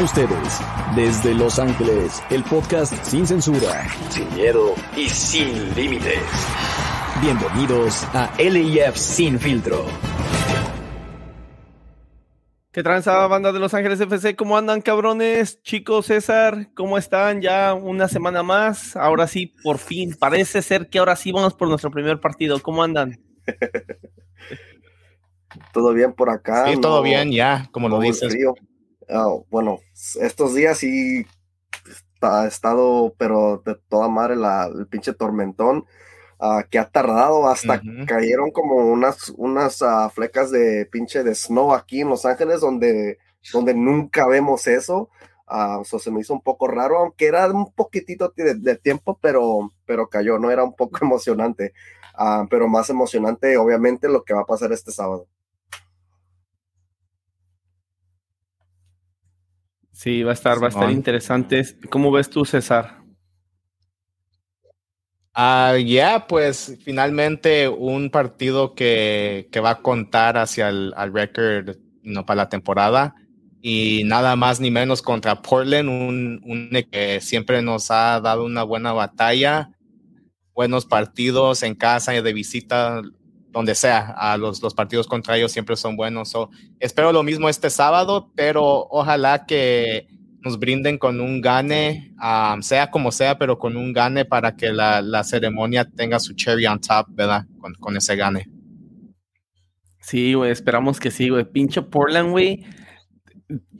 Con 0.00 0.06
ustedes, 0.06 0.60
desde 0.96 1.34
Los 1.34 1.58
Ángeles, 1.58 2.22
el 2.30 2.42
podcast 2.44 2.94
sin 3.04 3.26
censura, 3.26 3.86
sin 4.08 4.34
miedo 4.34 4.72
y 4.96 5.06
sin 5.10 5.74
límites. 5.74 6.22
Bienvenidos 7.20 8.04
a 8.14 8.34
LIF 8.38 8.96
Sin 8.96 9.38
Filtro. 9.38 9.84
¿Qué 12.72 12.82
tranza, 12.82 13.26
banda 13.26 13.52
de 13.52 13.58
Los 13.58 13.74
Ángeles 13.74 14.00
FC? 14.00 14.36
¿Cómo 14.36 14.56
andan, 14.56 14.80
cabrones? 14.80 15.62
Chicos, 15.62 16.06
César, 16.06 16.72
¿cómo 16.74 16.96
están? 16.96 17.42
Ya 17.42 17.74
una 17.74 18.08
semana 18.08 18.42
más. 18.42 18.96
Ahora 18.96 19.26
sí, 19.26 19.54
por 19.62 19.76
fin. 19.76 20.16
Parece 20.18 20.62
ser 20.62 20.88
que 20.88 20.98
ahora 20.98 21.14
sí 21.14 21.30
vamos 21.30 21.52
por 21.52 21.68
nuestro 21.68 21.90
primer 21.90 22.20
partido. 22.20 22.58
¿Cómo 22.62 22.82
andan? 22.82 23.20
todo 25.74 25.92
bien 25.92 26.14
por 26.14 26.30
acá. 26.30 26.72
Sí, 26.72 26.80
todo 26.80 27.02
bien, 27.02 27.32
ya, 27.32 27.68
como 27.70 27.90
lo 27.90 28.00
dices. 28.00 28.34
Ah, 29.10 29.34
bueno, 29.50 29.80
estos 30.20 30.54
días 30.54 30.78
sí 30.78 31.26
ha 32.20 32.46
estado, 32.46 33.14
pero 33.18 33.62
de 33.64 33.76
toda 33.88 34.08
madre 34.08 34.36
la, 34.36 34.66
el 34.66 34.86
pinche 34.86 35.12
tormentón 35.12 35.86
uh, 36.38 36.62
que 36.70 36.78
ha 36.78 36.88
tardado 36.88 37.48
hasta 37.48 37.80
cayeron 38.06 38.50
como 38.50 38.76
unas, 38.76 39.30
unas 39.30 39.80
uh, 39.82 40.10
flecas 40.10 40.50
de 40.50 40.86
pinche 40.86 41.22
de 41.22 41.34
snow 41.34 41.72
aquí 41.72 42.02
en 42.02 42.08
Los 42.08 42.26
Ángeles 42.26 42.60
donde, 42.60 43.18
donde 43.52 43.74
nunca 43.74 44.26
vemos 44.26 44.66
eso. 44.66 45.08
Uh, 45.48 45.84
se 45.84 46.10
me 46.12 46.20
hizo 46.20 46.32
un 46.32 46.42
poco 46.42 46.68
raro, 46.68 46.98
aunque 46.98 47.26
era 47.26 47.48
un 47.50 47.72
poquitito 47.72 48.32
de, 48.36 48.54
de 48.54 48.76
tiempo, 48.76 49.18
pero, 49.20 49.72
pero 49.84 50.08
cayó, 50.08 50.38
¿no? 50.38 50.50
Era 50.50 50.62
un 50.62 50.76
poco 50.76 50.98
emocionante, 51.04 51.72
pero 52.48 52.68
más 52.68 52.90
emocionante 52.90 53.56
obviamente 53.56 54.08
lo 54.08 54.24
que 54.24 54.34
va 54.34 54.42
a 54.42 54.46
pasar 54.46 54.72
este 54.72 54.92
sábado. 54.92 55.26
Sí, 60.00 60.22
va 60.22 60.30
a 60.30 60.32
estar, 60.32 60.62
va 60.62 60.68
a 60.68 60.70
estar 60.70 60.90
interesante. 60.90 61.62
¿Cómo 61.90 62.10
ves 62.10 62.30
tú, 62.30 62.46
César? 62.46 63.02
Ah, 65.34 65.76
ya, 65.76 66.26
pues 66.26 66.78
finalmente 66.82 67.68
un 67.68 68.08
partido 68.08 68.74
que, 68.74 69.50
que, 69.52 69.60
va 69.60 69.72
a 69.72 69.82
contar 69.82 70.38
hacia 70.38 70.70
el 70.70 70.94
al 70.96 71.12
record 71.12 71.76
no 72.02 72.24
para 72.24 72.44
la 72.44 72.48
temporada 72.48 73.14
y 73.60 74.04
nada 74.04 74.36
más 74.36 74.58
ni 74.58 74.70
menos 74.70 75.02
contra 75.02 75.42
Portland, 75.42 75.90
un, 75.90 76.40
un 76.46 76.70
que 76.90 77.20
siempre 77.20 77.60
nos 77.60 77.90
ha 77.90 78.22
dado 78.22 78.46
una 78.46 78.62
buena 78.62 78.94
batalla, 78.94 79.70
buenos 80.54 80.86
partidos 80.86 81.62
en 81.62 81.74
casa 81.74 82.16
y 82.16 82.22
de 82.22 82.32
visita 82.32 83.02
donde 83.50 83.74
sea, 83.74 84.14
a 84.16 84.36
los, 84.36 84.62
los 84.62 84.74
partidos 84.74 85.06
contra 85.06 85.36
ellos 85.36 85.52
siempre 85.52 85.76
son 85.76 85.96
buenos. 85.96 86.32
espero 86.78 87.12
lo 87.12 87.22
mismo 87.22 87.48
este 87.48 87.70
sábado, 87.70 88.30
pero 88.34 88.86
ojalá 88.90 89.46
que 89.46 90.08
nos 90.42 90.58
brinden 90.58 90.98
con 90.98 91.20
un 91.20 91.40
gane, 91.40 92.14
sea 92.60 92.90
como 92.90 93.12
sea, 93.12 93.38
pero 93.38 93.58
con 93.58 93.76
un 93.76 93.92
gane 93.92 94.24
para 94.24 94.56
que 94.56 94.72
la, 94.72 95.02
la 95.02 95.24
ceremonia 95.24 95.84
tenga 95.84 96.18
su 96.18 96.34
cherry 96.34 96.66
on 96.66 96.80
top, 96.80 97.06
¿verdad? 97.10 97.46
Con, 97.58 97.74
con 97.74 97.96
ese 97.96 98.16
gane. 98.16 98.48
Sí, 100.00 100.32
güey, 100.34 100.50
esperamos 100.50 100.98
que 100.98 101.10
sí, 101.10 101.28
güey. 101.28 101.44
Pinche 101.44 101.82
Portland, 101.82 102.30
güey 102.30 102.64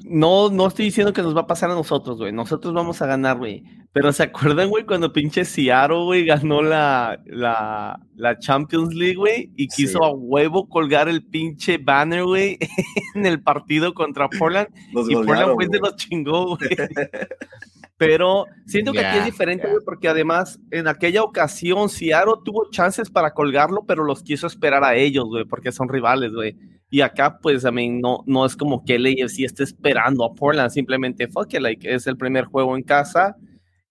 no, 0.05 0.51
no 0.51 0.67
estoy 0.67 0.87
diciendo 0.87 1.13
que 1.13 1.23
nos 1.23 1.37
va 1.37 1.43
a 1.43 1.47
pasar 1.47 1.71
a 1.71 1.75
nosotros, 1.75 2.19
güey. 2.19 2.33
Nosotros 2.33 2.75
vamos 2.75 3.01
a 3.03 3.07
ganar, 3.07 3.39
güey. 3.39 3.65
Pero 3.93 4.13
¿se 4.13 4.25
acuerdan, 4.25 4.69
güey, 4.69 4.85
cuando 4.85 5.13
pinche 5.13 5.45
Seattle, 5.45 6.05
güey, 6.05 6.25
ganó 6.25 6.63
la, 6.63 7.21
la, 7.27 8.01
la, 8.15 8.39
Champions 8.39 8.95
League, 8.95 9.17
güey? 9.17 9.53
Y 9.57 9.69
quiso 9.69 10.05
a 10.05 10.13
huevo 10.13 10.69
colgar 10.69 11.09
el 11.09 11.25
pinche 11.25 11.79
banner, 11.79 12.25
güey, 12.25 12.59
en 13.15 13.27
el 13.27 13.43
partido 13.43 13.93
contra 13.95 14.29
Portland. 14.29 14.69
y 15.09 15.15
Portland, 15.15 15.55
güey, 15.55 15.69
se 15.71 15.79
los 15.79 15.97
chingó, 15.97 16.57
güey. 16.57 16.71
Pero 17.97 18.47
siento 18.65 18.93
que 18.93 19.01
aquí 19.05 19.19
es 19.19 19.27
diferente, 19.27 19.69
güey, 19.69 19.85
porque 19.85 20.09
además 20.09 20.59
en 20.71 20.89
aquella 20.89 21.23
ocasión 21.23 21.91
Seattle 21.91 22.37
tuvo 22.47 22.71
chances 22.71 23.11
para 23.11 23.35
colgarlo, 23.35 23.85
pero 23.87 24.05
los 24.05 24.23
quiso 24.23 24.47
esperar 24.47 24.83
a 24.85 24.95
ellos, 24.97 25.27
güey, 25.27 25.45
porque 25.45 25.71
son 25.71 25.87
rivales, 25.87 26.33
güey. 26.33 26.57
Y 26.91 27.03
acá, 27.03 27.39
pues, 27.39 27.65
a 27.65 27.71
mí 27.71 27.89
no, 27.89 28.25
no 28.27 28.45
es 28.45 28.57
como 28.57 28.85
que 28.85 28.97
el 28.97 29.07
AFC 29.07 29.45
esté 29.45 29.63
esperando 29.63 30.25
a 30.25 30.35
Portland, 30.35 30.71
simplemente 30.71 31.29
fuck 31.29 31.55
it, 31.55 31.61
like, 31.61 31.95
es 31.95 32.07
el 32.07 32.17
primer 32.17 32.47
juego 32.47 32.77
en 32.77 32.83
casa 32.83 33.37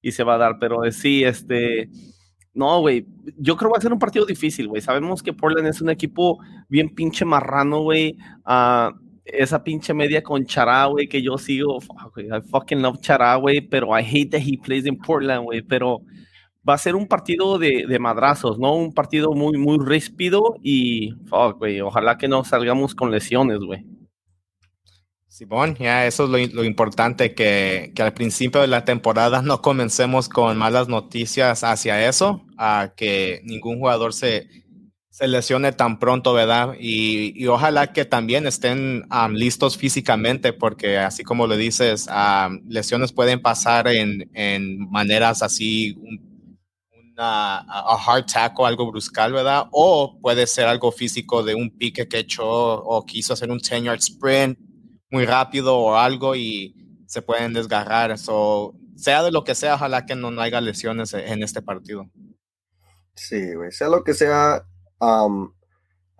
y 0.02 0.12
se 0.12 0.24
va 0.24 0.36
a 0.36 0.38
dar, 0.38 0.58
pero 0.60 0.80
sí, 0.92 1.24
este, 1.24 1.90
no, 2.54 2.82
güey, 2.82 3.06
yo 3.38 3.56
creo 3.56 3.70
que 3.70 3.74
va 3.74 3.78
a 3.78 3.82
ser 3.82 3.94
un 3.94 4.00
partido 4.00 4.26
difícil, 4.26 4.68
güey. 4.68 4.82
Sabemos 4.82 5.24
que 5.24 5.34
Portland 5.34 5.68
es 5.68 5.82
un 5.82 5.90
equipo 5.90 6.40
bien 6.68 6.90
pinche 6.94 7.24
marrano, 7.24 7.82
güey. 7.84 8.18
Uh, 8.46 8.94
esa 9.24 9.64
pinche 9.64 9.94
media 9.94 10.24
con 10.24 10.46
Chará, 10.46 10.86
güey, 10.86 11.08
que 11.08 11.22
yo 11.22 11.38
sigo, 11.38 11.78
I 12.18 12.42
fucking 12.50 12.82
love 12.82 13.00
Chará, 13.00 13.36
güey, 13.36 13.62
pero 13.62 13.98
I 13.98 14.04
hate 14.04 14.32
that 14.32 14.42
he 14.42 14.58
plays 14.58 14.86
in 14.86 14.98
Portland, 14.98 15.46
güey, 15.46 15.62
pero 15.62 16.02
va 16.68 16.74
a 16.74 16.78
ser 16.78 16.96
un 16.96 17.08
partido 17.08 17.58
de, 17.58 17.86
de, 17.88 18.00
madrazos, 18.00 18.60
¿no? 18.60 18.76
Un 18.76 18.94
partido 18.94 19.34
muy, 19.34 19.58
muy 19.58 19.78
ríspido 19.84 20.56
y, 20.62 21.12
fuck, 21.28 21.58
güey, 21.58 21.82
ojalá 21.82 22.18
que 22.18 22.28
no 22.28 22.44
salgamos 22.44 22.96
con 22.96 23.12
lesiones, 23.12 23.60
güey. 23.60 23.86
Simón, 25.28 25.76
ya 25.80 26.06
eso 26.06 26.26
es 26.36 26.54
lo, 26.54 26.64
importante, 26.64 27.34
que, 27.34 27.94
que, 27.96 28.02
al 28.02 28.14
principio 28.14 28.62
de 28.62 28.68
la 28.68 28.84
temporada 28.84 29.42
no 29.42 29.62
comencemos 29.62 30.28
con 30.28 30.58
malas 30.58 30.90
noticias 30.90 31.64
hacia 31.64 32.10
eso, 32.10 32.46
a 32.58 32.94
que 32.98 33.40
ningún 33.46 33.78
jugador 33.78 34.14
se, 34.14 34.50
se 35.10 35.28
lesione 35.28 35.72
tan 35.72 36.00
pronto, 36.00 36.34
¿verdad? 36.34 36.76
Y, 36.80 37.34
y 37.42 37.48
ojalá 37.48 37.94
que 37.94 38.06
también 38.06 38.48
estén 38.48 39.04
listos 39.32 39.78
físicamente, 39.78 40.52
porque 40.52 40.98
así 40.98 41.24
como 41.24 41.46
le 41.46 41.58
dices, 41.58 42.10
lesiones 42.68 43.14
pueden 43.14 43.42
pasar 43.42 43.88
en, 43.88 44.30
en 44.34 44.90
maneras 44.90 45.44
así 45.44 45.96
a, 47.20 47.98
hard 48.06 48.26
tackle, 48.26 48.66
algo 48.66 48.90
bruscal, 48.90 49.34
¿verdad? 49.34 49.68
O 49.72 50.20
puede 50.22 50.48
ser 50.48 50.68
algo 50.68 50.92
físico 50.92 51.44
de 51.44 51.56
un 51.56 51.70
pique 51.78 52.08
que 52.08 52.20
echó 52.20 52.48
o 52.48 53.06
quiso 53.06 53.34
hacer 53.34 53.52
un 53.52 53.60
10 53.60 53.84
yard 53.84 54.00
sprint 54.00 54.58
muy 55.12 55.26
rápido 55.26 55.78
o 55.78 55.96
algo 55.96 56.36
y 56.36 56.76
se 57.08 57.22
pueden 57.22 57.54
desgarrar. 57.54 58.18
So, 58.18 58.76
sea 58.96 59.24
de 59.24 59.32
lo 59.32 59.44
que 59.44 59.56
sea, 59.56 59.76
ojalá 59.76 60.06
que 60.06 60.16
no, 60.16 60.30
haya 60.42 60.62
lesiones 60.62 61.14
en 61.14 61.44
este 61.44 61.62
partido. 61.62 62.10
Sí, 63.16 63.54
güey, 63.54 63.72
sea 63.72 63.90
lo 63.90 64.04
que 64.04 64.14
sea, 64.14 64.66
um, 65.00 65.52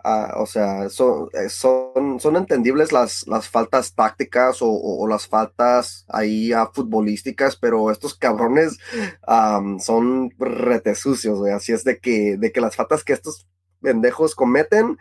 Ah, 0.02 0.34
o 0.38 0.46
sea, 0.46 0.88
son, 0.88 1.28
eh, 1.34 1.48
son, 1.48 2.18
son 2.20 2.36
entendibles 2.36 2.92
las, 2.92 3.26
las 3.26 3.48
faltas 3.48 3.94
tácticas 3.94 4.58
o, 4.60 5.06
las 5.08 5.26
faltas 5.26 6.04
ahí 6.08 6.52
a 6.52 6.66
futbolísticas, 6.66 7.56
pero 7.56 7.90
estos 7.90 8.14
cabrones 8.14 8.78
son 9.78 10.30
rete 10.38 10.94
sucios, 10.94 11.46
Así 11.48 11.72
es 11.72 11.84
de 11.84 11.98
que, 11.98 12.36
de 12.38 12.52
que 12.52 12.60
las 12.60 12.76
faltas 12.76 13.04
que 13.04 13.12
estos 13.12 13.46
pendejos 13.80 14.34
cometen 14.34 14.96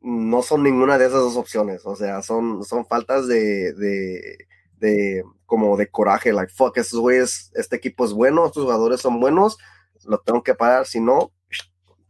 no 0.00 0.42
son 0.42 0.62
ninguna 0.62 0.98
de 0.98 1.06
esas 1.06 1.20
dos 1.20 1.36
opciones. 1.36 1.82
O 1.84 1.96
sea, 1.96 2.22
son, 2.22 2.64
son 2.64 2.86
faltas 2.86 3.28
de, 3.28 3.72
de, 3.74 4.46
de 4.78 5.24
como 5.46 5.76
de 5.76 5.88
coraje, 5.88 6.32
like, 6.32 6.52
fuck, 6.52 6.76
estos 6.78 7.00
güeyes, 7.00 7.50
este 7.54 7.76
equipo 7.76 8.04
es 8.04 8.12
bueno, 8.12 8.46
estos 8.46 8.64
jugadores 8.64 9.00
son 9.00 9.20
buenos, 9.20 9.58
lo 10.04 10.18
tengo 10.20 10.42
que 10.42 10.54
parar, 10.54 10.86
si 10.86 11.00
no, 11.00 11.32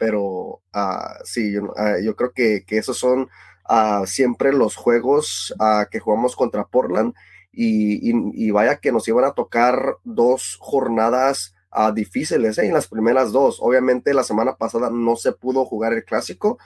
pero 0.03 0.61
uh, 0.75 1.23
sí, 1.23 1.53
yo, 1.53 1.73
ah, 1.77 1.95
yo, 2.03 2.17
creo 2.17 2.33
que, 2.33 2.65
esos 2.71 2.99
son 2.99 3.29
uh, 3.71 4.05
siempre 4.05 4.53
los 4.53 4.75
juegos 4.75 5.55
que 5.93 6.01
jugamos 6.01 6.35
contra 6.35 6.67
Portland 6.67 7.15
y, 7.53 8.51
vaya 8.51 8.81
que 8.81 8.91
nos 8.91 9.07
iban 9.07 9.25
a 9.25 9.35
tocar 9.35 9.99
dos 10.03 10.57
jornadas 10.59 11.55
difíciles 11.95 12.59
¿eh? 12.59 12.67
en 12.67 12.75
las 12.75 12.89
primeras 12.89 13.31
dos. 13.31 13.59
Obviamente 13.61 14.13
la 14.13 14.25
semana 14.25 14.57
pasada 14.57 14.91
no 14.91 15.15
se 15.15 15.31
pudo 15.31 15.65
jugar 15.67 15.93
el 15.93 16.05
clásico, 16.05 16.59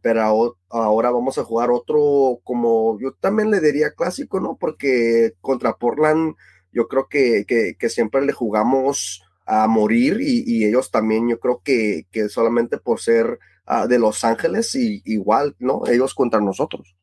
pero 0.00 0.56
ahora 0.70 1.10
vamos 1.10 1.36
a 1.36 1.44
jugar 1.44 1.70
otro 1.70 2.40
como 2.44 2.98
yo 2.98 3.12
también 3.12 3.50
le 3.50 3.60
diría 3.60 3.90
clásico, 3.90 4.40
¿no? 4.40 4.56
Porque 4.58 5.34
contra 5.42 5.76
Portland 5.76 6.34
yo 6.72 6.88
creo 6.88 7.08
que 7.10 7.76
siempre 7.90 8.22
le 8.22 8.32
jugamos 8.32 9.27
a 9.48 9.66
morir 9.66 10.18
y, 10.20 10.64
ellos 10.64 10.90
también 10.90 11.28
yo 11.28 11.40
creo 11.40 11.62
que, 11.64 12.02
que 12.12 12.28
solamente 12.28 12.76
por 12.76 13.00
ser 13.00 13.38
ah, 13.66 13.86
de 13.86 13.98
Los 13.98 14.22
Ángeles 14.22 14.74
y 14.74 15.00
igual, 15.06 15.56
¿no? 15.58 15.82
Ellos 15.86 16.14
contra 16.14 16.40
nosotros. 16.40 16.94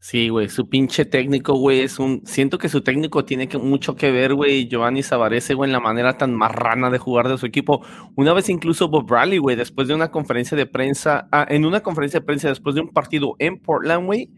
Sí, 0.00 0.28
güey, 0.28 0.48
su 0.48 0.68
pinche 0.68 1.06
técnico, 1.06 1.54
güey, 1.54 1.80
es 1.80 1.98
un... 1.98 2.22
Siento 2.24 2.58
que 2.58 2.68
su 2.68 2.82
técnico 2.82 3.24
tiene 3.24 3.48
mucho 3.58 3.96
que 3.96 4.12
ver, 4.12 4.34
güey, 4.34 4.68
Giovanni 4.68 5.02
Savarese, 5.02 5.54
güey, 5.54 5.68
en 5.68 5.72
la 5.72 5.80
manera 5.80 6.16
tan 6.16 6.34
marrana 6.36 6.90
de 6.90 6.98
jugar 6.98 7.28
de 7.28 7.38
su 7.38 7.46
equipo. 7.46 7.82
Una 8.14 8.32
vez 8.32 8.48
incluso 8.48 8.88
Bob 8.88 9.08
Bradley, 9.08 9.38
güey, 9.38 9.56
después 9.56 9.88
de 9.88 9.94
una 9.94 10.10
conferencia 10.10 10.56
de 10.56 10.66
prensa, 10.66 11.28
ah, 11.32 11.46
en 11.48 11.64
una 11.64 11.80
conferencia 11.80 12.20
de 12.20 12.26
prensa 12.26 12.48
después 12.48 12.74
de 12.74 12.82
un 12.82 12.90
partido 12.90 13.34
en 13.38 13.58
Portland, 13.58 14.06
güey, 14.06 14.30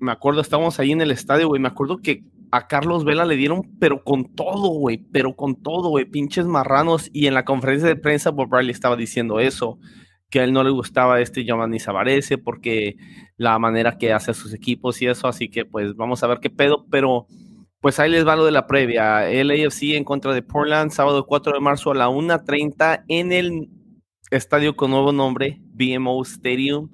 me 0.00 0.12
acuerdo, 0.12 0.40
estábamos 0.40 0.80
ahí 0.80 0.92
en 0.92 1.02
el 1.02 1.10
estadio, 1.10 1.48
güey, 1.48 1.60
me 1.60 1.68
acuerdo 1.68 1.98
que 1.98 2.24
a 2.50 2.66
Carlos 2.66 3.04
Vela 3.04 3.24
le 3.24 3.36
dieron, 3.36 3.76
pero 3.78 4.02
con 4.02 4.34
todo, 4.34 4.68
güey, 4.68 4.98
pero 5.12 5.34
con 5.36 5.56
todo, 5.56 5.88
güey, 5.90 6.04
pinches 6.04 6.46
marranos. 6.46 7.10
Y 7.12 7.26
en 7.26 7.34
la 7.34 7.44
conferencia 7.44 7.88
de 7.88 7.96
prensa, 7.96 8.30
Bob 8.30 8.52
Riley 8.52 8.70
estaba 8.70 8.96
diciendo 8.96 9.40
eso, 9.40 9.78
que 10.30 10.40
a 10.40 10.44
él 10.44 10.52
no 10.52 10.64
le 10.64 10.70
gustaba 10.70 11.20
este 11.20 11.44
Giovanni 11.44 11.80
Savarese 11.80 12.38
porque 12.38 12.96
la 13.36 13.58
manera 13.58 13.98
que 13.98 14.12
hace 14.12 14.30
a 14.30 14.34
sus 14.34 14.54
equipos 14.54 15.00
y 15.02 15.06
eso, 15.06 15.26
así 15.26 15.48
que 15.48 15.64
pues 15.64 15.94
vamos 15.96 16.22
a 16.22 16.26
ver 16.26 16.38
qué 16.40 16.50
pedo, 16.50 16.86
pero 16.90 17.26
pues 17.80 17.98
ahí 17.98 18.10
les 18.10 18.26
va 18.26 18.36
lo 18.36 18.44
de 18.44 18.52
la 18.52 18.66
previa. 18.66 19.28
El 19.30 19.50
AFC 19.50 19.94
en 19.94 20.04
contra 20.04 20.32
de 20.34 20.42
Portland, 20.42 20.90
sábado 20.90 21.26
4 21.26 21.54
de 21.54 21.60
marzo 21.60 21.90
a 21.90 21.94
la 21.94 22.08
1.30 22.08 23.04
en 23.08 23.32
el 23.32 23.68
estadio 24.30 24.76
con 24.76 24.90
nuevo 24.90 25.12
nombre, 25.12 25.60
BMO 25.72 26.22
Stadium. 26.22 26.90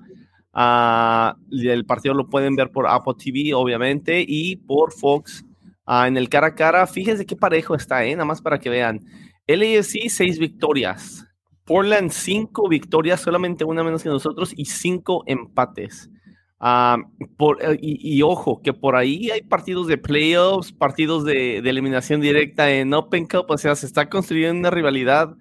Uh, 0.54 1.34
el 1.50 1.84
partido 1.84 2.14
lo 2.14 2.30
pueden 2.30 2.56
ver 2.56 2.70
por 2.70 2.86
Apple 2.88 3.14
TV, 3.22 3.52
obviamente, 3.52 4.24
y 4.26 4.56
por 4.56 4.92
Fox. 4.92 5.44
Uh, 5.86 6.04
en 6.06 6.16
el 6.16 6.28
cara 6.28 6.48
a 6.48 6.54
cara, 6.54 6.86
fíjense 6.86 7.26
qué 7.26 7.36
parejo 7.36 7.74
está, 7.74 8.04
¿eh? 8.04 8.12
nada 8.12 8.24
más 8.24 8.42
para 8.42 8.58
que 8.58 8.70
vean. 8.70 9.00
LAFC, 9.46 10.08
seis 10.08 10.38
victorias. 10.38 11.24
Portland, 11.64 12.10
cinco 12.10 12.68
victorias, 12.68 13.20
solamente 13.20 13.64
una 13.64 13.84
menos 13.84 14.02
que 14.02 14.08
nosotros, 14.08 14.52
y 14.56 14.64
cinco 14.66 15.22
empates. 15.26 16.10
Uh, 16.58 17.02
por, 17.36 17.62
eh, 17.62 17.78
y, 17.80 18.22
ojo, 18.22 18.60
que 18.62 18.72
por 18.72 18.96
ahí 18.96 19.30
hay 19.30 19.42
partidos 19.42 19.86
de 19.86 19.98
playoffs, 19.98 20.72
partidos 20.72 21.24
de, 21.24 21.58
eliminación 21.58 22.20
directa 22.20 22.70
en 22.70 22.94
Open 22.94 23.26
Cup, 23.26 23.46
o 23.48 23.58
sea, 23.58 23.76
se 23.76 23.86
está 23.86 24.08
construyendo 24.08 24.60
una 24.60 24.70
rivalidad 24.70 25.36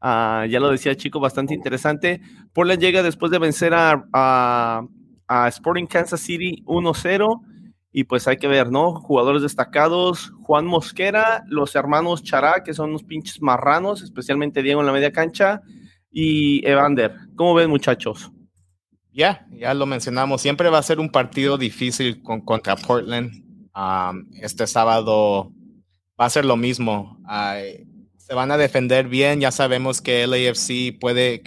Uh, 0.00 0.46
ya 0.46 0.60
lo 0.60 0.70
decía 0.70 0.94
Chico, 0.94 1.18
bastante 1.18 1.54
interesante. 1.54 2.20
Portland 2.52 2.80
llega 2.80 3.02
después 3.02 3.32
de 3.32 3.40
vencer 3.40 3.74
a, 3.74 4.04
a 5.28 5.48
Sporting 5.48 5.86
Kansas 5.86 6.20
City 6.20 6.62
1-0. 6.66 7.40
Y 7.90 8.04
pues 8.04 8.28
hay 8.28 8.36
que 8.36 8.48
ver, 8.48 8.70
¿no? 8.70 8.94
Jugadores 8.94 9.42
destacados, 9.42 10.32
Juan 10.42 10.66
Mosquera, 10.66 11.44
los 11.48 11.74
hermanos 11.74 12.22
Chará, 12.22 12.62
que 12.62 12.74
son 12.74 12.90
unos 12.90 13.02
pinches 13.02 13.40
marranos, 13.40 14.02
especialmente 14.02 14.62
Diego 14.62 14.80
en 14.80 14.86
la 14.86 14.92
media 14.92 15.12
cancha, 15.12 15.62
y 16.10 16.66
Evander. 16.66 17.14
¿Cómo 17.34 17.54
ven, 17.54 17.70
muchachos? 17.70 18.30
Ya, 19.12 19.46
ya 19.50 19.74
lo 19.74 19.86
mencionamos. 19.86 20.42
Siempre 20.42 20.68
va 20.68 20.78
a 20.78 20.82
ser 20.82 21.00
un 21.00 21.10
partido 21.10 21.58
difícil 21.58 22.22
con, 22.22 22.40
contra 22.42 22.76
Portland. 22.76 23.32
Um, 23.74 24.28
este 24.40 24.66
sábado 24.66 25.52
va 26.20 26.26
a 26.26 26.30
ser 26.30 26.44
lo 26.44 26.56
mismo. 26.56 27.18
Se 28.16 28.34
van 28.34 28.50
a 28.50 28.56
defender 28.56 29.08
bien. 29.08 29.40
Ya 29.40 29.50
sabemos 29.50 30.00
que 30.00 30.24
el 30.24 30.34
AFC 30.34 30.98
puede, 31.00 31.42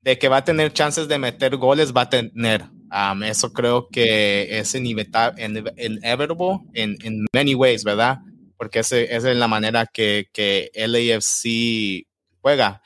de 0.00 0.18
que 0.18 0.28
va 0.28 0.38
a 0.38 0.44
tener 0.44 0.72
chances 0.72 1.08
de 1.08 1.18
meter 1.18 1.56
goles, 1.56 1.94
va 1.96 2.02
a 2.02 2.10
tener. 2.10 2.64
Um, 2.92 3.24
eso 3.24 3.52
creo 3.52 3.88
que 3.88 4.58
es 4.58 4.74
inevitable 4.74 5.42
en, 5.44 5.56
en 6.74 7.26
many 7.32 7.54
ways, 7.54 7.82
¿verdad? 7.84 8.20
Porque 8.56 8.78
esa 8.80 8.98
es 9.00 9.24
la 9.24 9.48
manera 9.48 9.86
que, 9.86 10.28
que 10.32 10.70
el 10.72 10.94
AFC 10.94 12.06
juega. 12.40 12.82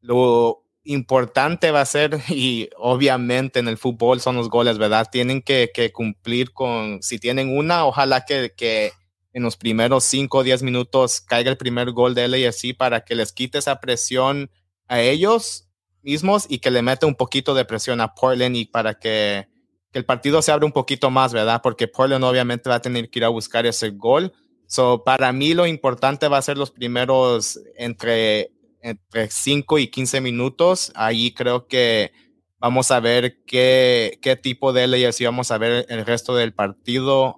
Lo 0.00 0.64
importante 0.84 1.70
va 1.70 1.82
a 1.82 1.86
ser, 1.86 2.18
y 2.28 2.70
obviamente 2.76 3.60
en 3.60 3.68
el 3.68 3.78
fútbol 3.78 4.20
son 4.20 4.36
los 4.36 4.48
goles, 4.48 4.78
¿verdad? 4.78 5.08
Tienen 5.10 5.42
que, 5.42 5.70
que 5.74 5.92
cumplir 5.92 6.52
con, 6.52 7.02
si 7.02 7.18
tienen 7.18 7.56
una, 7.56 7.84
ojalá 7.84 8.24
que, 8.24 8.52
que 8.56 8.92
en 9.34 9.42
los 9.42 9.56
primeros 9.56 10.04
5 10.04 10.38
o 10.38 10.42
10 10.42 10.62
minutos 10.62 11.20
caiga 11.20 11.50
el 11.50 11.56
primer 11.56 11.90
gol 11.90 12.14
de 12.14 12.28
LAFC 12.28 12.76
para 12.76 13.04
que 13.04 13.14
les 13.14 13.32
quite 13.32 13.58
esa 13.58 13.80
presión 13.80 14.50
a 14.86 15.00
ellos 15.00 15.63
mismos 16.04 16.46
y 16.48 16.58
que 16.58 16.70
le 16.70 16.82
meta 16.82 17.06
un 17.06 17.14
poquito 17.14 17.54
de 17.54 17.64
presión 17.64 18.00
a 18.00 18.14
Portland 18.14 18.56
y 18.56 18.66
para 18.66 18.94
que, 18.94 19.48
que, 19.90 19.98
el 19.98 20.04
partido 20.04 20.42
se 20.42 20.52
abra 20.52 20.66
un 20.66 20.72
poquito 20.72 21.10
más, 21.10 21.32
¿verdad? 21.32 21.60
Porque 21.62 21.88
Portland 21.88 22.24
obviamente 22.24 22.68
va 22.68 22.76
a 22.76 22.82
tener 22.82 23.10
que 23.10 23.18
ir 23.18 23.24
a 23.24 23.28
buscar 23.28 23.66
ese 23.66 23.90
gol. 23.90 24.32
So, 24.66 25.04
para 25.04 25.32
mí 25.32 25.54
lo 25.54 25.66
importante 25.66 26.28
va 26.28 26.38
a 26.38 26.42
ser 26.42 26.58
los 26.58 26.70
primeros 26.70 27.60
entre, 27.76 28.52
entre 28.80 29.30
5 29.30 29.78
y 29.78 29.88
15 29.88 30.20
minutos. 30.20 30.92
Ahí 30.94 31.32
creo 31.32 31.66
que 31.66 32.12
vamos 32.58 32.90
a 32.90 33.00
ver 33.00 33.42
qué, 33.44 34.18
qué 34.22 34.36
tipo 34.36 34.72
de 34.72 34.86
LAFC 34.86 35.24
vamos 35.24 35.50
a 35.50 35.58
ver 35.58 35.86
el 35.88 36.06
resto 36.06 36.34
del 36.34 36.54
partido. 36.54 37.36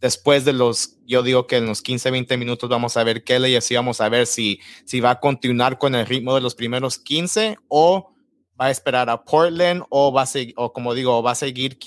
Después 0.00 0.44
de 0.44 0.52
los, 0.52 0.96
yo 1.06 1.22
digo 1.22 1.46
que 1.46 1.56
en 1.56 1.66
los 1.66 1.82
15, 1.82 2.10
20 2.10 2.36
minutos 2.36 2.68
vamos 2.68 2.96
a 2.96 3.04
ver 3.04 3.22
leyes 3.26 3.70
y 3.70 3.74
vamos 3.74 4.00
a 4.00 4.08
ver 4.08 4.26
si, 4.26 4.60
si 4.84 5.00
va 5.00 5.10
a 5.10 5.20
continuar 5.20 5.78
con 5.78 5.94
el 5.94 6.06
ritmo 6.06 6.34
de 6.34 6.40
los 6.40 6.54
primeros 6.54 6.98
15 6.98 7.56
o 7.68 8.12
va 8.60 8.66
a 8.66 8.70
esperar 8.70 9.10
a 9.10 9.24
Portland 9.24 9.84
o 9.90 10.12
va 10.12 10.22
a 10.22 10.26
seguir, 10.26 10.54
o 10.56 10.72
como 10.72 10.94
digo, 10.94 11.22
va 11.22 11.32
a 11.32 11.36
seguir 11.36 11.78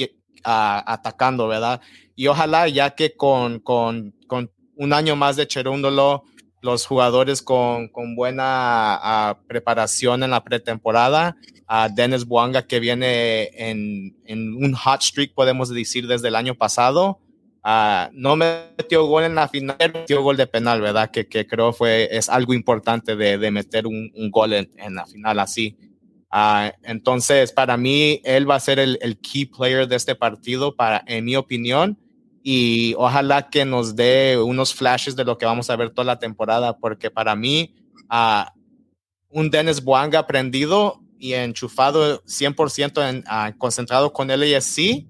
atacando, 0.43 1.47
¿verdad? 1.47 1.81
Y 2.15 2.27
ojalá 2.27 2.67
ya 2.67 2.91
que 2.91 3.15
con, 3.15 3.59
con, 3.59 4.15
con 4.27 4.51
un 4.75 4.93
año 4.93 5.15
más 5.15 5.35
de 5.35 5.47
Cherúndolo, 5.47 6.23
los 6.61 6.85
jugadores 6.85 7.41
con, 7.41 7.87
con 7.89 8.15
buena 8.15 9.39
preparación 9.47 10.23
en 10.23 10.31
la 10.31 10.43
pretemporada, 10.43 11.35
a 11.67 11.89
Dennis 11.89 12.25
Buanga 12.25 12.67
que 12.67 12.79
viene 12.79 13.49
en, 13.53 14.17
en 14.25 14.55
un 14.55 14.73
hot 14.73 15.01
streak, 15.01 15.33
podemos 15.33 15.69
decir, 15.69 16.05
desde 16.07 16.27
el 16.27 16.35
año 16.35 16.53
pasado, 16.55 17.19
Uh, 17.63 18.09
no 18.13 18.35
metió 18.35 19.05
gol 19.05 19.23
en 19.23 19.35
la 19.35 19.47
final, 19.47 19.77
metió 19.79 20.23
gol 20.23 20.35
de 20.35 20.47
penal, 20.47 20.81
¿verdad? 20.81 21.11
Que, 21.11 21.27
que 21.27 21.45
creo 21.45 21.73
fue, 21.73 22.09
es 22.11 22.27
algo 22.27 22.55
importante 22.55 23.15
de, 23.15 23.37
de 23.37 23.51
meter 23.51 23.85
un, 23.85 24.11
un 24.15 24.31
gol 24.31 24.53
en, 24.53 24.71
en, 24.77 24.95
la 24.95 25.05
final 25.05 25.39
así. 25.39 25.77
Uh, 26.31 26.71
entonces, 26.83 27.51
para 27.51 27.77
mí, 27.77 28.19
él 28.23 28.49
va 28.49 28.55
a 28.55 28.59
ser 28.59 28.79
el, 28.79 28.97
el, 29.01 29.19
key 29.19 29.45
player 29.45 29.87
de 29.87 29.95
este 29.95 30.15
partido, 30.15 30.75
para, 30.75 31.03
en 31.05 31.25
mi 31.25 31.35
opinión, 31.35 31.99
y 32.41 32.95
ojalá 32.97 33.49
que 33.49 33.63
nos 33.63 33.95
dé 33.95 34.39
unos 34.39 34.73
flashes 34.73 35.15
de 35.15 35.23
lo 35.23 35.37
que 35.37 35.45
vamos 35.45 35.69
a 35.69 35.75
ver 35.75 35.91
toda 35.91 36.05
la 36.05 36.19
temporada, 36.19 36.77
porque 36.77 37.11
para 37.11 37.35
mí, 37.35 37.75
uh, 38.09 38.49
un 39.29 39.51
Dennis 39.51 39.83
Buanga 39.83 40.25
prendido 40.25 40.99
y 41.19 41.33
enchufado 41.33 42.23
100% 42.23 43.07
en, 43.07 43.57
concentrado 43.59 44.11
con 44.11 44.31
el 44.31 44.55
ASC, 44.55 45.05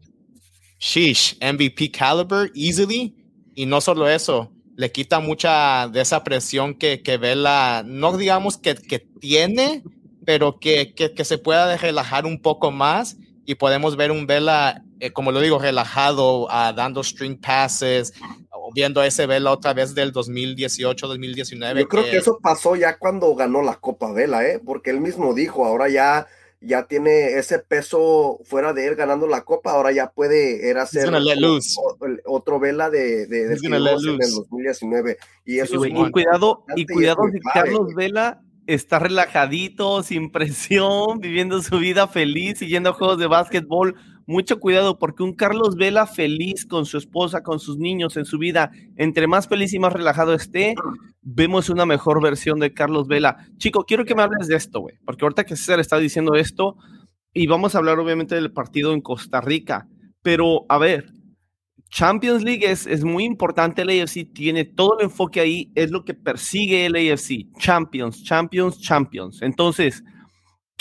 sheesh, 0.81 1.37
MVP 1.39 1.91
caliber 1.91 2.51
easily. 2.55 3.15
Y 3.55 3.65
no 3.65 3.79
solo 3.79 4.09
eso, 4.09 4.51
le 4.75 4.91
quita 4.91 5.19
mucha 5.19 5.87
de 5.87 6.01
esa 6.01 6.23
presión 6.23 6.73
que, 6.73 7.01
que 7.01 7.17
Vela, 7.17 7.83
no 7.85 8.17
digamos 8.17 8.57
que, 8.57 8.75
que 8.75 8.99
tiene, 8.99 9.83
pero 10.25 10.59
que, 10.59 10.93
que, 10.93 11.13
que, 11.13 11.25
se 11.25 11.37
pueda 11.37 11.77
relajar 11.77 12.25
un 12.25 12.41
poco 12.41 12.71
más 12.71 13.17
y 13.45 13.55
podemos 13.55 13.97
ver 13.97 14.11
un 14.11 14.25
Vela, 14.25 14.83
eh, 14.99 15.11
como 15.11 15.31
lo 15.31 15.41
digo, 15.41 15.59
relajado, 15.59 16.45
uh, 16.45 16.73
dando 16.75 17.03
string 17.03 17.39
passes, 17.39 18.13
viendo 18.73 19.03
ese 19.03 19.25
Vela 19.25 19.51
otra 19.51 19.73
vez 19.73 19.93
del 19.93 20.13
2018-2019. 20.13 21.79
Yo 21.79 21.87
creo 21.87 22.03
que, 22.05 22.11
que 22.11 22.17
eso 22.17 22.39
pasó 22.41 22.75
ya 22.75 22.97
cuando 22.97 23.35
ganó 23.35 23.61
la 23.61 23.75
Copa 23.75 24.11
Vela, 24.13 24.45
¿eh? 24.47 24.61
porque 24.63 24.91
él 24.91 25.01
mismo 25.01 25.33
dijo, 25.33 25.65
ahora 25.65 25.89
ya 25.89 26.27
ya 26.61 26.85
tiene 26.85 27.39
ese 27.39 27.57
peso 27.59 28.39
fuera 28.45 28.71
de 28.71 28.87
él 28.87 28.95
ganando 28.95 29.27
la 29.27 29.41
copa, 29.41 29.71
ahora 29.71 29.91
ya 29.91 30.11
puede 30.11 30.69
era 30.69 30.83
hacer 30.83 31.11
otro, 32.25 32.59
vela 32.59 32.91
de, 32.91 33.25
de, 33.25 33.47
de 33.47 33.59
en 33.63 33.73
el 33.73 33.83
2019. 33.83 35.17
Y 35.43 35.59
eso 35.59 35.83
es 35.83 35.91
y 35.91 36.11
cuidado, 36.11 36.63
y 36.75 36.85
cuidado 36.85 37.23
si 37.31 37.39
Carlos 37.39 37.95
Vela 37.95 38.41
está 38.67 38.99
relajadito, 38.99 40.03
sin 40.03 40.31
presión, 40.31 41.19
viviendo 41.19 41.61
su 41.63 41.79
vida 41.79 42.07
feliz, 42.07 42.59
siguiendo 42.59 42.93
juegos 42.93 43.17
de 43.17 43.27
básquetbol 43.27 43.95
mucho 44.31 44.59
cuidado 44.59 44.97
porque 44.97 45.23
un 45.23 45.33
Carlos 45.33 45.75
Vela 45.75 46.07
feliz 46.07 46.65
con 46.65 46.85
su 46.85 46.97
esposa, 46.97 47.43
con 47.43 47.59
sus 47.59 47.77
niños 47.77 48.17
en 48.17 48.25
su 48.25 48.37
vida, 48.37 48.71
entre 48.95 49.27
más 49.27 49.47
feliz 49.47 49.73
y 49.73 49.79
más 49.79 49.93
relajado 49.93 50.33
esté, 50.33 50.73
vemos 51.21 51.69
una 51.69 51.85
mejor 51.85 52.21
versión 52.21 52.59
de 52.59 52.73
Carlos 52.73 53.07
Vela. 53.07 53.45
Chico, 53.57 53.83
quiero 53.85 54.05
que 54.05 54.15
me 54.15 54.23
hables 54.23 54.47
de 54.47 54.55
esto, 54.55 54.79
güey, 54.79 54.95
porque 55.05 55.25
ahorita 55.25 55.43
que 55.43 55.55
César 55.55 55.79
está 55.79 55.97
diciendo 55.97 56.35
esto, 56.35 56.77
y 57.33 57.47
vamos 57.47 57.75
a 57.75 57.77
hablar 57.77 57.99
obviamente 57.99 58.35
del 58.35 58.51
partido 58.51 58.93
en 58.93 59.01
Costa 59.01 59.41
Rica, 59.41 59.87
pero 60.21 60.65
a 60.69 60.77
ver, 60.77 61.11
Champions 61.89 62.43
League 62.43 62.65
es, 62.65 62.87
es 62.87 63.03
muy 63.03 63.25
importante, 63.25 63.81
el 63.81 64.01
AFC 64.01 64.31
tiene 64.33 64.63
todo 64.63 64.97
el 64.97 65.05
enfoque 65.05 65.41
ahí, 65.41 65.71
es 65.75 65.91
lo 65.91 66.05
que 66.05 66.13
persigue 66.13 66.85
el 66.85 66.95
AFC, 66.95 67.47
Champions, 67.59 68.23
Champions, 68.23 68.79
Champions. 68.79 69.41
Entonces, 69.41 70.03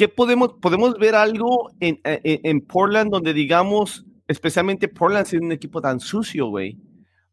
¿Qué 0.00 0.08
podemos, 0.08 0.54
podemos 0.62 0.98
ver 0.98 1.14
algo 1.14 1.72
en, 1.78 2.00
eh, 2.04 2.22
en, 2.24 2.40
en 2.42 2.60
Portland 2.62 3.10
donde 3.10 3.34
digamos, 3.34 4.06
especialmente 4.28 4.88
Portland 4.88 5.26
siendo 5.26 5.44
un 5.44 5.52
equipo 5.52 5.82
tan 5.82 6.00
sucio, 6.00 6.46
güey? 6.46 6.78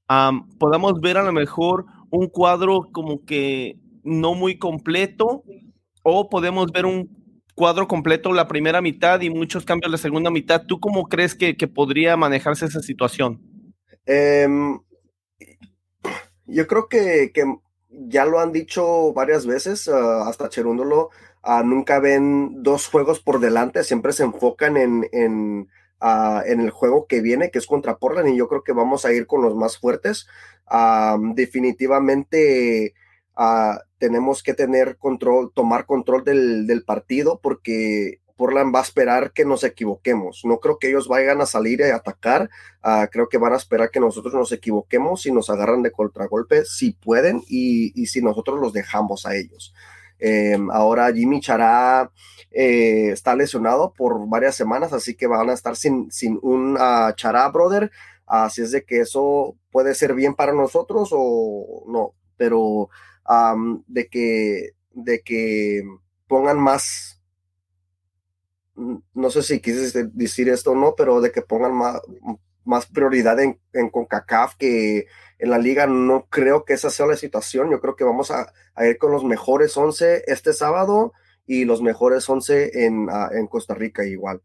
Um, 0.09 0.49
podamos 0.57 0.99
ver 0.99 1.15
a 1.15 1.23
lo 1.23 1.31
mejor 1.31 1.85
un 2.09 2.27
cuadro 2.27 2.89
como 2.91 3.23
que 3.23 3.79
no 4.03 4.33
muy 4.33 4.57
completo 4.57 5.45
o 6.03 6.29
podemos 6.29 6.69
ver 6.73 6.85
un 6.85 7.09
cuadro 7.55 7.87
completo 7.87 8.33
la 8.33 8.49
primera 8.49 8.81
mitad 8.81 9.21
y 9.21 9.29
muchos 9.29 9.63
cambios 9.63 9.89
la 9.89 9.97
segunda 9.97 10.29
mitad. 10.29 10.65
¿Tú 10.65 10.81
cómo 10.81 11.07
crees 11.07 11.35
que, 11.35 11.55
que 11.55 11.69
podría 11.69 12.17
manejarse 12.17 12.65
esa 12.65 12.81
situación? 12.81 13.39
Um, 14.05 14.81
yo 16.45 16.67
creo 16.67 16.89
que, 16.89 17.31
que, 17.33 17.45
ya 17.89 18.25
lo 18.25 18.39
han 18.39 18.51
dicho 18.51 19.13
varias 19.13 19.45
veces, 19.45 19.87
uh, 19.87 20.23
hasta 20.27 20.49
Cherúndolo, 20.49 21.11
nunca 21.63 21.99
ven 21.99 22.63
dos 22.63 22.87
juegos 22.87 23.19
por 23.19 23.39
delante, 23.39 23.83
siempre 23.83 24.13
se 24.13 24.23
enfocan 24.23 24.77
en, 24.77 25.69
uh, 26.01 26.41
en, 26.45 26.59
el 26.59 26.69
juego 26.71 27.07
que 27.07 27.21
viene, 27.21 27.51
que 27.51 27.59
es 27.59 27.67
contra 27.67 27.97
Portland, 27.97 28.29
y 28.29 28.37
yo 28.37 28.47
creo 28.47 28.63
que 28.63 28.73
vamos 28.73 29.05
a 29.05 29.13
ir 29.13 29.27
con 29.27 29.41
los 29.41 29.55
más 29.55 29.77
fuertes. 29.77 30.27
definitivamente 31.35 32.93
tenemos 33.97 34.43
que 34.43 34.53
tener 34.53 34.97
control, 34.97 35.51
tomar 35.53 35.85
control 35.85 36.23
del, 36.23 36.83
partido 36.85 37.39
porque 37.41 38.19
Portland 38.35 38.73
va 38.73 38.79
a 38.79 38.83
esperar 38.83 39.31
que 39.33 39.45
nos 39.45 39.63
equivoquemos. 39.63 40.41
No 40.43 40.59
creo 40.59 40.77
que 40.77 40.89
ellos 40.89 41.07
vayan 41.07 41.41
a 41.41 41.45
salir 41.45 41.83
a 41.83 41.95
atacar. 41.95 42.49
Ah, 42.83 43.07
creo 43.11 43.29
que 43.29 43.37
van 43.37 43.53
a 43.53 43.57
esperar 43.57 43.89
que 43.89 43.99
nosotros 43.99 44.33
nos 44.33 44.51
equivoquemos 44.51 45.25
y 45.25 45.31
nos 45.31 45.49
agarran 45.49 45.81
de 45.81 45.91
contragolpe 45.91 46.65
si 46.65 46.91
pueden 46.91 47.41
y, 47.47 47.99
y 47.99 48.07
si 48.07 48.21
nosotros 48.21 48.59
los 48.59 48.73
dejamos 48.73 49.25
a 49.25 49.35
ellos. 49.35 49.73
Em, 50.19 50.69
ahora 50.71 51.13
Jimmy 51.13 51.39
Chará 51.41 52.11
eh, 52.51 53.09
está 53.11 53.35
lesionado 53.35 53.93
por 53.93 54.27
varias 54.27 54.55
semanas, 54.55 54.93
así 54.93 55.15
que 55.15 55.27
van 55.27 55.49
a 55.49 55.53
estar 55.53 55.75
sin, 55.75 56.11
sin 56.11 56.39
un 56.41 56.75
uh, 56.75 57.13
Chará, 57.15 57.47
brother. 57.49 57.91
Así 58.25 58.61
es 58.61 58.71
de 58.71 58.83
que 58.83 58.99
eso 59.01 59.55
puede 59.71 59.95
ser 59.95 60.13
bien 60.13 60.35
para 60.35 60.53
nosotros 60.53 61.09
o 61.13 61.85
no, 61.87 62.13
pero 62.35 62.89
de, 63.87 64.07
que, 64.07 64.71
de 64.91 65.21
que 65.21 65.83
pongan 66.27 66.59
más, 66.59 67.21
no 68.75 69.29
sé 69.29 69.43
si 69.43 69.59
quisiste 69.59 70.09
decir 70.13 70.49
esto 70.49 70.71
o 70.71 70.75
no, 70.75 70.93
pero 70.95 71.21
de 71.21 71.31
que 71.31 71.41
pongan 71.41 71.73
más, 71.73 72.01
más 72.63 72.85
prioridad 72.85 73.39
en, 73.39 73.59
en 73.73 73.89
CONCACAF 73.89 74.55
que 74.55 75.07
en 75.39 75.49
la 75.49 75.57
liga. 75.57 75.87
No 75.87 76.27
creo 76.29 76.65
que 76.65 76.73
esa 76.73 76.89
sea 76.89 77.05
la 77.05 77.15
situación. 77.15 77.71
Yo 77.71 77.79
creo 77.79 77.95
que 77.95 78.03
vamos 78.03 78.31
a, 78.31 78.53
ir 78.85 78.97
con 78.97 79.11
los 79.11 79.23
mejores 79.23 79.75
11 79.75 80.23
este 80.27 80.53
sábado 80.53 81.13
y 81.45 81.65
los 81.65 81.81
mejores 81.81 82.29
11 82.29 82.85
en, 82.85 83.07
ah, 83.09 83.29
en 83.33 83.47
Costa 83.47 83.73
Rica 83.73 84.05
igual. 84.05 84.41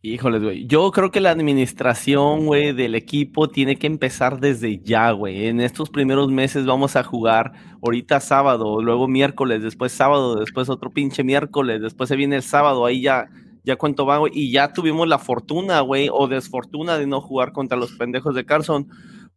Híjoles, 0.00 0.42
güey. 0.42 0.66
Yo 0.68 0.92
creo 0.92 1.10
que 1.10 1.20
la 1.20 1.30
administración, 1.30 2.46
güey, 2.46 2.72
del 2.72 2.94
equipo 2.94 3.50
tiene 3.50 3.76
que 3.76 3.88
empezar 3.88 4.38
desde 4.38 4.78
ya, 4.78 5.10
güey. 5.10 5.46
En 5.48 5.60
estos 5.60 5.90
primeros 5.90 6.30
meses 6.30 6.66
vamos 6.66 6.94
a 6.94 7.02
jugar 7.02 7.52
ahorita 7.82 8.20
sábado, 8.20 8.80
luego 8.80 9.08
miércoles, 9.08 9.60
después 9.60 9.90
sábado, 9.90 10.36
después 10.36 10.68
otro 10.68 10.90
pinche 10.90 11.24
miércoles, 11.24 11.82
después 11.82 12.08
se 12.08 12.14
viene 12.14 12.36
el 12.36 12.44
sábado, 12.44 12.86
ahí 12.86 13.02
ya, 13.02 13.28
ya 13.68 13.76
cuánto 13.76 14.06
va. 14.06 14.18
Y 14.32 14.50
ya 14.50 14.72
tuvimos 14.72 15.06
la 15.06 15.18
fortuna, 15.18 15.80
güey, 15.80 16.08
o 16.10 16.26
desfortuna 16.26 16.98
de 16.98 17.06
no 17.06 17.20
jugar 17.20 17.52
contra 17.52 17.76
los 17.76 17.92
pendejos 17.92 18.34
de 18.34 18.46
Carson, 18.46 18.88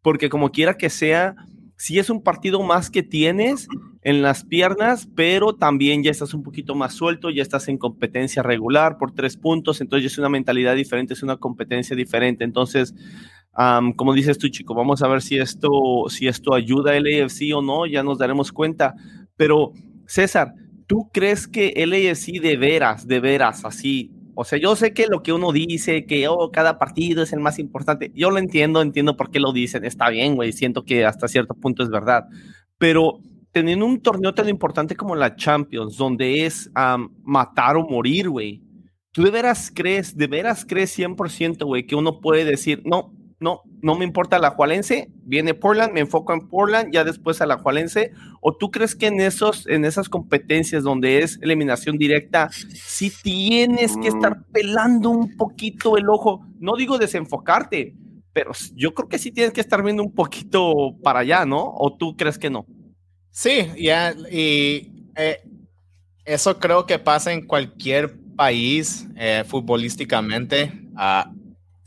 porque 0.02 0.30
como 0.30 0.52
quiera 0.52 0.78
que 0.78 0.90
sea, 0.90 1.36
sí 1.76 2.00
es 2.00 2.10
un 2.10 2.24
partido 2.24 2.64
más 2.64 2.90
que 2.90 3.04
tienes 3.04 3.68
en 4.04 4.22
las 4.22 4.46
piernas, 4.46 5.10
pero 5.16 5.54
también 5.56 6.02
ya 6.02 6.12
estás 6.12 6.34
un 6.34 6.44
poquito 6.44 6.76
más 6.76 6.94
suelto, 6.94 7.30
ya 7.30 7.42
estás 7.42 7.68
en 7.68 7.78
competencia 7.78 8.42
regular 8.42 8.98
por 8.98 9.12
tres 9.14 9.36
puntos, 9.36 9.82
entonces 9.82 10.14
es 10.14 10.18
una 10.18 10.30
mentalidad 10.30 10.76
diferente, 10.76 11.14
es 11.14 11.24
una 11.24 11.38
competencia 11.38 11.96
diferente. 11.96 12.44
Entonces, 12.46 12.96
como 13.98 14.14
dices 14.14 14.38
tú, 14.38 14.48
chico, 14.48 14.74
vamos 14.74 15.04
a 15.04 15.10
ver 15.10 15.22
si 15.22 15.38
esto, 15.38 15.70
si 16.08 16.28
esto 16.28 16.54
ayuda 16.54 16.94
al 16.94 17.06
AFC 17.06 17.54
o 17.54 17.62
no, 17.62 17.86
ya 17.86 18.02
nos 18.02 18.18
daremos 18.18 18.54
cuenta. 18.54 18.96
Pero, 19.36 19.74
César, 20.08 20.54
¿tú 20.88 21.10
crees 21.12 21.48
que 21.48 21.74
el 21.76 21.94
AFC 21.94 22.40
de 22.42 22.58
veras, 22.58 23.08
de 23.08 23.20
veras, 23.20 23.66
así, 23.66 24.12
o 24.36 24.44
sea, 24.44 24.60
yo 24.60 24.76
sé 24.76 24.94
que 24.94 25.08
lo 25.08 25.24
que 25.24 25.34
uno 25.34 25.52
dice, 25.52 26.06
que 26.06 26.28
oh, 26.28 26.52
cada 26.52 26.78
partido 26.78 27.24
es 27.24 27.34
el 27.34 27.40
más 27.40 27.60
importante, 27.60 28.12
yo 28.16 28.30
lo 28.32 28.38
entiendo, 28.38 28.82
entiendo 28.82 29.18
por 29.18 29.32
qué 29.32 29.40
lo 29.40 29.52
dicen, 29.54 29.86
está 29.86 30.10
bien, 30.10 30.36
güey, 30.36 30.54
siento 30.54 30.84
que 30.84 31.06
hasta 31.06 31.28
cierto 31.28 31.54
punto 31.54 31.84
es 31.84 31.90
verdad, 31.90 32.26
pero 32.78 33.20
teniendo 33.52 33.86
un 33.86 34.02
torneo 34.02 34.34
tan 34.34 34.50
importante 34.50 34.96
como 34.96 35.16
la 35.16 35.36
Champions, 35.36 35.98
donde 35.98 36.46
es 36.46 36.72
matar 37.24 37.78
o 37.78 37.88
morir, 37.88 38.30
güey, 38.30 38.62
¿tú 39.12 39.24
de 39.24 39.32
veras 39.32 39.72
crees, 39.74 40.16
de 40.16 40.28
veras 40.28 40.66
crees 40.68 40.98
100%, 40.98 41.66
güey, 41.66 41.86
que 41.86 41.96
uno 41.96 42.20
puede 42.22 42.46
decir, 42.46 42.82
no, 42.86 43.14
no, 43.42 43.64
no 43.82 43.96
me 43.96 44.06
importa 44.06 44.38
la 44.38 44.52
Jualense, 44.52 45.10
viene 45.24 45.56
Portland, 45.56 45.94
me 45.94 46.00
enfoco 46.00 46.32
en 46.32 46.48
Portland, 46.48 46.94
ya 46.94 47.04
después 47.04 47.42
a 47.42 47.48
la 47.48 47.58
Jualense, 47.58 48.12
o 48.40 48.56
tú 48.56 48.70
crees 48.70 48.96
que 48.96 49.08
en 49.08 49.20
esos, 49.20 49.66
en 49.68 49.84
esas 49.84 50.10
competencias 50.10 50.84
donde 50.84 51.24
es 51.24 51.40
eliminación 51.42 51.98
directa, 51.98 52.50
si 52.52 53.10
tienes 53.10 53.98
que 53.98 54.10
estar 54.10 54.38
mm. 54.38 54.44
pelando 54.54 55.10
un 55.10 55.36
poquito 55.36 55.98
el 55.98 56.08
ojo, 56.08 56.46
no 56.60 56.76
digo 56.76 57.00
desenfocarte, 57.00 57.96
pero 58.32 58.52
yo 58.76 58.94
creo 58.94 59.10
que 59.10 59.18
sí 59.18 59.32
tienes 59.32 59.54
que 59.54 59.62
estar 59.62 59.82
viendo 59.84 60.04
un 60.04 60.14
poquito 60.14 60.96
para 61.04 61.20
allá, 61.20 61.44
¿no? 61.44 61.74
¿O 61.76 61.98
tú 61.98 62.16
crees 62.16 62.38
que 62.38 62.52
no? 62.52 62.68
Sí, 63.32 63.68
ya, 63.76 64.14
y 64.32 65.10
eh, 65.16 65.42
eso 66.26 66.60
creo 66.60 66.86
que 66.86 67.00
pasa 67.00 67.34
en 67.34 67.48
cualquier 67.48 68.16
país 68.36 69.08
eh, 69.16 69.44
futbolísticamente. 69.48 70.72
Uh, 70.94 71.41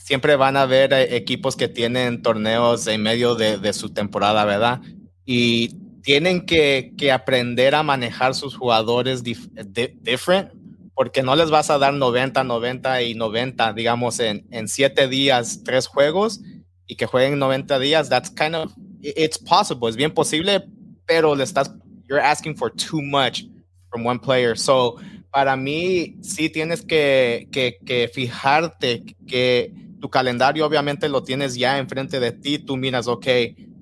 siempre 0.04 0.36
van 0.36 0.58
a 0.58 0.62
haber 0.62 0.92
eh, 0.92 1.16
equipos 1.16 1.56
que 1.56 1.66
tienen 1.66 2.20
torneos 2.20 2.86
en 2.86 3.02
medio 3.02 3.34
de, 3.36 3.72
su 3.72 3.88
temporada, 3.88 4.44
¿verdad? 4.44 4.82
Y 5.24 5.76
tienen 6.02 6.44
que, 6.44 6.92
aprender 7.10 7.74
a 7.74 7.82
manejar 7.82 8.34
sus 8.34 8.54
jugadores 8.54 9.24
diferente, 9.24 10.52
porque 10.92 11.22
no 11.22 11.34
les 11.34 11.48
vas 11.48 11.70
a 11.70 11.78
dar 11.78 11.94
90, 11.94 12.44
90 12.44 13.02
y 13.02 13.14
90, 13.14 13.72
digamos, 13.72 14.20
en, 14.20 14.46
en 14.50 14.68
siete 14.68 15.08
días, 15.08 15.62
tres 15.64 15.86
juegos, 15.86 16.42
y 16.86 16.96
que 16.96 17.06
jueguen 17.06 17.38
90 17.38 17.78
días. 17.78 18.10
That's 18.10 18.28
kind 18.28 18.56
of, 18.56 18.72
it's 19.00 19.38
possible, 19.38 19.88
es 19.88 19.96
bien 19.96 20.12
posible, 20.12 20.66
pero 21.06 21.34
le 21.34 21.44
estás, 21.44 21.72
you're 22.06 22.22
asking 22.22 22.56
for 22.56 22.70
too 22.70 23.00
much 23.00 23.44
from 23.88 24.06
one 24.06 24.18
player. 24.18 24.54
So, 24.54 24.96
para 25.30 25.56
mí, 25.56 26.18
sí 26.20 26.50
tienes 26.50 26.82
que, 26.82 27.48
que, 27.50 27.78
que 27.86 28.08
fijarte 28.12 29.02
que 29.26 29.83
tu 30.04 30.10
calendario 30.10 30.66
obviamente 30.66 31.08
lo 31.08 31.22
tienes 31.22 31.54
ya 31.54 31.78
enfrente 31.78 32.20
de 32.20 32.30
ti, 32.30 32.58
tú 32.58 32.76
miras, 32.76 33.06
ok, 33.06 33.26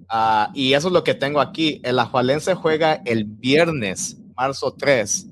ah, 0.09 0.53
y 0.55 0.75
eso 0.75 0.87
es 0.87 0.95
lo 0.95 1.03
que 1.03 1.15
tengo 1.15 1.41
aquí. 1.41 1.81
El 1.83 1.99
Ajualense 1.99 2.55
juega 2.55 3.03
el 3.05 3.25
viernes, 3.25 4.19
marzo 4.37 4.73
3, 4.73 5.27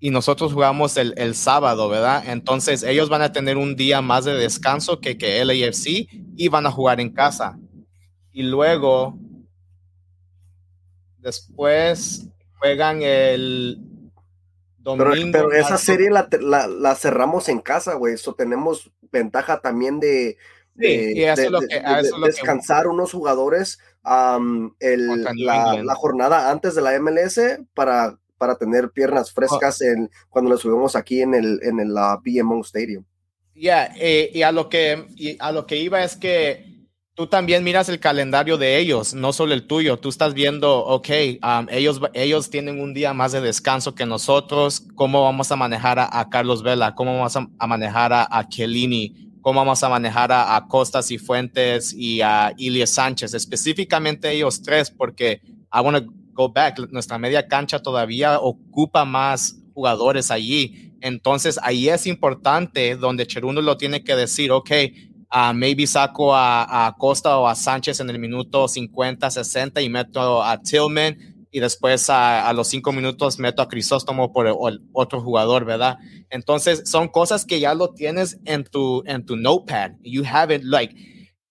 y 0.00 0.08
nosotros 0.08 0.54
jugamos 0.54 0.96
el, 0.96 1.12
el, 1.18 1.34
sábado, 1.34 1.90
¿verdad? 1.90 2.26
Entonces 2.26 2.82
ellos 2.84 3.10
van 3.10 3.20
a 3.20 3.32
tener 3.32 3.58
un 3.58 3.76
día 3.76 4.00
más 4.00 4.24
de 4.24 4.32
descanso 4.32 4.98
que, 4.98 5.18
que 5.18 5.42
el 5.42 5.50
AFC 5.50 6.08
y 6.38 6.48
van 6.48 6.64
a 6.64 6.70
jugar 6.70 7.00
en 7.00 7.12
casa. 7.12 7.58
Y 8.32 8.44
luego, 8.44 9.14
después 11.18 12.30
juegan 12.58 13.02
el 13.02 13.78
pero, 14.96 15.52
esa 15.52 15.78
serie 15.78 16.10
la, 16.10 16.28
la, 16.40 16.94
cerramos 16.94 17.48
en 17.48 17.60
casa, 17.60 17.94
güey. 17.94 18.14
Eso 18.14 18.34
tenemos 18.34 18.90
ventaja 19.10 19.60
también 19.60 20.00
de, 20.00 20.36
descansar 20.74 22.86
unos 22.86 23.12
jugadores 23.12 23.78
el, 24.80 25.24
la, 25.36 25.94
jornada 25.94 26.50
antes 26.50 26.74
de 26.74 26.82
la 26.82 26.98
MLS 27.00 27.40
para, 27.74 28.18
para 28.38 28.56
tener 28.56 28.90
piernas 28.90 29.32
frescas 29.32 29.80
en, 29.82 30.10
cuando 30.28 30.50
lo 30.50 30.56
subimos 30.56 30.96
aquí 30.96 31.22
en 31.22 31.34
el 31.34 31.60
en 31.62 31.92
la 31.92 32.20
BMO 32.24 32.60
Stadium. 32.62 33.04
Ya, 33.54 33.92
eh, 33.96 34.30
y, 34.32 34.42
a 34.42 34.52
lo 34.52 34.68
que, 34.68 35.06
y 35.16 35.36
a 35.40 35.50
lo 35.50 35.66
que 35.66 35.78
iba 35.78 36.04
es 36.04 36.14
que 36.14 36.77
tú 37.18 37.26
también 37.26 37.64
miras 37.64 37.88
el 37.88 37.98
calendario 37.98 38.58
de 38.58 38.78
ellos, 38.78 39.12
no 39.12 39.32
solo 39.32 39.52
el 39.52 39.66
tuyo. 39.66 39.96
Tú 39.96 40.08
estás 40.08 40.34
viendo, 40.34 40.84
ok, 40.86 41.08
um, 41.42 41.66
ellos, 41.68 42.00
ellos 42.14 42.48
tienen 42.48 42.80
un 42.80 42.94
día 42.94 43.12
más 43.12 43.32
de 43.32 43.40
descanso 43.40 43.96
que 43.96 44.06
nosotros. 44.06 44.84
¿Cómo 44.94 45.24
vamos 45.24 45.50
a 45.50 45.56
manejar 45.56 45.98
a, 45.98 46.28
Carlos 46.30 46.62
Vela? 46.62 46.94
¿Cómo 46.94 47.18
vamos 47.18 47.34
a, 47.34 47.66
manejar 47.66 48.12
a, 48.12 48.22
a 48.22 48.48
¿Cómo 49.40 49.58
vamos 49.58 49.82
a 49.82 49.88
manejar 49.88 50.30
a, 50.30 50.64
Costas 50.68 51.10
y 51.10 51.18
Fuentes 51.18 51.92
y 51.92 52.20
a 52.20 52.54
Ilias 52.56 52.90
Sánchez? 52.90 53.34
Específicamente 53.34 54.30
ellos 54.30 54.62
tres, 54.62 54.88
porque 54.88 55.40
I 55.74 55.80
want 55.80 55.98
to 55.98 56.12
go 56.34 56.52
back. 56.52 56.78
Nuestra 56.92 57.18
media 57.18 57.48
cancha 57.48 57.82
todavía 57.82 58.38
ocupa 58.38 59.04
más 59.04 59.56
jugadores 59.74 60.30
allí. 60.30 60.94
Entonces 61.00 61.58
ahí 61.64 61.88
es 61.88 62.06
importante 62.06 62.94
donde 62.94 63.26
Cherundo 63.26 63.60
lo 63.60 63.76
tiene 63.76 64.04
que 64.04 64.14
decir, 64.14 64.52
ok, 64.52 64.70
Uh, 65.30 65.52
maybe 65.52 65.86
saco 65.86 66.34
a, 66.34 66.94
Costa 66.98 67.36
o 67.36 67.46
a 67.46 67.54
Sánchez 67.54 68.00
en 68.00 68.08
el 68.08 68.18
minuto 68.18 68.66
50, 68.66 69.30
60 69.30 69.82
y 69.82 69.88
meto 69.90 70.42
a 70.42 70.58
Tillman 70.58 71.46
y 71.50 71.60
después 71.60 72.08
a, 72.08 72.50
los 72.54 72.68
cinco 72.68 72.92
minutos 72.92 73.38
meto 73.38 73.60
a 73.60 73.68
Crisóstomo 73.68 74.32
por 74.32 74.46
el, 74.46 74.80
otro 74.92 75.20
jugador, 75.20 75.66
¿verdad? 75.66 75.98
Entonces 76.30 76.88
son 76.88 77.08
cosas 77.08 77.44
que 77.44 77.60
ya 77.60 77.74
lo 77.74 77.92
tienes 77.92 78.38
en 78.46 78.64
tu, 78.64 79.02
en 79.06 79.26
tu 79.26 79.36
notepad. 79.36 79.92
You 80.02 80.24
have 80.24 80.54
it 80.54 80.62
like, 80.64 80.94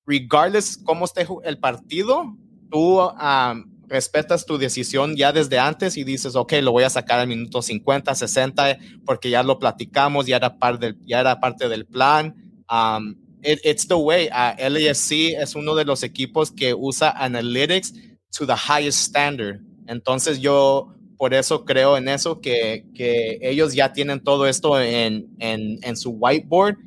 regardless 0.05 0.77
cómo 0.77 1.05
esté 1.05 1.27
el 1.43 1.59
partido, 1.59 2.35
tú 2.71 2.99
um, 2.99 3.77
respetas 3.87 4.45
tu 4.45 4.57
decisión 4.57 5.15
ya 5.15 5.31
desde 5.31 5.59
antes 5.59 5.97
y 5.97 6.03
dices, 6.03 6.35
ok, 6.35 6.53
lo 6.61 6.71
voy 6.71 6.83
a 6.83 6.89
sacar 6.89 7.19
al 7.19 7.27
minuto 7.27 7.61
50, 7.61 8.13
60 8.15 8.77
porque 9.05 9.29
ya 9.29 9.43
lo 9.43 9.59
platicamos, 9.59 10.25
ya 10.25 10.37
era, 10.37 10.57
parte 10.57 10.87
del, 10.87 11.05
ya 11.05 11.19
era 11.19 11.39
parte 11.39 11.69
del 11.69 11.85
plan. 11.85 12.35
Um, 12.69 13.26
it's 13.43 13.87
the 13.87 13.97
way. 13.97 14.27
Uh, 14.29 14.55
LAFC 14.69 15.35
es 15.37 15.55
uno 15.55 15.75
de 15.75 15.85
los 15.85 16.03
equipos 16.03 16.51
que 16.51 16.73
usa 16.73 17.11
analytics 17.11 17.93
to 18.31 18.45
the 18.45 18.55
highest 18.55 18.99
standard. 18.99 19.61
Entonces 19.87 20.39
yo 20.39 20.93
por 21.17 21.33
eso 21.33 21.65
creo 21.65 21.97
en 21.97 22.07
eso, 22.07 22.39
que, 22.39 22.85
que 22.93 23.39
ellos 23.41 23.73
ya 23.73 23.91
tienen 23.91 24.23
todo 24.23 24.47
esto 24.47 24.79
en, 24.79 25.35
en, 25.39 25.79
en 25.81 25.97
su 25.97 26.11
whiteboard 26.11 26.77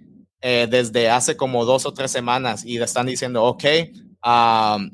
eh, 0.40 0.68
desde 0.70 1.10
hace 1.10 1.36
como 1.36 1.64
dos 1.64 1.84
o 1.84 1.92
tres 1.92 2.10
semanas 2.10 2.64
y 2.64 2.78
están 2.78 3.06
diciendo, 3.06 3.44
ok, 3.44 3.64
um, 4.24 4.90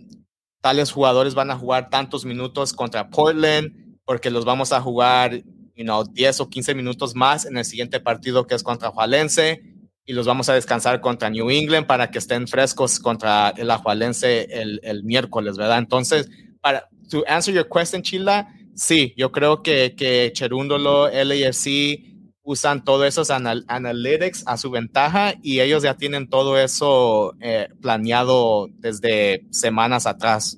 tales 0.60 0.90
jugadores 0.90 1.34
van 1.34 1.50
a 1.50 1.58
jugar 1.58 1.90
tantos 1.90 2.24
minutos 2.24 2.72
contra 2.72 3.10
Portland, 3.10 3.98
porque 4.04 4.30
los 4.30 4.44
vamos 4.44 4.72
a 4.72 4.80
jugar, 4.80 5.36
you 5.74 5.84
know, 5.84 6.02
10 6.02 6.40
o 6.40 6.48
15 6.48 6.74
minutos 6.74 7.14
más 7.14 7.44
en 7.44 7.58
el 7.58 7.64
siguiente 7.64 8.00
partido 8.00 8.46
que 8.46 8.54
es 8.54 8.62
contra 8.62 8.90
Jualense 8.90 9.62
y 10.06 10.12
los 10.12 10.26
vamos 10.26 10.48
a 10.48 10.54
descansar 10.54 11.00
contra 11.00 11.28
New 11.28 11.50
England 11.50 11.86
para 11.86 12.10
que 12.10 12.18
estén 12.18 12.46
frescos 12.46 13.00
contra 13.00 13.50
el 13.56 13.70
Ajualense 13.70 14.46
el, 14.50 14.80
el 14.84 15.02
miércoles, 15.02 15.56
¿verdad? 15.56 15.78
Entonces, 15.78 16.30
para 16.60 16.88
to 17.10 17.24
answer 17.26 17.52
your 17.52 17.68
question, 17.68 18.02
Chila, 18.02 18.48
sí, 18.74 19.12
yo 19.16 19.32
creo 19.32 19.62
que, 19.62 19.94
que 19.96 20.30
Cherúndolo, 20.32 21.08
LAFC 21.08 22.16
usan 22.42 22.84
todos 22.84 23.06
esos 23.06 23.30
analytics 23.30 24.44
a 24.46 24.56
su 24.56 24.70
ventaja 24.70 25.34
y 25.42 25.60
ellos 25.60 25.82
ya 25.82 25.96
tienen 25.96 26.28
todo 26.28 26.56
eso 26.56 27.34
eh, 27.40 27.68
planeado 27.82 28.68
desde 28.78 29.44
semanas 29.50 30.06
atrás. 30.06 30.56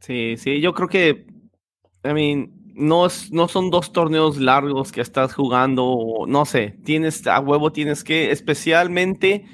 Sí, 0.00 0.36
sí, 0.36 0.60
yo 0.60 0.74
creo 0.74 0.88
que, 0.88 1.26
I 2.04 2.12
mean, 2.12 2.57
no, 2.78 3.08
no 3.32 3.48
son 3.48 3.70
dos 3.70 3.92
torneos 3.92 4.38
largos 4.38 4.92
que 4.92 5.00
estás 5.00 5.34
jugando, 5.34 6.24
no 6.26 6.44
sé, 6.44 6.78
tienes 6.84 7.26
a 7.26 7.40
huevo, 7.40 7.72
tienes 7.72 8.04
que, 8.04 8.30
especialmente, 8.30 9.44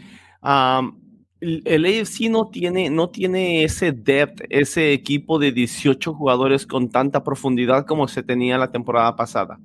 el 1.41 1.85
AFC 1.85 2.31
no 2.31 2.49
tiene, 2.49 2.91
no 2.91 3.11
tiene 3.11 3.65
ese 3.65 3.93
depth, 3.93 4.43
ese 4.51 4.93
equipo 4.93 5.39
de 5.39 5.53
18 5.53 6.15
jugadores 6.15 6.67
con 6.67 6.91
tanta 6.91 7.25
profundidad 7.25 7.87
como 7.87 8.09
se 8.09 8.23
tenía 8.23 8.59
la 8.59 8.71
temporada 8.71 9.17
pasada. 9.17 9.59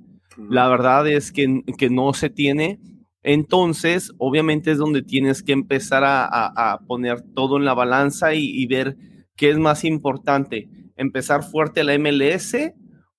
La 0.48 0.68
verdad 0.68 1.06
es 1.06 1.32
que, 1.32 1.62
que 1.76 1.90
no 1.90 2.12
se 2.14 2.30
tiene. 2.30 2.80
Entonces, 3.22 4.12
obviamente 4.16 4.70
es 4.70 4.78
donde 4.78 5.02
tienes 5.02 5.42
que 5.42 5.52
empezar 5.52 6.02
a, 6.04 6.80
poner 6.86 7.20
todo 7.34 7.58
en 7.58 7.66
la 7.66 7.74
balanza 7.74 8.32
y, 8.32 8.44
y, 8.44 8.66
ver 8.66 8.96
qué 9.36 9.50
es 9.50 9.58
más 9.58 9.84
importante, 9.84 10.68
empezar 10.96 11.42
fuerte 11.42 11.84
la 11.84 11.98
MLS 11.98 12.54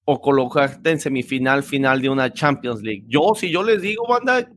o 0.05 0.19
colocarte 0.21 0.91
en 0.91 0.99
semifinal 0.99 1.63
final 1.63 2.01
de 2.01 2.09
una 2.09 2.33
Champions 2.33 2.81
League. 2.81 3.05
Yo, 3.07 3.33
si 3.35 3.49
yo 3.51 3.63
les 3.63 3.81
digo, 3.81 4.07
banda, 4.07 4.49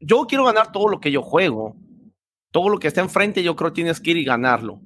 yo 0.00 0.26
quiero 0.26 0.44
ganar 0.44 0.72
todo 0.72 0.88
lo 0.88 1.00
que 1.00 1.10
yo 1.10 1.22
juego. 1.22 1.76
Todo 2.50 2.68
lo 2.68 2.78
que 2.78 2.88
está 2.88 3.00
enfrente, 3.00 3.42
yo 3.42 3.56
creo 3.56 3.72
tienes 3.72 4.00
que 4.00 4.12
ir 4.12 4.16
y 4.16 4.24
ganarlo. 4.24 4.80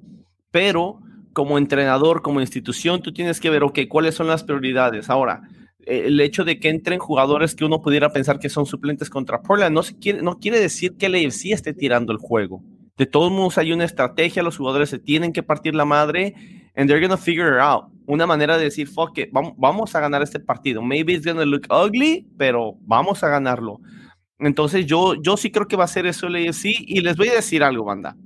Pero 0.51 0.99
como 1.33 1.57
entrenador, 1.57 2.21
como 2.21 2.41
institución, 2.41 3.01
tú 3.01 3.11
tienes 3.11 3.39
que 3.39 3.49
ver, 3.49 3.63
ok, 3.63 3.79
cuáles 3.89 4.15
son 4.15 4.27
las 4.27 4.43
prioridades. 4.43 5.09
Ahora, 5.09 5.41
eh, 5.85 6.03
el 6.05 6.19
hecho 6.21 6.43
de 6.45 6.59
que 6.59 6.69
entren 6.69 6.99
jugadores 6.99 7.55
que 7.55 7.65
uno 7.65 7.81
pudiera 7.81 8.11
pensar 8.11 8.39
que 8.39 8.49
son 8.49 8.65
suplentes 8.65 9.09
contra 9.09 9.41
Portland 9.41 9.73
no, 9.73 9.83
se 9.83 9.97
quiere, 9.97 10.21
no 10.21 10.39
quiere 10.39 10.59
decir 10.59 10.95
que 10.97 11.07
el 11.07 11.15
AFC 11.15 11.51
esté 11.51 11.73
tirando 11.73 12.11
el 12.11 12.19
juego. 12.19 12.61
De 12.97 13.07
todos 13.07 13.31
modos, 13.31 13.57
hay 13.57 13.73
una 13.73 13.85
estrategia, 13.85 14.43
los 14.43 14.57
jugadores 14.57 14.89
se 14.89 14.99
tienen 14.99 15.33
que 15.33 15.41
partir 15.41 15.73
la 15.73 15.85
madre 15.85 16.35
and 16.75 16.87
they're 16.87 17.01
gonna 17.01 17.17
figure 17.17 17.55
it 17.55 17.61
out. 17.61 17.92
Una 18.05 18.27
manera 18.27 18.57
de 18.57 18.65
decir, 18.65 18.87
fuck 18.87 19.17
it, 19.17 19.29
vamos, 19.31 19.95
a 19.95 19.99
ganar 19.99 20.21
este 20.21 20.39
partido. 20.39 20.81
Maybe 20.81 21.13
it's 21.13 21.25
gonna 21.25 21.45
look 21.45 21.67
ugly, 21.69 22.27
pero 22.37 22.75
vamos 22.81 23.23
a 23.23 23.29
ganarlo. 23.29 23.79
Entonces 24.39 24.85
yo, 24.85 25.15
yo 25.21 25.37
sí 25.37 25.51
creo 25.51 25.67
que 25.67 25.75
va 25.75 25.85
a 25.85 25.87
ser 25.87 26.05
eso 26.05 26.27
el 26.27 26.35
AFC 26.35 26.65
y 26.79 27.01
les 27.01 27.15
voy 27.15 27.29
a 27.29 27.35
decir 27.35 27.63
algo, 27.63 27.85
banda. 27.85 28.17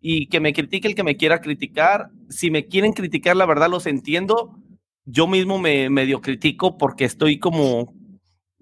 Y 0.00 0.26
que 0.26 0.40
me 0.40 0.52
critique 0.52 0.86
el 0.86 0.94
que 0.94 1.04
me 1.04 1.16
quiera 1.16 1.40
criticar. 1.40 2.10
Si 2.28 2.50
me 2.50 2.66
quieren 2.66 2.92
criticar, 2.92 3.36
la 3.36 3.46
verdad 3.46 3.70
los 3.70 3.86
entiendo. 3.86 4.58
Yo 5.04 5.26
mismo 5.26 5.58
me 5.58 5.88
medio 5.90 6.20
critico 6.20 6.76
porque 6.76 7.04
estoy 7.04 7.38
como, 7.38 7.94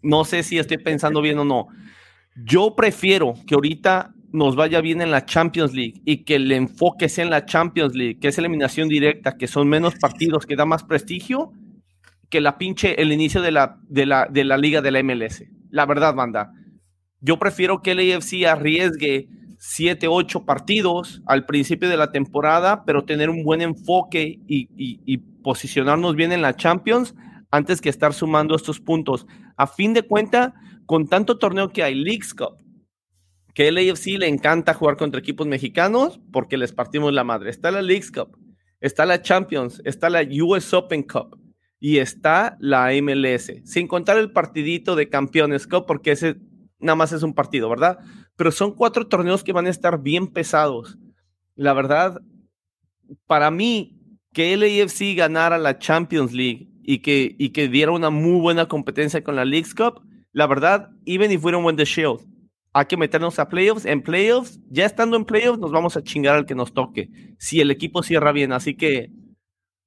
no 0.01 0.25
sé 0.25 0.43
si 0.43 0.59
estoy 0.59 0.79
pensando 0.79 1.21
bien 1.21 1.39
o 1.39 1.45
no. 1.45 1.69
Yo 2.37 2.75
prefiero 2.75 3.35
que 3.47 3.55
ahorita 3.55 4.15
nos 4.37 4.55
vaya 4.55 4.83
bien 4.83 5.01
en 5.01 5.11
la 5.11 5.25
Champions 5.25 5.73
League 5.73 6.03
y 6.05 6.25
que 6.25 6.35
el 6.35 6.53
enfoque 6.53 7.09
sea 7.09 7.25
en 7.25 7.31
la 7.31 7.47
Champions 7.47 7.95
League, 7.95 8.19
que 8.21 8.29
es 8.29 8.37
eliminación 8.37 8.87
directa, 8.87 9.39
que 9.39 9.47
son 9.47 9.67
menos 9.67 9.95
partidos, 9.95 10.45
que 10.45 10.57
da 10.57 10.67
más 10.67 10.85
prestigio, 10.85 11.53
que 12.29 12.43
la 12.43 12.59
pinche 12.59 13.01
el 13.01 13.13
inicio 13.13 13.41
de 13.41 13.51
la, 13.51 13.79
de 13.89 14.05
la, 14.05 14.27
de 14.31 14.45
la 14.45 14.59
liga 14.59 14.83
de 14.83 14.91
la 14.91 15.03
MLS. 15.03 15.45
La 15.71 15.87
verdad, 15.87 16.15
banda. 16.15 16.53
Yo 17.21 17.39
prefiero 17.39 17.81
que 17.81 17.93
el 17.93 18.13
AFC 18.13 18.45
arriesgue 18.47 19.27
7, 19.59 20.07
8 20.07 20.45
partidos 20.45 21.23
al 21.25 21.47
principio 21.47 21.89
de 21.89 21.97
la 21.97 22.13
temporada, 22.13 22.85
pero 22.85 23.07
tener 23.07 23.31
un 23.31 23.43
buen 23.43 23.63
enfoque 23.63 24.39
y, 24.47 25.19
posicionarnos 25.43 26.15
bien 26.15 26.33
en 26.33 26.43
la 26.43 26.57
Champions 26.57 27.15
antes 27.51 27.81
que 27.81 27.89
estar 27.89 28.13
sumando 28.13 28.55
estos 28.55 28.81
puntos. 28.81 29.27
A 29.57 29.67
fin 29.67 29.95
de 29.95 30.03
cuenta, 30.03 30.55
con 30.85 31.07
tanto 31.07 31.39
torneo 31.39 31.71
que 31.71 31.85
hay, 31.85 31.95
Leagues 31.95 32.35
Cup, 32.35 32.66
que 33.57 33.69
el 33.69 33.79
AFC 33.79 34.19
le 34.19 34.29
encanta 34.29 34.75
jugar 34.75 34.99
contra 34.99 35.19
equipos 35.19 35.47
mexicanos 35.47 36.21
porque 36.31 36.59
les 36.59 36.73
partimos 36.73 37.15
la 37.15 37.25
madre. 37.25 37.49
Está 37.49 37.71
la 37.71 37.81
Leagues 37.81 38.13
Cup, 38.13 38.37
está 38.81 39.07
la 39.07 39.23
Champions, 39.23 39.81
está 39.87 40.11
la 40.11 40.21
US 40.43 40.75
Open 40.75 41.03
Cup 41.03 41.41
y 41.81 41.97
está 41.97 42.59
la 42.61 42.91
MLS, 43.01 43.51
sin 43.65 43.89
contar 43.89 44.19
el 44.19 44.31
partidito 44.31 44.95
de 44.95 45.09
Campeones 45.09 45.67
Cup 45.67 45.87
porque 45.87 46.11
ese 46.13 46.37
nada 46.81 46.97
más 46.97 47.13
es 47.13 47.23
un 47.23 47.33
partido, 47.33 47.71
¿verdad? 47.71 47.99
Pero 48.37 48.53
son 48.53 48.75
cuatro 48.75 49.07
torneos 49.07 49.43
que 49.43 49.55
van 49.55 49.67
a 49.67 49.71
estar 49.71 50.03
bien 50.03 50.27
pesados. 50.27 50.99
La 51.55 51.73
verdad, 51.73 52.21
para 53.27 53.51
mí, 53.51 53.99
que 54.35 54.53
el 54.53 54.65
AFC 54.65 55.17
ganara 55.17 55.57
la 55.57 55.79
Champions 55.79 56.35
League 56.35 56.69
y 56.83 56.99
que, 56.99 57.35
y 57.39 57.49
que 57.49 57.69
diera 57.69 57.93
una 57.93 58.11
muy 58.11 58.39
buena 58.39 58.69
competencia 58.69 59.25
con 59.25 59.35
la 59.35 59.47
Leagues 59.47 59.75
Cup, 59.75 60.03
la 60.33 60.47
verdad, 60.47 60.91
even 61.07 61.33
if 61.33 61.43
we 61.43 61.53
don't 61.53 61.65
win 61.65 61.77
the 61.77 61.87
Shield, 61.87 62.21
hay 62.77 62.85
que 62.85 62.99
meternos 62.99 63.39
a 63.39 63.49
playoffs. 63.49 63.87
En 63.87 64.03
playoffs, 64.03 64.61
ya 64.69 64.85
estando 64.85 65.17
en 65.17 65.25
playoffs, 65.25 65.59
nos 65.59 65.73
vamos 65.73 65.97
a 65.97 66.03
chingar 66.03 66.37
al 66.37 66.45
que 66.45 66.55
nos 66.55 66.75
toque. 66.75 67.09
Si 67.39 67.59
el 67.59 67.71
equipo 67.71 68.03
cierra 68.03 68.33
bien. 68.33 68.53
Así 68.53 68.77
que 68.77 69.11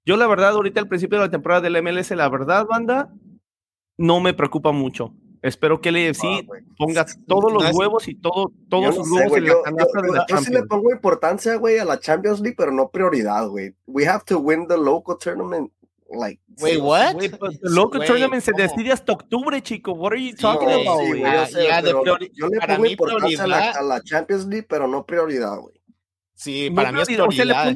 yo, 0.05 0.17
la 0.17 0.25
verdad, 0.25 0.53
ahorita 0.53 0.79
al 0.79 0.87
principio 0.87 1.19
de 1.19 1.25
la 1.25 1.31
temporada 1.31 1.61
del 1.61 1.83
MLS, 1.83 2.09
la 2.11 2.27
verdad, 2.29 2.65
banda, 2.65 3.13
no 3.95 4.19
me 4.21 4.33
preocupa 4.33 4.71
mucho. 4.71 5.13
Espero 5.43 5.79
que 5.79 5.89
el 5.89 6.09
AFC 6.09 6.23
ah, 6.23 6.41
ponga 6.79 7.05
todos 7.27 7.53
los 7.53 7.71
huevos 7.75 8.07
y 8.07 8.15
todo, 8.15 8.51
todos 8.69 8.95
sus 8.95 9.11
huevos 9.11 9.37
en 9.37 9.45
la 9.45 9.61
canasta 9.63 10.01
de 10.01 10.11
la 10.11 10.25
Yo 10.27 10.37
sí 10.37 10.51
le 10.51 10.63
pongo 10.63 10.91
importancia, 10.91 11.57
güey, 11.57 11.77
a 11.77 11.85
la 11.85 11.99
Champions 11.99 12.39
League, 12.41 12.55
pero 12.57 12.71
no 12.71 12.89
prioridad, 12.89 13.47
güey. 13.47 13.75
We 13.85 14.07
have 14.07 14.23
to 14.25 14.39
win 14.39 14.67
the 14.67 14.77
local 14.77 15.15
tournament 15.15 15.71
like 16.11 16.39
wait 16.59 16.81
what 16.81 17.15
wait, 17.15 17.31
the 17.31 17.69
local 17.69 18.03
tournament 18.03 18.43
se 18.43 18.51
decide 18.53 18.91
hasta 18.91 19.13
octubre 19.13 19.61
chico. 19.61 19.93
What 19.93 20.13
are 20.13 20.21
you 20.21 20.35
talking 20.35 20.69
sí, 20.69 20.81
about 20.81 20.99
sí, 20.99 21.17
yeah, 21.61 21.81
yo, 21.81 22.03
yeah, 22.03 22.29
yo 22.33 22.47
le 22.47 22.59
pongo 22.59 22.85
importancia 22.85 23.43
a 23.43 23.47
la, 23.47 23.71
a 23.71 23.83
la, 23.83 24.01
Champions 24.01 24.45
League 24.45 24.67
pero 24.67 24.87
no 24.87 25.05
prioridad 25.05 25.57
güey. 25.59 25.75
Sí 26.33 26.69
para 26.71 26.91
mí 26.91 27.01
es 27.01 27.07
prioridad 27.07 27.75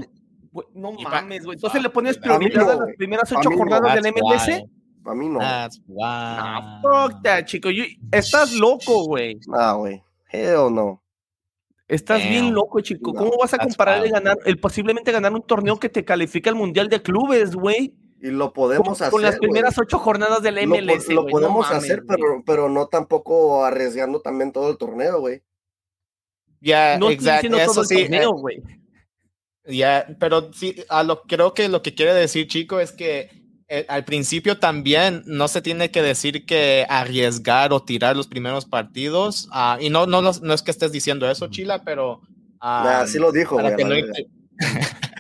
pone, 0.52 0.68
no 0.74 0.92
mames 0.94 1.46
güey. 1.46 1.56
entonces 1.56 1.82
le 1.82 1.90
pones 1.90 2.18
prioridad 2.18 2.72
a, 2.72 2.76
no, 2.76 2.82
a 2.84 2.86
las 2.88 2.96
primeras 2.96 3.32
ocho 3.32 3.50
jornadas 3.52 3.96
no, 3.96 4.02
del 4.02 4.14
MLS 4.14 4.64
a 5.06 5.14
mí 5.14 5.30
no. 5.30 5.40
That's 5.40 5.82
wow. 5.88 5.98
nah, 5.98 6.82
fuck 6.82 7.22
that 7.24 7.46
chico. 7.46 7.70
You, 7.70 7.86
estás 8.12 8.54
loco 8.54 9.06
güey. 9.06 9.40
Nah 9.48 9.74
güey. 9.74 10.02
Hell 10.30 10.74
no. 10.74 11.02
Estás 11.88 12.22
Damn. 12.22 12.30
bien 12.30 12.54
loco, 12.54 12.80
chico. 12.80 13.14
¿Cómo 13.14 13.38
vas 13.38 13.54
a 13.54 13.58
comparar 13.58 14.04
el 14.04 14.12
ganar, 14.12 14.38
el 14.46 14.58
posiblemente 14.58 15.12
ganar 15.12 15.34
un 15.34 15.42
torneo 15.42 15.78
que 15.80 15.90
te 15.90 16.06
califica 16.06 16.50
al 16.50 16.56
Mundial 16.56 16.90
de 16.90 17.02
Clubes, 17.02 17.56
güey? 17.56 17.94
Y 18.24 18.32
lo 18.32 18.54
podemos 18.54 18.88
con, 18.88 18.94
hacer. 18.94 19.12
Con 19.12 19.22
las 19.22 19.38
primeras 19.38 19.78
wey. 19.78 19.84
ocho 19.84 20.00
jornadas 20.00 20.42
del 20.42 20.66
MLS. 20.66 21.10
Lo, 21.10 21.24
lo 21.24 21.28
podemos 21.28 21.70
no 21.70 21.76
hacer, 21.76 22.04
pero, 22.08 22.42
pero 22.46 22.70
no 22.70 22.88
tampoco 22.88 23.66
arriesgando 23.66 24.22
también 24.22 24.54
todo 24.54 24.72
el 24.72 24.78
torneo, 24.78 25.20
güey. 25.20 25.44
Ya, 26.62 26.92
yeah, 26.92 26.98
no 26.98 27.10
exacto. 27.10 27.50
Todo 27.50 27.82
el 27.82 27.88
sí, 27.88 28.02
torneo, 28.04 28.32
güey. 28.32 28.64
Ya, 29.66 30.06
yeah, 30.06 30.18
pero 30.22 30.54
sí, 30.54 30.74
a 30.88 31.04
lo, 31.04 31.24
creo 31.24 31.54
que 31.54 31.68
lo 31.68 31.82
que 31.82 31.94
quiere 31.94 32.14
decir, 32.14 32.48
chico, 32.48 32.80
es 32.80 32.94
que 32.94 33.30
eh, 33.68 33.86
al 33.90 34.06
principio 34.06 34.58
también 34.58 35.24
no 35.26 35.50
se 35.50 35.62
tiene 35.62 35.92
que 35.92 36.02
decir 36.02 36.46
que 36.46 36.86
arriesgar 36.88 37.74
o 37.74 37.84
tirar 37.84 38.16
los 38.16 38.28
primeros 38.28 38.64
partidos. 38.64 39.50
Uh, 39.52 39.82
y 39.82 39.90
no, 39.90 40.06
no, 40.06 40.22
no, 40.22 40.32
no, 40.42 40.54
es 40.54 40.62
que 40.62 40.72
estés 40.72 40.94
diciendo 40.94 41.30
eso, 41.30 41.48
Chila, 41.50 41.84
pero. 41.84 42.22
Uh, 42.62 42.86
nah, 42.86 43.06
sí 43.06 43.20
lo 43.20 43.34
dijo, 43.34 43.58
güey. 43.60 43.76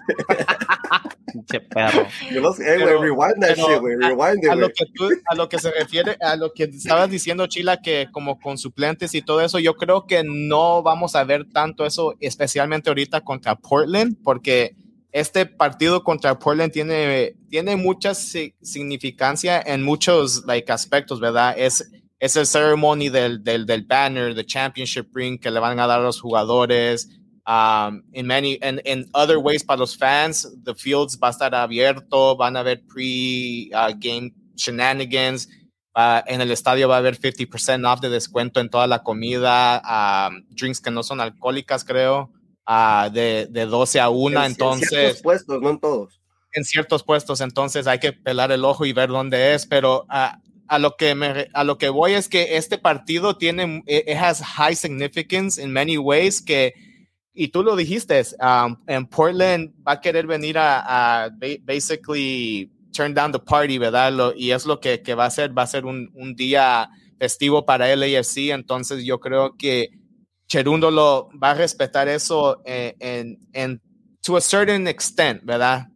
Pinche 1.34 1.60
perro. 1.62 2.06
Yo 2.32 2.42
no 2.42 2.54
sé, 2.54 2.78
güey, 2.78 2.98
rewind 3.00 3.42
that 3.42 3.56
shit, 3.56 3.80
güey, 3.80 3.96
rewind 3.96 4.44
it, 4.44 4.52
a, 4.52 4.56
lo 4.56 4.70
que 4.70 4.86
tú, 4.94 5.10
a 5.26 5.36
lo 5.36 5.50
que 5.50 5.58
se 5.58 5.72
refiere, 5.72 6.16
a 6.22 6.36
lo 6.36 6.54
que 6.54 6.66
estabas 6.66 7.10
diciendo, 7.10 7.48
Chila, 7.48 7.82
que 7.82 8.08
como 8.12 8.40
con 8.40 8.60
suplentes 8.60 9.16
y 9.16 9.24
todo 9.24 9.42
eso, 9.42 9.58
yo 9.58 9.74
creo 9.74 10.06
que 10.06 10.24
no 10.24 10.84
vamos 10.84 11.16
a 11.16 11.24
ver 11.24 11.50
tanto 11.52 11.86
eso, 11.86 12.14
especialmente 12.20 12.92
ahorita 12.92 13.22
contra 13.22 13.56
Portland, 13.56 14.16
porque 14.24 14.76
este 15.12 15.48
partido 15.48 16.04
contra 16.04 16.38
Portland 16.38 16.72
tiene, 16.72 17.36
tiene 17.50 17.76
mucha 17.76 18.14
significancia 18.14 19.62
en 19.66 19.82
muchos 19.82 20.44
like, 20.46 20.72
aspectos, 20.72 21.20
¿verdad? 21.20 21.56
Es, 21.58 21.90
es 22.20 22.36
el 22.36 22.46
ceremony 22.46 23.10
del, 23.10 23.44
del, 23.44 23.66
del 23.66 23.84
banner, 23.84 24.36
the 24.36 24.46
championship 24.46 25.08
ring 25.14 25.40
que 25.40 25.52
le 25.52 25.60
van 25.60 25.80
a 25.80 25.88
dar 25.88 26.00
a 26.00 26.04
los 26.04 26.22
jugadores, 26.22 27.10
Um, 27.46 28.04
in 28.14 28.26
many 28.26 28.58
and 28.62 28.80
in 28.86 29.10
other 29.14 29.38
ways 29.38 29.64
para 29.64 29.80
los 29.80 29.96
fans, 29.96 30.48
the 30.64 30.74
fields 30.74 31.18
va 31.18 31.28
a 31.28 31.32
estar 31.32 31.54
abierto, 31.54 32.38
van 32.38 32.56
a 32.56 32.62
haber 32.62 32.82
pre-game 32.88 34.28
uh, 34.28 34.56
shenanigans. 34.56 35.48
Uh, 35.96 36.22
en 36.26 36.42
el 36.42 36.50
estadio 36.52 36.88
va 36.88 36.96
a 36.96 37.00
haber 37.00 37.20
50% 37.20 37.86
off 37.86 38.02
de 38.02 38.10
descuento 38.10 38.60
en 38.60 38.70
toda 38.70 38.88
la 38.88 39.04
comida, 39.04 39.82
um, 39.86 40.44
drinks 40.50 40.80
que 40.80 40.90
no 40.90 41.04
son 41.04 41.22
alcohólicas, 41.22 41.84
creo. 41.84 42.32
uh, 42.68 43.10
de, 43.10 43.48
de, 43.50 43.66
12 43.66 44.00
a 44.00 44.10
1. 44.10 44.40
En, 44.40 44.52
entonces, 44.52 44.92
en 44.92 45.00
ciertos 45.00 45.22
puestos, 45.22 45.62
no 45.62 45.70
en 45.70 45.80
todos. 45.80 46.20
En 46.54 46.64
ciertos 46.64 47.04
puestos, 47.04 47.42
entonces 47.42 47.88
hay 47.88 48.00
que 48.00 48.14
pelar 48.14 48.52
el 48.52 48.64
ojo 48.64 48.86
y 48.86 48.94
ver 48.94 49.10
dónde 49.10 49.56
es, 49.56 49.66
pero 49.66 50.04
uh, 50.04 50.38
a 50.68 50.80
lo 50.80 50.96
que 50.96 51.16
me, 51.16 51.48
a 51.54 51.64
lo 51.64 51.78
que 51.78 51.90
voy 51.90 52.14
es 52.14 52.30
que 52.30 52.58
este 52.58 52.78
partido 52.78 53.38
tiene 53.38 53.84
it 53.88 54.16
has 54.16 54.42
high 54.42 54.76
significance 54.76 55.62
in 55.62 55.72
many 55.72 55.98
ways 55.98 56.42
que 56.42 56.74
y 57.34 57.48
tú 57.48 57.64
lo 57.64 57.76
dijiste 57.76 58.22
um, 58.40 58.76
en 58.88 59.06
Portland 59.08 59.74
va 59.86 59.94
a 59.94 60.02
querer 60.02 60.28
venir 60.28 60.58
a, 60.58 61.26
a, 61.26 61.30
basically 61.62 62.72
turn 62.92 63.14
down 63.14 63.32
the 63.32 63.40
party 63.40 63.78
verdad 63.78 64.12
lo, 64.14 64.34
y 64.36 64.52
es 64.52 64.66
lo 64.66 64.80
que, 64.80 65.02
que, 65.02 65.16
va 65.16 65.26
a 65.26 65.32
ser 65.32 65.58
va 65.58 65.64
a 65.64 65.68
ser 65.68 65.86
un, 65.86 66.12
un 66.14 66.36
día 66.36 66.90
festivo 67.20 67.66
para 67.66 67.92
el 67.92 68.04
AFC 68.04 68.52
entonces 68.52 69.04
yo 69.04 69.20
creo 69.20 69.56
que 69.58 69.90
Cherundo 70.48 70.92
lo 70.92 71.30
va 71.42 71.52
a 71.52 71.56
respetar 71.56 72.08
eso 72.08 72.62
en, 72.66 72.96
en, 73.00 73.40
en 73.54 73.82
to 74.22 74.38
a 74.38 74.42
certain 74.42 74.88
extent 74.88 75.44
verdad 75.44 75.88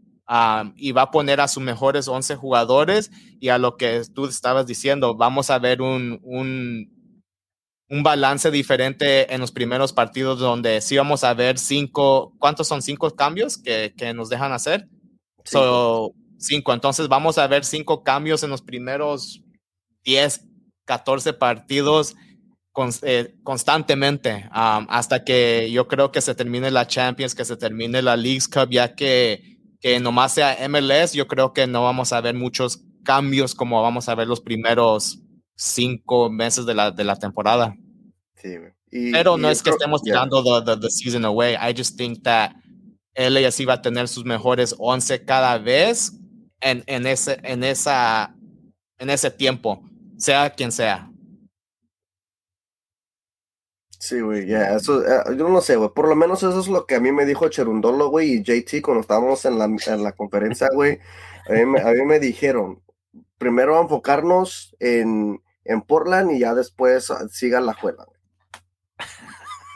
y 0.75 0.91
va 0.91 1.03
a 1.03 1.11
poner 1.11 1.39
a 1.39 1.47
sus 1.47 1.63
mejores 1.63 2.07
11 2.07 2.35
jugadores 2.35 3.11
y 3.39 3.49
a 3.49 3.57
lo 3.57 3.77
que 3.77 4.01
tú 4.13 4.25
estabas 4.25 4.67
diciendo, 4.67 5.15
vamos 5.15 5.49
a 5.49 5.59
ver 5.59 5.81
un, 5.81 6.19
un, 6.23 6.96
un, 7.89 8.03
balance 8.03 8.51
diferente 8.51 9.33
en 9.33 9.41
los 9.41 9.51
primeros 9.51 9.93
partidos 9.93 10.39
donde 10.39 10.81
sí 10.81 10.97
vamos 10.97 11.23
a 11.23 11.33
ver 11.33 11.57
cinco, 11.57 12.33
¿cuántos 12.39 12.67
son 12.67 12.81
cinco 12.81 13.15
cambios 13.15 13.57
que, 13.57 13.93
que 13.97 14.13
nos 14.13 14.29
dejan 14.29 14.51
hacer? 14.51 14.87
Cinco. 15.43 16.13
cinco. 16.37 16.73
Entonces 16.73 17.07
vamos 17.07 17.37
a 17.37 17.47
ver 17.47 17.63
cinco 17.65 18.03
cambios 18.03 18.43
en 18.43 18.49
los 18.49 18.61
primeros 18.61 19.41
10, 20.03 20.45
14 20.85 21.33
partidos 21.33 22.15
eh, 23.01 23.35
constantemente 23.43 24.47
hasta 24.51 25.23
que 25.23 25.71
yo 25.71 25.87
creo 25.87 26.11
que 26.11 26.21
se 26.21 26.35
termine 26.35 26.69
la 26.69 26.85
Champions, 26.85 27.33
que 27.33 27.43
se 27.43 27.57
termine 27.57 28.03
la 28.03 28.15
Leagues 28.15 28.47
Cup, 28.47 28.69
ya 28.69 28.93
que 28.93 29.57
que 29.79 29.99
nomás 29.99 30.33
sea 30.33 30.57
MLS, 30.67 31.13
yo 31.13 31.27
creo 31.27 31.53
que 31.53 31.67
no 31.67 31.83
vamos 31.83 32.13
a 32.13 32.21
ver 32.21 32.35
muchos 32.35 32.83
cambios 33.03 33.55
como 33.55 33.81
vamos 33.81 34.09
a 34.09 34.15
ver 34.15 34.27
los 34.27 34.41
primeros 34.41 35.19
cinco 35.57 36.29
meses 36.29 36.65
de 36.65 36.73
la, 36.73 36.91
de 36.91 37.03
la 37.03 37.17
temporada. 37.17 37.75
Sí, 38.35 38.55
Pero 39.11 39.37
no 39.37 39.49
es 39.49 39.61
que 39.61 39.71
estemos 39.71 40.01
tirando 40.03 40.63
the, 40.63 40.77
the, 40.77 40.89
season 40.89 41.25
away. 41.25 41.55
I 41.55 41.73
just 41.75 41.97
think 41.97 42.23
that 42.23 42.53
LAFC 43.15 43.67
va 43.67 43.73
a 43.73 43.81
tener 43.81 44.07
sus 44.07 44.23
mejores 44.23 44.75
11 44.77 45.25
cada 45.25 45.57
vez 45.57 46.13
en, 46.61 46.83
en, 46.85 47.07
ese, 47.07 47.39
en, 47.43 47.63
esa, 47.63 48.35
en 48.99 49.09
ese 49.09 49.31
tiempo, 49.31 49.83
sea 50.17 50.51
quien 50.51 50.71
sea. 50.71 51.11
Sí, 53.99 54.21
güey, 54.21 54.45
ya, 54.45 54.75
eso, 54.75 55.03
eh, 55.03 55.35
yo 55.35 55.49
no 55.49 55.59
sé, 55.59 55.75
güey, 55.75 55.89
por 55.93 56.07
lo 56.07 56.15
menos 56.15 56.43
eso 56.43 56.59
es 56.59 56.67
lo 56.67 56.85
que 56.85 56.95
a 56.95 56.99
mí 56.99 57.11
me 57.11 57.25
dijo 57.25 57.49
Cherundolo, 57.49 58.09
güey, 58.09 58.33
y 58.33 58.43
JT 58.43 58.83
cuando 58.83 59.01
estábamos 59.01 59.43
en 59.45 59.57
la, 59.57 59.65
en 59.65 60.03
la 60.03 60.11
conferencia, 60.11 60.69
güey, 60.71 60.99
a 61.49 61.53
mí, 61.53 61.65
me, 61.65 61.81
a 61.81 61.91
mí 61.91 62.05
me 62.05 62.19
dijeron, 62.19 62.83
primero 63.39 63.81
enfocarnos 63.81 64.75
en, 64.79 65.41
en 65.67 65.81
Portland 65.81 66.31
y 66.31 66.39
ya 66.39 66.53
después 66.53 67.11
ah, 67.11 67.27
sigan 67.29 67.65
la 67.65 67.73
juega, 67.73 68.05
güey. 68.05 68.19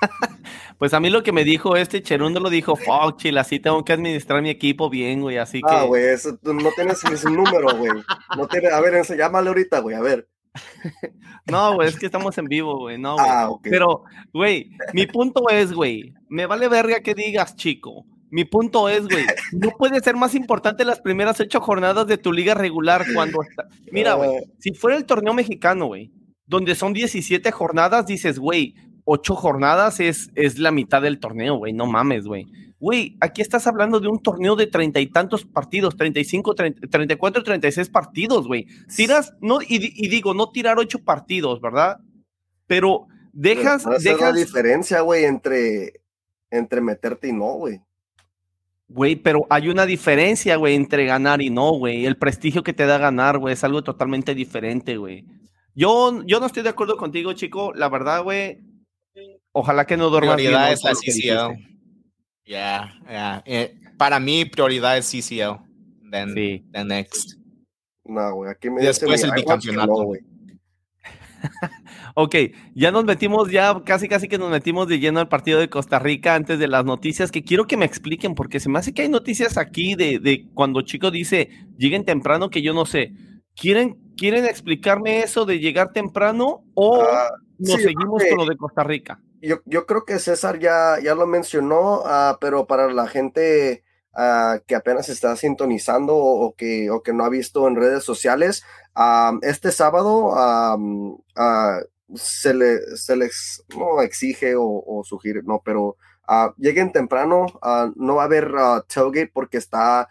Pues 0.81 0.95
a 0.95 0.99
mí 0.99 1.11
lo 1.11 1.21
que 1.21 1.31
me 1.31 1.43
dijo 1.43 1.75
este 1.75 2.01
Cherundolo 2.01 2.49
dijo, 2.49 2.75
fuck, 2.75 3.17
chill, 3.17 3.37
así 3.37 3.59
tengo 3.59 3.85
que 3.85 3.93
administrar 3.93 4.41
mi 4.41 4.49
equipo 4.49 4.89
bien, 4.89 5.21
güey, 5.21 5.37
así 5.37 5.61
que... 5.61 5.71
Ah, 5.71 5.83
güey, 5.83 6.03
no 6.41 6.71
tienes 6.75 7.03
ese 7.03 7.29
número, 7.29 7.77
güey, 7.77 7.91
no 8.35 8.47
tiene, 8.47 8.69
a 8.69 8.81
ver, 8.81 9.05
llámale 9.15 9.49
ahorita, 9.49 9.77
güey, 9.77 9.95
a 9.95 10.01
ver. 10.01 10.27
No, 11.45 11.75
güey, 11.75 11.87
es 11.87 11.99
que 11.99 12.07
estamos 12.07 12.35
en 12.39 12.45
vivo, 12.45 12.79
güey. 12.79 12.97
No, 12.97 13.15
ah, 13.19 13.51
Pero, 13.61 14.05
güey, 14.33 14.71
mi 14.93 15.05
punto 15.05 15.49
es, 15.49 15.71
güey, 15.71 16.15
me 16.29 16.47
vale 16.47 16.67
verga 16.67 17.01
que 17.01 17.13
digas, 17.13 17.55
chico. 17.55 18.05
Mi 18.31 18.45
punto 18.45 18.87
es, 18.87 19.03
güey, 19.03 19.25
no 19.51 19.71
puede 19.77 19.99
ser 19.99 20.15
más 20.15 20.33
importante 20.35 20.85
las 20.85 21.01
primeras 21.01 21.39
ocho 21.41 21.59
jornadas 21.59 22.07
de 22.07 22.17
tu 22.17 22.31
liga 22.31 22.53
regular 22.53 23.05
cuando 23.13 23.43
está. 23.43 23.67
Mira, 23.91 24.13
güey, 24.13 24.37
ah. 24.37 24.49
si 24.57 24.73
fuera 24.73 24.97
el 24.97 25.05
torneo 25.05 25.33
mexicano, 25.33 25.87
güey, 25.87 26.11
donde 26.47 26.75
son 26.75 26.93
17 26.93 27.51
jornadas, 27.51 28.05
dices, 28.05 28.39
güey, 28.39 28.75
ocho 29.03 29.35
jornadas 29.35 29.99
es, 29.99 30.31
es 30.35 30.59
la 30.59 30.71
mitad 30.71 31.01
del 31.01 31.19
torneo, 31.19 31.57
güey, 31.57 31.73
no 31.73 31.85
mames, 31.85 32.25
güey. 32.25 32.47
Güey, 32.79 33.17
aquí 33.19 33.41
estás 33.41 33.67
hablando 33.67 33.99
de 33.99 34.07
un 34.07 34.23
torneo 34.23 34.55
de 34.55 34.65
treinta 34.65 34.99
y 34.99 35.07
tantos 35.07 35.45
partidos, 35.45 35.95
35, 35.97 36.55
30, 36.55 36.87
34, 36.87 37.43
36 37.43 37.89
partidos, 37.89 38.47
güey. 38.47 38.65
Tiras, 38.95 39.35
no, 39.39 39.59
y, 39.61 39.77
digo, 40.07 40.33
no 40.33 40.49
tirar 40.49 40.79
ocho 40.79 40.99
partidos, 41.03 41.61
¿verdad? 41.61 41.99
Pero 42.65 43.07
dejas. 43.33 43.85
dejas 44.01 44.33
la 44.33 44.39
diferencia, 44.39 45.01
güey, 45.01 45.25
entre, 45.25 46.01
entre 46.49 46.81
meterte 46.81 47.27
y 47.27 47.33
no, 47.33 47.53
güey. 47.53 47.81
Güey, 48.93 49.15
pero 49.15 49.47
hay 49.49 49.69
una 49.69 49.85
diferencia, 49.85 50.57
güey, 50.57 50.75
entre 50.75 51.05
ganar 51.05 51.41
y 51.41 51.49
no, 51.49 51.71
güey. 51.71 52.05
El 52.05 52.17
prestigio 52.17 52.61
que 52.61 52.73
te 52.73 52.85
da 52.85 52.97
ganar, 52.97 53.37
güey, 53.37 53.53
es 53.53 53.63
algo 53.63 53.83
totalmente 53.83 54.35
diferente, 54.35 54.97
güey. 54.97 55.23
Yo, 55.73 56.21
yo 56.25 56.41
no 56.41 56.45
estoy 56.45 56.63
de 56.63 56.69
acuerdo 56.69 56.97
contigo, 56.97 57.31
chico. 57.31 57.73
La 57.73 57.87
verdad, 57.87 58.21
güey, 58.21 58.59
ojalá 59.53 59.85
que 59.85 59.95
no 59.95 60.09
duermas 60.09 60.35
bien. 60.35 60.53
Es 60.53 60.83
la 60.83 61.55
Yeah, 62.43 62.93
yeah. 63.07 63.43
Eh, 63.45 63.79
para 63.97 64.19
mí, 64.19 64.43
prioridad 64.43 64.97
es 64.97 65.09
CCL. 65.09 65.61
Then, 66.11 66.33
sí. 66.33 66.65
then 66.73 66.87
next. 66.89 67.37
No, 68.03 68.35
güey, 68.35 68.51
aquí 68.51 68.69
me 68.69 68.81
Después 68.81 69.23
el 69.23 69.31
bicampeonato. 69.31 69.87
No, 69.87 70.30
ok, 72.15 72.35
ya 72.75 72.91
nos 72.91 73.05
metimos, 73.05 73.51
ya 73.51 73.81
casi 73.85 74.07
casi 74.07 74.27
que 74.27 74.37
nos 74.37 74.49
metimos 74.49 74.87
de 74.87 74.99
lleno 74.99 75.19
al 75.19 75.27
partido 75.27 75.59
de 75.59 75.69
Costa 75.69 75.99
Rica 75.99 76.35
antes 76.35 76.59
de 76.59 76.67
las 76.67 76.85
noticias, 76.85 77.31
que 77.31 77.43
quiero 77.43 77.65
que 77.65 77.77
me 77.77 77.85
expliquen, 77.85 78.35
porque 78.35 78.59
se 78.59 78.69
me 78.69 78.79
hace 78.79 78.93
que 78.93 79.03
hay 79.03 79.09
noticias 79.09 79.57
aquí 79.57 79.95
de, 79.95 80.19
de 80.19 80.47
cuando 80.53 80.81
Chico 80.81 81.11
dice, 81.11 81.49
lleguen 81.77 82.05
temprano, 82.05 82.49
que 82.49 82.61
yo 82.61 82.73
no 82.73 82.85
sé. 82.85 83.13
¿Quieren, 83.55 83.97
¿Quieren 84.15 84.45
explicarme 84.45 85.19
eso 85.19 85.45
de 85.45 85.59
llegar 85.59 85.91
temprano 85.91 86.63
o 86.73 87.01
ah, 87.01 87.31
nos 87.57 87.81
seguimos 87.81 88.23
con 88.29 88.37
lo 88.37 88.45
de 88.45 88.57
Costa 88.57 88.83
Rica? 88.83 89.19
yo, 89.41 89.57
yo 89.65 89.85
creo 89.85 90.05
que 90.05 90.19
César 90.19 90.59
ya, 90.59 90.97
ya 91.03 91.15
lo 91.15 91.27
mencionó, 91.27 92.01
uh, 92.01 92.37
pero 92.39 92.67
para 92.67 92.91
la 92.93 93.07
gente 93.07 93.83
uh, 94.13 94.59
que 94.65 94.75
apenas 94.75 95.09
está 95.09 95.35
sintonizando 95.35 96.15
o, 96.15 96.53
que, 96.55 96.89
o 96.89 97.01
que 97.03 97.13
no 97.13 97.23
ha 97.23 97.29
visto 97.29 97.67
en 97.67 97.75
redes 97.75 98.03
sociales, 98.03 98.63
um, 98.95 99.39
este 99.41 99.71
sábado 99.71 100.27
um, 100.27 101.13
uh, 101.13 102.15
se, 102.15 102.53
le, 102.53 102.79
se 102.97 103.15
les 103.15 103.63
no 103.77 104.01
exige 104.01 104.55
o, 104.55 104.63
o 104.65 105.03
sugiere, 105.03 105.41
no, 105.43 105.61
pero 105.63 105.97
lleguen 106.57 106.93
temprano, 106.93 107.45
no 107.95 108.15
va 108.15 108.21
a 108.21 108.25
haber 108.25 108.53
tailgate 108.87 109.31
porque 109.33 109.57
está 109.57 110.07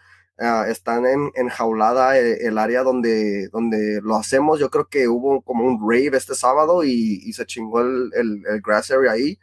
están 0.67 1.05
en, 1.05 1.31
enjaulada 1.35 2.17
el, 2.17 2.41
el, 2.41 2.57
área 2.57 2.83
donde, 2.83 3.47
donde 3.49 3.99
lo 4.01 4.15
hacemos. 4.15 4.59
Yo 4.59 4.69
creo 4.69 4.87
que 4.87 5.07
hubo 5.07 5.41
como 5.41 5.65
un 5.65 5.79
rave 5.81 6.17
este 6.17 6.33
sábado 6.33 6.83
y, 6.83 7.21
y 7.23 7.33
se 7.33 7.45
chingó 7.45 7.81
el, 7.81 8.11
el, 8.15 8.43
el, 8.47 8.61
grass 8.61 8.91
area 8.91 9.11
ahí. 9.11 9.37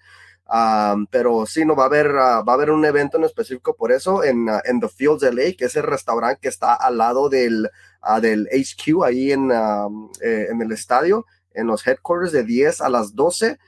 Pero 1.11 1.45
sí, 1.47 1.65
no 1.65 1.77
va 1.77 1.85
a 1.85 1.87
haber, 1.87 2.07
ah, 2.19 2.43
va 2.43 2.53
a 2.53 2.57
haber 2.57 2.71
un 2.71 2.85
evento 2.85 3.19
en 3.19 3.25
específico 3.25 3.77
por 3.77 3.93
eso 3.93 4.25
en, 4.25 4.49
uh, 4.49 4.61
en 4.65 4.81
The 4.81 4.89
Fields 4.89 5.23
LA, 5.23 5.53
que 5.57 5.67
es 5.67 5.77
el 5.77 5.83
restaurante 5.83 6.41
que 6.41 6.49
está 6.49 6.75
al 6.75 6.99
lado 6.99 7.29
del, 7.29 7.69
del 8.23 8.49
HQ 8.51 9.05
ahí 9.05 9.33
en, 9.33 9.51
eh, 9.51 10.47
en 10.51 10.63
el 10.63 10.73
estadio, 10.73 11.27
en 11.53 11.67
los 11.67 11.87
headquarters 11.87 12.33
de 12.33 12.45
10 12.45 12.81
a 12.81 12.89
las 12.89 13.15
12. 13.15 13.59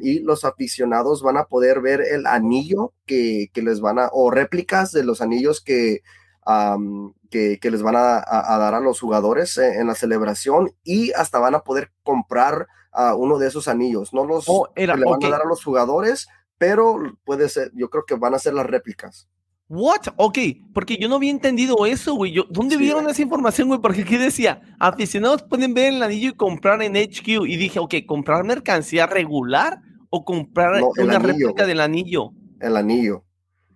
y 0.00 0.20
los 0.20 0.44
aficionados 0.44 1.22
van 1.22 1.38
a 1.38 1.44
poder 1.44 1.80
ver 1.80 2.02
el 2.02 2.26
anillo 2.26 2.92
que, 3.06 3.50
que, 3.52 3.62
les 3.62 3.80
van 3.80 3.98
a, 3.98 4.10
o 4.12 4.30
réplicas 4.30 4.92
de 4.92 5.02
los 5.04 5.20
anillos 5.20 5.60
que, 5.60 6.02
que, 7.30 7.70
les 7.70 7.82
van 7.82 7.96
a, 7.96 8.58
dar 8.58 8.74
a 8.74 8.80
los 8.80 9.00
jugadores 9.00 9.58
en, 9.58 9.86
la 9.86 9.94
celebración 9.94 10.70
y 10.84 11.12
hasta 11.12 11.38
van 11.38 11.54
a 11.54 11.60
poder 11.60 11.90
comprar 12.02 12.68
uno 13.16 13.38
de 13.38 13.48
esos 13.48 13.68
anillos. 13.68 14.12
No 14.12 14.24
los 14.24 14.44
oh, 14.48 14.68
le 14.74 14.86
van 14.86 15.24
a 15.24 15.28
dar 15.28 15.42
a 15.42 15.48
los 15.48 15.62
jugadores, 15.62 16.28
pero 16.58 16.98
puede 17.24 17.48
ser, 17.48 17.70
yo 17.74 17.90
creo 17.90 18.04
que 18.04 18.14
van 18.14 18.34
a 18.34 18.38
ser 18.38 18.54
las 18.54 18.66
réplicas. 18.66 19.28
What? 19.70 20.14
Ok, 20.16 20.38
porque 20.72 20.96
yo 20.96 21.08
no 21.08 21.16
había 21.16 21.30
entendido 21.30 21.84
eso, 21.84 22.14
güey. 22.14 22.34
¿Dónde 22.48 22.78
vieron 22.78 23.08
esa 23.08 23.20
información, 23.20 23.68
güey? 23.68 23.80
Porque 23.80 24.00
aquí 24.00 24.16
decía, 24.16 24.62
aficionados 24.78 25.42
pueden 25.42 25.74
ver 25.74 25.92
el 25.92 26.02
anillo 26.02 26.30
y 26.30 26.36
comprar 26.36 26.82
en 26.82 26.96
HQ. 26.96 27.28
Y 27.46 27.56
dije, 27.56 27.78
ok, 27.78 27.94
¿comprar 28.06 28.44
mercancía 28.44 29.06
regular 29.06 29.80
o 30.08 30.24
comprar 30.24 30.82
una 30.98 31.18
réplica 31.18 31.66
del 31.66 31.80
anillo? 31.80 32.32
El 32.60 32.76
anillo. 32.78 33.24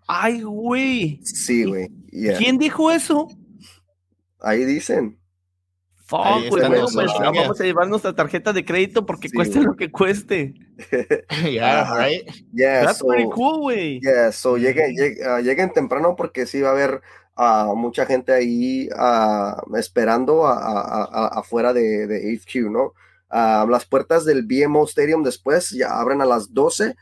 Ay, 0.08 0.42
güey. 0.42 1.20
Sí, 1.24 1.64
güey. 1.64 1.90
¿Quién 2.38 2.56
dijo 2.56 2.90
eso? 2.90 3.28
Ahí 4.40 4.64
dicen. 4.64 5.18
Fuck, 6.12 6.51
pues, 6.51 6.68
vamos 6.68 7.59
a 7.59 7.64
llevar 7.64 7.88
nuestra 7.88 8.14
tarjeta 8.14 8.53
de 8.53 8.66
crédito 8.66 9.07
porque 9.07 9.31
cueste 9.31 9.62
lo 9.62 9.75
que 9.75 9.90
cueste. 9.90 10.53
yeah, 11.51 11.96
right. 11.96 12.29
Yeah, 12.53 12.85
That's 12.85 13.03
pretty 13.03 13.31
cool, 13.31 13.61
güey. 13.61 13.98
Yeah, 14.03 14.31
so 14.31 14.59
lleguen, 14.59 14.94
ah, 15.27 15.40
lleguen, 15.40 15.72
temprano 15.72 16.14
porque 16.14 16.44
sí 16.44 16.61
va 16.61 16.68
a 16.68 16.72
haber 16.72 17.01
uh, 17.38 17.75
mucha 17.75 18.05
gente 18.05 18.31
ahí 18.31 18.90
uh, 18.90 19.75
esperando 19.75 20.46
afuera 20.46 21.72
de, 21.72 22.07
de, 22.07 22.38
HQ, 22.38 22.70
¿no? 22.70 22.92
las 23.31 23.87
puertas 23.87 24.27
del 24.27 24.42
BMO 24.42 24.85
Stadium 24.85 25.22
después 25.22 25.70
ya 25.70 25.98
abren 25.98 26.20
a 26.20 26.27
las 26.27 26.53
12 26.53 26.94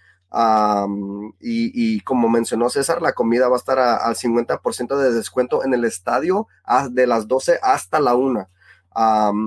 y, 1.40 2.01
como 2.03 2.29
mencionó 2.29 2.70
César, 2.70 3.03
la 3.03 3.14
comida 3.14 3.49
va 3.49 3.57
a 3.57 3.59
estar 3.59 3.81
al 3.81 4.14
50% 4.14 4.96
de 4.96 5.12
descuento 5.12 5.64
en 5.64 5.75
el 5.75 5.85
estadio 5.85 6.46
de 6.90 7.09
las 7.09 7.27
12 7.27 7.59
hasta 7.61 7.99
la 7.99 8.14
1. 8.14 8.49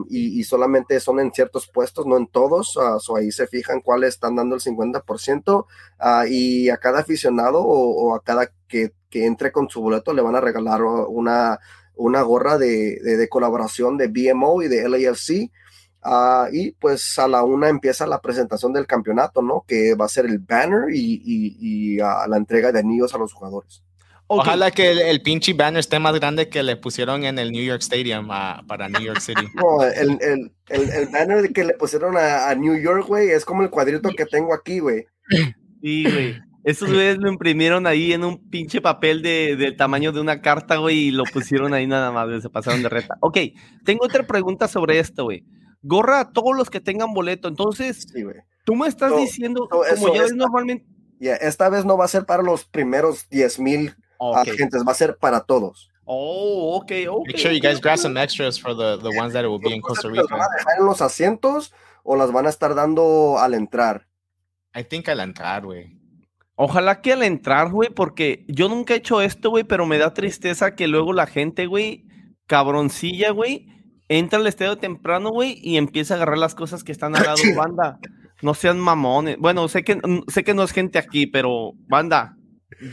Y, 0.10 0.44
solamente 0.44 1.00
son 1.00 1.20
en 1.20 1.32
ciertos 1.32 1.68
puestos, 1.68 2.06
no 2.06 2.18
en 2.18 2.28
todos. 2.28 2.76
Uh, 2.78 3.16
ahí 3.18 3.32
se 3.32 3.48
fijan 3.48 3.82
cuáles 3.82 4.16
están 4.16 4.36
dando 4.36 4.56
el 4.56 4.62
50%. 4.62 5.66
Ah, 6.00 6.26
y 6.28 6.70
a 6.70 6.78
cada 6.78 7.00
aficionado 7.00 7.62
o, 7.64 8.16
a 8.16 8.22
cada 8.22 8.52
que, 8.68 8.94
entre 9.12 9.52
con 9.52 9.70
su 9.70 9.82
boleto 9.82 10.14
le 10.14 10.22
van 10.22 10.36
a 10.36 10.42
regalar 10.42 10.82
una, 10.84 11.60
una 11.96 12.22
gorra 12.24 12.58
de, 12.58 13.00
de 13.02 13.30
colaboración 13.30 13.98
de 13.98 14.08
BMO 14.08 14.64
y 14.64 14.68
de 14.68 14.90
LAFC 14.90 15.52
Ah, 16.06 16.50
y 16.52 16.72
pues 16.74 17.18
a 17.18 17.30
la 17.30 17.44
una 17.44 17.70
empieza 17.70 18.06
la 18.06 18.20
presentación 18.20 18.74
del 18.74 18.86
campeonato, 18.86 19.42
¿no? 19.42 19.64
Que 19.66 19.96
va 19.96 20.06
a 20.06 20.10
ser 20.10 20.26
el 20.26 20.40
banner 20.40 20.94
y, 20.94 21.22
y, 21.24 22.00
ah, 22.02 22.26
la 22.28 22.36
entrega 22.38 22.74
de 22.74 22.80
anillos 22.80 23.14
a 23.14 23.18
los 23.18 23.34
jugadores. 23.34 23.84
Ojalá 24.34 24.72
que 24.72 25.10
el, 25.10 25.22
pinche 25.22 25.54
banner 25.54 25.80
esté 25.80 26.00
más 26.00 26.14
grande 26.16 26.50
que 26.50 26.64
le 26.64 26.76
pusieron 26.76 27.24
en 27.26 27.40
el 27.40 27.52
New 27.52 27.64
York 27.64 27.82
Stadium 27.82 28.28
ah, 28.32 28.64
para 28.68 28.90
New 28.90 29.02
York 29.02 29.20
City. 29.20 29.46
No, 29.56 29.84
el, 29.84 30.18
el, 30.22 30.52
el, 30.70 31.08
banner 31.08 31.52
que 31.54 31.64
le 31.64 31.74
pusieron 31.74 32.16
a, 32.18 32.54
New 32.56 32.76
York, 32.76 33.08
güey, 33.08 33.30
es 33.30 33.46
como 33.46 33.64
el 33.64 33.70
cuadrito 33.70 34.10
que 34.10 34.26
tengo 34.26 34.54
aquí, 34.54 34.80
güey. 34.80 35.06
Sí, 35.82 36.04
güey. 36.04 36.36
Esos 36.64 36.90
güeyes 36.90 37.18
lo 37.18 37.30
imprimieron 37.30 37.86
ahí 37.88 38.14
en 38.14 38.24
un 38.24 38.50
pinche 38.50 38.80
papel 38.80 39.22
de, 39.22 39.58
del 39.58 39.76
tamaño 39.76 40.14
de 40.14 40.22
una 40.22 40.42
carta, 40.42 40.78
güey, 40.78 41.08
y 41.08 41.12
lo 41.12 41.26
pusieron 41.26 41.74
ahí 41.74 41.86
nada 41.88 42.12
más, 42.12 42.42
se 42.42 42.50
pasaron 42.50 42.82
de 42.82 42.90
reta. 42.90 43.18
Ok, 43.20 43.38
tengo 43.84 44.06
otra 44.06 44.24
pregunta 44.24 44.68
sobre 44.70 45.00
esto, 45.00 45.26
güey 45.26 45.44
gorra 45.84 46.22
a 46.22 46.32
todos 46.32 46.56
los 46.56 46.70
que 46.70 46.82
tengan 46.82 47.14
boleto. 47.14 47.48
Entonces, 47.48 48.08
tú 48.66 48.76
me 48.76 48.88
estás 48.88 49.16
diciendo, 49.18 49.68
como 49.70 50.16
ya 50.16 50.24
ves 50.24 50.34
normalmente. 50.34 50.86
esta 51.20 51.70
vez 51.70 51.86
no 51.86 51.98
va 51.98 52.06
a 52.06 52.10
ser 52.10 52.26
para 52.26 52.42
los 52.42 52.66
primeros 52.66 53.30
10 53.30 53.60
mil 53.60 53.96
agentes, 54.20 54.84
va 54.88 54.92
a 54.92 54.96
ser 54.96 55.18
para 55.18 55.42
todos. 55.42 55.90
Oh, 56.06 56.78
ok, 56.78 56.92
ok. 57.10 57.28
Make 57.28 57.38
sure 57.38 57.54
you 57.54 57.62
guys 57.62 57.80
grab 57.80 57.98
some 57.98 58.20
extras 58.22 58.60
for 58.60 58.76
the, 58.76 58.98
the 58.98 59.18
ones 59.18 59.34
that 59.34 59.46
will 59.46 59.60
be 59.60 59.74
in 59.74 59.82
Costa 59.82 60.10
Rica. 60.10 60.26
van 60.30 60.42
a 60.42 60.48
dejar 60.58 60.80
en 60.80 60.86
los 60.86 61.02
asientos 61.02 61.74
o 62.04 62.16
las 62.16 62.32
van 62.32 62.46
a 62.46 62.50
estar 62.50 62.76
dando 62.76 63.38
al 63.40 63.54
entrar? 63.54 64.08
I 64.76 64.84
think 64.84 65.08
al 65.08 65.20
entrar, 65.20 65.64
güey. 65.64 65.98
Ojalá 66.56 67.02
que 67.02 67.14
al 67.14 67.24
entrar, 67.24 67.72
güey, 67.72 67.90
porque 67.90 68.46
yo 68.48 68.70
nunca 68.70 68.94
he 68.94 68.98
hecho 68.98 69.22
esto, 69.22 69.50
güey, 69.50 69.64
pero 69.64 69.86
me 69.86 69.98
da 69.98 70.14
tristeza 70.14 70.76
que 70.76 70.88
luego 70.88 71.14
la 71.14 71.26
gente, 71.26 71.66
güey, 71.66 72.06
cabroncilla, 72.46 73.32
güey, 73.32 73.68
entra 74.08 74.40
al 74.40 74.48
estadio 74.48 74.78
temprano, 74.78 75.32
güey, 75.32 75.60
y 75.64 75.78
empieza 75.78 76.14
a 76.14 76.18
agarrar 76.18 76.38
las 76.38 76.54
cosas 76.54 76.84
que 76.84 76.92
están 76.92 77.16
al 77.16 77.24
lado, 77.24 77.42
banda. 77.58 78.00
No 78.42 78.54
sean 78.54 78.80
mamones. 78.80 79.38
Bueno, 79.40 79.68
sé 79.68 79.84
que, 79.84 80.00
sé 80.28 80.44
que 80.44 80.54
no 80.54 80.64
es 80.64 80.72
gente 80.72 81.00
aquí, 81.00 81.26
pero 81.26 81.72
banda, 81.88 82.38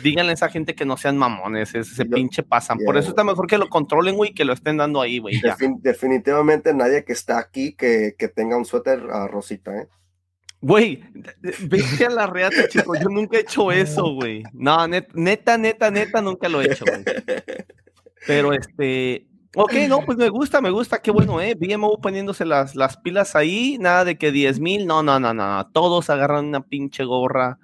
díganle 0.03 0.33
a 0.33 0.35
esa 0.35 0.49
gente 0.49 0.75
que 0.75 0.85
no 0.85 0.97
sean 0.97 1.17
mamones, 1.17 1.75
ese, 1.75 2.05
pinche 2.05 2.43
pasan. 2.43 2.79
Por 2.85 2.97
eso 2.97 3.11
está 3.11 3.25
mejor 3.25 3.47
que 3.47 3.59
lo 3.59 3.69
controlen, 3.69 4.17
güey, 4.17 4.33
que 4.33 4.45
lo 4.45 4.53
estén 4.53 4.77
dando 4.77 5.01
ahí, 5.01 5.19
güey. 5.19 5.41
definitivamente 5.79 6.75
nadie 6.75 7.05
que 7.05 7.13
está 7.13 7.39
aquí 7.39 7.75
que, 7.75 8.15
tenga 8.35 8.57
un 8.57 8.65
suéter 8.65 9.03
a 9.11 9.27
rosita, 9.27 9.77
¿eh? 9.77 9.89
Güey, 10.63 11.03
vete 11.63 12.07
a 12.07 12.11
la 12.11 12.27
reata, 12.27 12.69
chicos. 12.69 12.99
Yo 13.01 13.09
nunca 13.09 13.39
he 13.39 13.41
hecho 13.41 13.73
eso, 13.73 14.15
güey. 14.15 14.43
No, 14.53 14.87
neta, 14.87 15.57
neta, 15.57 15.91
neta, 15.91 16.21
nunca 16.21 16.51
lo 16.51 16.61
he 16.61 16.67
hecho, 16.67 16.85
güey. 16.85 17.03
Pero 18.27 18.53
este, 18.53 19.27
Ok, 19.57 19.73
no, 19.89 20.05
pues 20.05 20.17
me 20.17 20.29
gusta, 20.29 20.61
me 20.61 20.71
gusta, 20.71 21.03
qué 21.03 21.11
bueno, 21.11 21.41
¿eh? 21.41 21.57
BMO 21.59 22.01
poniéndose 22.01 22.45
las, 22.45 22.77
las 22.77 22.97
pilas 22.97 23.35
ahí, 23.35 23.79
nada 23.81 24.05
de 24.05 24.17
que 24.17 24.31
10 24.31 24.61
mil, 24.61 24.87
no, 24.87 25.03
no, 25.03 25.19
no, 25.19 25.35
no, 25.35 25.67
todos 25.73 26.09
agarran 26.09 26.47
una 26.47 26.61
pinche 26.61 27.05
gorra, 27.05 27.59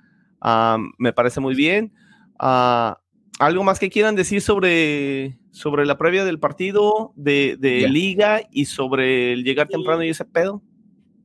me 0.99 1.13
parece 1.13 1.39
muy 1.41 1.55
bien. 1.55 1.93
Ah, 2.39 3.01
¿Algo 3.39 3.65
más 3.65 3.79
que 3.79 3.91
quieran 3.91 4.17
decir 4.17 4.41
sobre, 4.41 5.39
sobre 5.51 5.85
la 5.85 5.99
previa 5.99 6.25
del 6.25 6.41
partido 6.41 7.13
de, 7.17 7.57
de 7.59 7.89
liga 7.89 8.41
y 8.51 8.65
sobre 8.65 9.33
el 9.33 9.45
llegar 9.45 9.69
temprano 9.69 10.03
y 10.03 10.09
ese 10.09 10.25
pedo? 10.25 10.63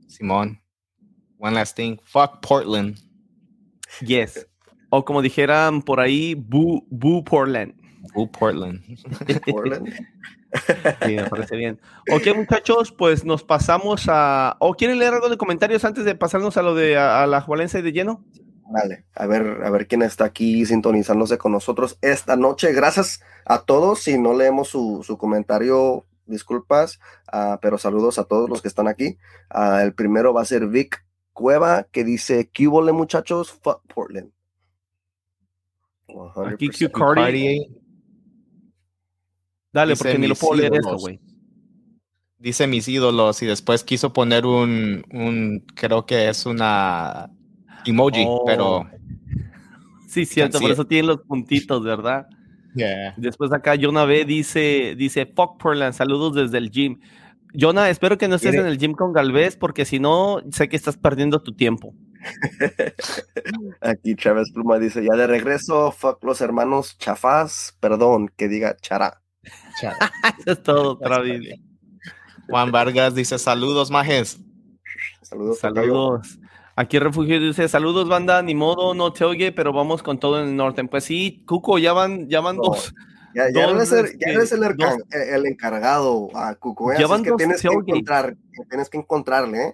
Simón, 0.08 0.62
one 1.38 1.56
last 1.56 1.76
thing, 1.76 1.98
fuck 2.04 2.46
Portland. 2.46 2.98
Yes, 4.06 4.48
o 4.90 5.06
como 5.06 5.22
dijeran 5.22 5.82
por 5.82 6.02
ahí, 6.02 6.36
boo, 6.36 6.86
boo 6.90 7.24
Portland. 7.24 7.74
Boo 8.14 8.30
Portland. 8.30 8.82
Portland. 9.46 9.90
Sí, 11.06 11.16
me 11.16 11.30
parece 11.30 11.56
bien. 11.56 11.80
Ok, 12.12 12.36
muchachos, 12.36 12.92
pues 12.92 13.24
nos 13.24 13.42
pasamos 13.42 14.08
a. 14.10 14.58
¿O 14.60 14.74
quieren 14.74 15.00
leer 15.00 15.14
algo 15.14 15.30
de 15.30 15.38
comentarios 15.38 15.86
antes 15.86 16.04
de 16.04 16.14
pasarnos 16.14 16.58
a 16.58 16.62
lo 16.62 16.76
de 16.76 16.98
a, 16.98 17.26
la 17.26 17.40
Jualense 17.40 17.82
de 17.82 17.94
lleno? 17.94 18.26
Vale, 18.72 19.04
a 19.16 19.26
ver, 19.26 19.64
a 19.66 19.70
ver 19.70 19.86
quién 19.86 20.02
está 20.02 20.24
aquí 20.24 20.66
sintonizándose 20.66 21.38
con 21.38 21.52
nosotros 21.52 21.98
esta 22.02 22.38
noche. 22.38 22.72
Gracias 22.72 23.22
a 23.46 23.64
todos. 23.64 24.00
Si 24.00 24.18
no 24.18 24.34
leemos 24.34 24.70
su, 24.70 25.18
comentario, 25.20 26.06
disculpas, 26.26 27.02
ah, 27.28 27.60
pero 27.62 27.78
saludos 27.78 28.18
a 28.18 28.24
todos 28.24 28.50
los 28.50 28.62
que 28.62 28.70
están 28.70 28.88
aquí. 28.88 29.18
Ah, 29.50 29.82
el 29.84 29.94
primero 29.94 30.34
va 30.34 30.44
a 30.44 30.46
ser 30.46 30.68
Vic 30.68 31.06
Cueva, 31.34 31.88
que 31.92 32.06
dice: 32.06 32.50
¿Qué 32.54 32.70
muchachos? 32.70 33.52
Fuck 33.52 33.82
Portland. 33.94 34.32
Aquí 36.48 36.70
Q 36.70 36.92
Cardi 36.92 37.76
Dale, 39.74 39.96
porque 39.98 40.18
ni 40.18 40.28
lo 40.28 40.36
puedo 40.36 40.56
leer 40.56 40.76
esto, 40.76 40.98
güey. 40.98 41.20
Dice 42.38 42.68
mis 42.68 42.88
ídolos 42.88 43.42
y 43.42 43.46
después 43.46 43.84
quiso 43.84 44.14
poner 44.14 44.46
un, 44.46 45.04
un 45.12 45.66
creo 45.76 46.06
que 46.06 46.30
es 46.30 46.46
una 46.46 47.30
emoji, 47.86 48.24
oh. 48.28 48.44
pero... 48.46 48.90
Sí, 50.08 50.26
cierto, 50.26 50.60
por 50.60 50.72
eso 50.72 50.86
tienen 50.86 51.08
los 51.08 51.22
puntitos, 51.22 51.84
¿verdad? 51.84 52.28
Yeah. 52.76 53.14
Después 53.18 53.52
acá 53.54 53.76
Jonah 53.80 54.06
B 54.06 54.26
dice, 54.26 54.96
dice, 54.98 55.26
fuck 55.26 55.58
Portland, 55.58 55.94
saludos 55.94 56.36
desde 56.36 56.58
el 56.58 56.70
gym. 56.70 57.00
Jonah, 57.54 57.90
espero 57.90 58.18
que 58.18 58.28
no 58.28 58.36
estés 58.36 58.56
en 58.56 58.66
el 58.66 58.78
gym 58.78 58.94
con 58.94 59.14
Galvez, 59.14 59.56
porque 59.56 59.86
si 59.86 60.00
no, 60.00 60.42
sé 60.52 60.70
que 60.70 60.76
estás 60.76 60.98
perdiendo 60.98 61.42
tu 61.42 61.54
tiempo. 61.54 61.94
Aquí 63.82 64.16
Chávez 64.16 64.52
Pluma 64.54 64.80
dice, 64.80 65.04
ya 65.04 65.16
de 65.16 65.28
regreso, 65.28 65.92
fuck 65.92 66.24
los 66.24 66.42
hermanos 66.42 66.98
chafás, 66.98 67.78
perdón, 67.80 68.30
que 68.36 68.48
diga 68.48 68.76
chará. 68.82 69.22
Eso 70.40 70.52
es 70.52 70.64
todo, 70.64 70.98
Travis. 70.98 71.56
Juan 72.48 72.72
Vargas 72.72 73.16
dice: 73.16 73.40
Saludos, 73.40 73.90
majes. 73.90 74.40
Saludos. 75.22 75.60
Saludos. 75.60 76.40
Aquí 76.76 77.00
Refugio 77.00 77.40
dice: 77.40 77.68
Saludos, 77.68 78.08
banda. 78.08 78.42
Ni 78.42 78.56
modo, 78.56 78.94
no 78.94 79.12
te 79.14 79.26
oye, 79.26 79.52
pero 79.52 79.74
vamos 79.74 80.04
con 80.04 80.20
todo 80.20 80.42
en 80.42 80.50
el 80.50 80.56
norte. 80.56 80.84
Pues 80.86 81.04
sí, 81.04 81.44
Cuco, 81.46 81.78
ya 81.78 81.94
van, 81.94 82.30
ya 82.30 82.42
van 82.42 82.58
dos. 82.58 82.94
Ya, 83.34 83.46
ya, 83.54 83.70
eres 83.70 83.92
el, 83.94 84.20
ya 84.20 84.90
este, 84.90 85.36
el, 85.36 85.46
encargado 85.46 86.30
a 86.36 86.56
Cuco. 86.56 86.92
Ya 86.98 87.08
van 87.08 87.24
que 87.24 87.32
tienes 87.38 87.62
que, 87.62 87.68
encontrar, 87.70 88.36
tienes 88.70 88.90
que 88.90 88.98
encontrarle. 88.98 89.74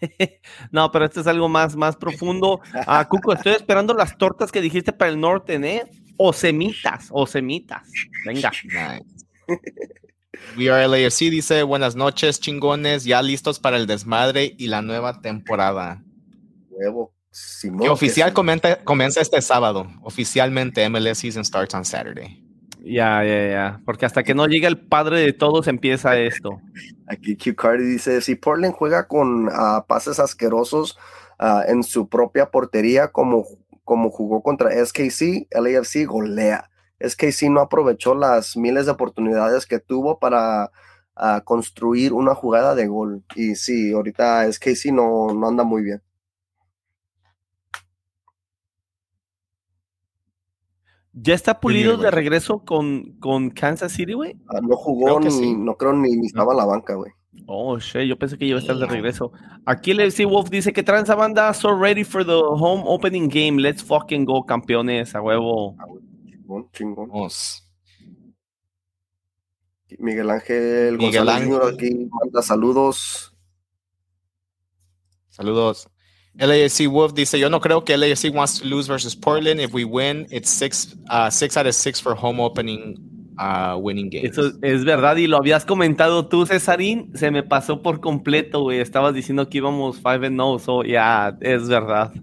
¿eh? 0.00 0.40
no, 0.70 0.90
pero 0.90 1.04
esto 1.04 1.20
es 1.20 1.26
algo 1.26 1.48
más, 1.48 1.76
más 1.76 1.96
profundo. 1.96 2.60
Ah, 2.86 3.06
Cuco, 3.08 3.34
estoy 3.34 3.52
esperando 3.52 3.92
las 3.92 4.16
tortas 4.16 4.50
que 4.50 4.62
dijiste 4.62 4.92
para 4.92 5.10
el 5.10 5.20
norte, 5.20 5.56
¿eh? 5.56 5.84
O 6.16 6.32
semitas, 6.32 7.08
o 7.10 7.26
semitas. 7.26 7.86
Venga. 8.24 8.50
We 10.56 10.70
are 10.70 10.86
LAFC 10.88 11.30
dice, 11.30 11.62
buenas 11.62 11.96
noches, 11.96 12.40
chingones, 12.40 13.04
ya 13.04 13.22
listos 13.22 13.58
para 13.58 13.76
el 13.76 13.86
desmadre 13.86 14.54
y 14.58 14.68
la 14.68 14.82
nueva 14.82 15.20
temporada. 15.20 16.02
Nuevo. 16.78 17.12
oficial 17.90 18.32
comienza 18.32 19.20
este 19.20 19.40
sábado. 19.42 19.86
Oficialmente 20.02 20.88
MLS 20.88 21.18
season 21.18 21.44
starts 21.44 21.74
on 21.74 21.84
Saturday. 21.84 22.42
Ya, 22.86 23.24
ya, 23.24 23.48
ya. 23.48 23.80
Porque 23.84 24.06
hasta 24.06 24.22
que 24.22 24.34
no 24.34 24.46
llegue 24.46 24.68
el 24.68 24.78
padre 24.78 25.20
de 25.20 25.32
todos 25.32 25.66
empieza 25.66 26.16
esto. 26.18 26.60
Aquí 27.08 27.36
Q 27.36 27.56
Cardi 27.56 27.84
dice, 27.84 28.20
si 28.20 28.36
Portland 28.36 28.74
juega 28.74 29.08
con 29.08 29.48
ah, 29.52 29.84
pases 29.88 30.20
asquerosos 30.20 30.96
ah, 31.38 31.64
en 31.66 31.82
su 31.82 32.08
propia 32.08 32.50
portería 32.50 33.08
como 33.08 33.44
como 33.86 34.10
jugó 34.10 34.42
contra 34.42 34.72
SKC, 34.84 35.46
LAFC 35.52 36.06
golea. 36.06 36.70
SKC 37.00 37.50
no 37.50 37.60
aprovechó 37.60 38.16
las 38.16 38.56
miles 38.56 38.86
de 38.86 38.92
oportunidades 38.92 39.64
que 39.64 39.78
tuvo 39.78 40.18
para 40.18 40.72
ah, 41.14 41.42
construir 41.44 42.12
una 42.12 42.34
jugada 42.34 42.74
de 42.74 42.88
gol. 42.88 43.24
Y 43.36 43.54
sí, 43.54 43.92
ahorita 43.92 44.50
SKC 44.50 44.92
no, 44.92 45.32
no 45.34 45.46
anda 45.46 45.62
muy 45.62 45.82
bien. 45.82 46.02
¿Ya 51.18 51.32
está 51.32 51.60
pulido 51.60 51.96
de 51.96 52.10
regreso 52.10 52.58
con, 52.58 53.16
con 53.20 53.48
Kansas 53.48 53.92
City, 53.92 54.12
güey? 54.12 54.36
Ah, 54.48 54.60
no 54.60 54.76
jugó, 54.76 55.18
ni, 55.18 55.54
no 55.54 55.74
creo 55.74 55.94
ni, 55.94 56.14
ni 56.14 56.26
estaba 56.26 56.52
en 56.52 56.58
la 56.58 56.66
banca, 56.66 56.94
güey. 56.94 57.10
Oh, 57.46 57.78
shit, 57.78 58.02
yo 58.02 58.18
pensé 58.18 58.36
que 58.36 58.44
iba 58.44 58.58
a 58.58 58.60
estar 58.60 58.76
de 58.76 58.84
regreso. 58.84 59.32
Aquí 59.64 59.92
el 59.92 60.00
FC 60.00 60.26
Wolf 60.26 60.50
dice 60.50 60.74
que 60.74 60.82
transa 60.82 61.14
banda, 61.14 61.54
so 61.54 61.74
ready 61.74 62.04
for 62.04 62.22
the 62.22 62.34
home 62.34 62.82
opening 62.84 63.28
game. 63.28 63.58
Let's 63.58 63.82
fucking 63.82 64.26
go, 64.26 64.44
campeones, 64.44 65.14
a 65.14 65.22
huevo. 65.22 65.74
Chingón, 66.26 66.70
chingón. 66.72 67.10
Miguel 69.98 70.30
Ángel 70.30 70.98
Miguel 70.98 71.28
Ángel. 71.28 71.60
aquí 71.74 72.08
manda 72.10 72.42
saludos. 72.42 73.34
Saludos. 75.28 75.88
LAFC 76.38 76.88
Wolf 76.90 77.14
dice, 77.14 77.38
yo 77.38 77.48
no 77.48 77.60
creo 77.60 77.84
que 77.84 77.96
LAFC 77.96 78.30
wants 78.30 78.60
to 78.60 78.66
lose 78.66 78.86
versus 78.86 79.14
Portland. 79.14 79.60
If 79.60 79.72
we 79.72 79.84
win, 79.84 80.26
it's 80.30 80.50
six, 80.50 80.94
uh, 81.08 81.30
six 81.30 81.56
out 81.56 81.66
of 81.66 81.74
six 81.74 82.00
for 82.00 82.14
home 82.14 82.40
opening 82.40 82.96
uh, 83.38 83.78
winning 83.78 84.10
games. 84.10 84.36
Eso 84.36 84.52
es 84.62 84.84
verdad 84.84 85.16
y 85.16 85.26
lo 85.26 85.38
habías 85.38 85.64
comentado 85.64 86.26
tú, 86.26 86.46
Cesarín. 86.46 87.10
Se 87.14 87.30
me 87.30 87.42
pasó 87.42 87.82
por 87.82 88.00
completo, 88.00 88.62
güey. 88.62 88.80
Estabas 88.80 89.14
diciendo 89.14 89.48
que 89.48 89.58
íbamos 89.58 89.96
5 89.96 90.08
and 90.08 90.36
0, 90.36 90.58
so 90.58 90.84
ya, 90.84 91.36
es 91.40 91.68
verdad. 91.68 92.12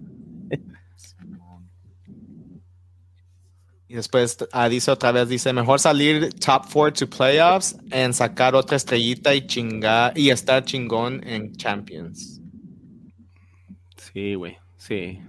Y 3.86 3.96
después 3.96 4.36
uh, 4.52 4.68
dice 4.68 4.90
otra 4.90 5.12
vez, 5.12 5.28
dice, 5.28 5.52
mejor 5.52 5.78
salir 5.78 6.32
top 6.40 6.66
four 6.66 6.90
to 6.92 7.06
playoffs 7.06 7.76
en 7.92 8.12
sacar 8.12 8.56
otra 8.56 8.76
estrellita 8.76 9.32
y 9.36 9.46
chingar 9.46 10.18
y 10.18 10.30
estar 10.30 10.64
chingón 10.64 11.22
en 11.24 11.54
Champions. 11.54 12.33
Sí, 14.14 14.36
güey, 14.36 14.56
sí. 14.76 15.20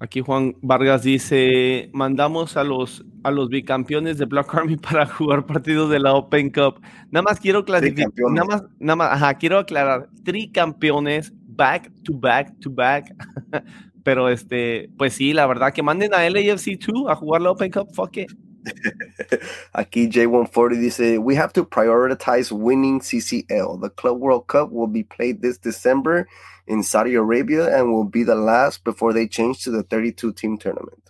Aquí 0.00 0.20
Juan 0.20 0.56
Vargas 0.60 1.04
dice, 1.04 1.88
mandamos 1.92 2.56
a 2.56 2.64
los, 2.64 3.04
a 3.22 3.30
los 3.30 3.48
bicampeones 3.48 4.18
de 4.18 4.24
Black 4.24 4.52
Army 4.52 4.76
para 4.76 5.06
jugar 5.06 5.46
partidos 5.46 5.88
de 5.88 6.00
la 6.00 6.14
Open 6.14 6.50
Cup. 6.50 6.80
Nada 7.12 7.22
más 7.22 7.38
quiero 7.38 7.64
clasificar, 7.64 8.10
nada 8.32 8.44
más, 8.44 8.64
nada 8.80 8.96
más, 8.96 9.12
ajá, 9.12 9.34
quiero 9.34 9.58
aclarar, 9.58 10.08
tricampeones, 10.24 11.32
back 11.46 11.92
to 12.02 12.12
back 12.12 12.52
to 12.58 12.70
back. 12.70 13.14
Pero 14.02 14.28
este, 14.28 14.90
pues 14.98 15.14
sí, 15.14 15.32
la 15.32 15.46
verdad 15.46 15.72
que 15.72 15.84
manden 15.84 16.12
a 16.12 16.28
LAFC 16.28 16.76
2 16.76 17.08
a 17.08 17.14
jugar 17.14 17.40
la 17.40 17.52
Open 17.52 17.70
Cup, 17.70 17.88
fuck 17.94 18.16
it. 18.16 18.32
Aquí 19.72 20.08
J140 20.08 20.80
dice, 20.80 21.18
we 21.18 21.36
have 21.36 21.52
to 21.52 21.64
prioritize 21.64 22.50
winning 22.50 22.98
CCL. 22.98 23.80
The 23.80 23.90
Club 23.90 24.18
World 24.18 24.48
Cup 24.48 24.72
will 24.72 24.88
be 24.88 25.04
played 25.04 25.40
this 25.40 25.56
December 25.56 26.26
in 26.66 26.82
Saudi 26.82 27.14
Arabia 27.14 27.76
and 27.76 27.92
will 27.92 28.04
be 28.04 28.22
the 28.22 28.34
last 28.34 28.84
before 28.84 29.12
they 29.12 29.26
change 29.26 29.62
to 29.64 29.70
the 29.70 29.82
32 29.82 30.32
team 30.32 30.58
tournament. 30.58 31.02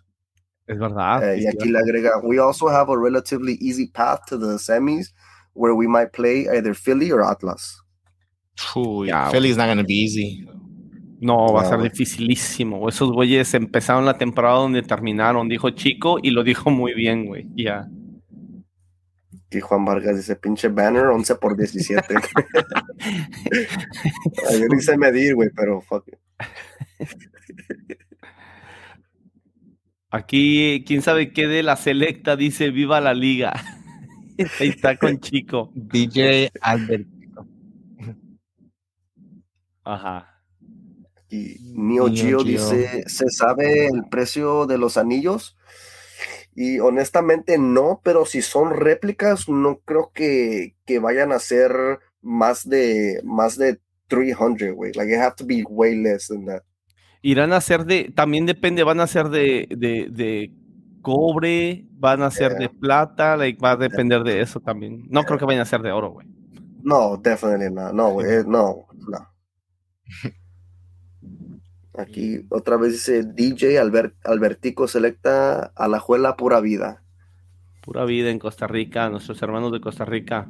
Es 0.68 0.78
verdad. 0.78 1.22
Uh, 1.22 1.36
y 1.36 1.46
aquí 1.46 1.70
le 1.70 1.78
agrega, 1.78 2.20
we 2.24 2.38
also 2.38 2.68
have 2.68 2.88
a 2.90 2.98
relatively 2.98 3.54
easy 3.60 3.86
path 3.86 4.20
to 4.26 4.36
the 4.36 4.58
semis 4.58 5.12
where 5.54 5.74
we 5.74 5.86
might 5.86 6.12
play 6.12 6.48
either 6.48 6.74
Philly 6.74 7.10
or 7.12 7.22
Atlas. 7.22 7.80
Uy, 8.74 9.08
yeah, 9.08 9.30
Philly's 9.30 9.56
not 9.56 9.66
going 9.66 9.78
to 9.78 9.84
be 9.84 9.94
easy. 9.94 10.46
No, 11.20 11.52
va 11.54 11.62
a 11.62 11.64
ser 11.64 11.80
dificilísimo. 11.80 12.88
Esos 12.88 13.10
güeyes 13.10 13.54
empezaron 13.54 14.04
la 14.04 14.18
temporada 14.18 14.58
donde 14.58 14.82
terminaron, 14.82 15.48
dijo 15.48 15.70
Chico, 15.70 16.18
y 16.22 16.30
lo 16.30 16.42
dijo 16.42 16.70
muy 16.70 16.94
bien, 16.94 17.26
güey. 17.26 17.46
Ya. 17.54 17.88
Y 19.50 19.60
Juan 19.60 19.84
Vargas 19.84 20.16
dice, 20.16 20.36
pinche 20.36 20.68
banner 20.68 21.06
11 21.06 21.36
por 21.36 21.56
17. 21.56 22.14
Yo 24.52 24.66
dice 24.70 24.96
medir, 24.98 25.34
güey, 25.34 25.50
pero 25.54 25.80
fuck. 25.80 26.04
Aquí, 30.10 30.84
quién 30.86 31.02
sabe 31.02 31.32
qué 31.32 31.46
de 31.46 31.62
la 31.62 31.76
selecta 31.76 32.36
dice 32.36 32.70
viva 32.70 33.00
la 33.00 33.14
liga. 33.14 33.52
Ahí 34.60 34.68
está 34.68 34.96
con 34.96 35.20
Chico. 35.20 35.70
DJ 35.74 36.50
Alberto. 36.60 37.10
Ajá. 39.84 40.42
Y 41.28 41.56
Neo, 41.74 42.08
Geo, 42.12 42.42
dice, 42.42 43.04
¿se 43.06 43.30
sabe 43.30 43.86
el 43.86 44.04
precio 44.10 44.66
de 44.66 44.78
los 44.78 44.96
anillos? 44.96 45.55
Y 46.56 46.80
honestamente 46.80 47.58
no, 47.58 48.00
pero 48.02 48.24
si 48.24 48.40
son 48.40 48.74
réplicas, 48.74 49.48
no 49.48 49.80
creo 49.84 50.10
que, 50.14 50.74
que 50.86 50.98
vayan 50.98 51.30
a 51.32 51.38
ser 51.38 51.70
más 52.22 52.66
de 52.68 53.20
más 53.24 53.58
de 53.58 53.78
300, 54.08 54.74
güey. 54.74 54.92
Like, 54.94 55.12
it 55.12 55.20
have 55.20 55.36
to 55.36 55.44
be 55.44 55.64
way 55.68 55.94
less 55.94 56.28
than 56.28 56.46
that. 56.46 56.62
Irán 57.22 57.52
a 57.52 57.60
ser 57.60 57.84
de, 57.84 58.10
también 58.14 58.46
depende, 58.46 58.84
van 58.84 59.00
a 59.00 59.06
ser 59.06 59.28
de, 59.28 59.66
de, 59.70 60.08
de 60.10 60.52
cobre, 61.02 61.84
van 61.92 62.22
a 62.22 62.30
ser 62.30 62.54
de 62.54 62.68
plata, 62.68 63.36
like, 63.36 63.60
va 63.62 63.72
a 63.72 63.76
depender 63.76 64.22
de 64.22 64.40
eso 64.40 64.60
también. 64.60 65.06
No 65.10 65.24
creo 65.24 65.38
que 65.38 65.44
vayan 65.44 65.62
a 65.62 65.66
ser 65.66 65.82
de 65.82 65.92
oro, 65.92 66.10
güey. 66.10 66.26
No, 66.82 67.16
definitely 67.16 67.70
not. 67.70 67.92
No, 67.92 68.12
güey, 68.12 68.44
no, 68.46 68.86
no. 69.08 69.28
Aquí 71.98 72.44
otra 72.50 72.76
vez 72.76 72.92
dice 72.92 73.22
DJ 73.22 73.78
Albert, 73.78 74.14
Albertico 74.24 74.86
selecta 74.86 75.72
a 75.74 75.88
la 75.88 75.98
juela 75.98 76.36
pura 76.36 76.60
vida. 76.60 77.02
Pura 77.80 78.04
vida 78.04 78.30
en 78.30 78.38
Costa 78.38 78.66
Rica, 78.66 79.08
nuestros 79.08 79.40
hermanos 79.42 79.72
de 79.72 79.80
Costa 79.80 80.04
Rica. 80.04 80.48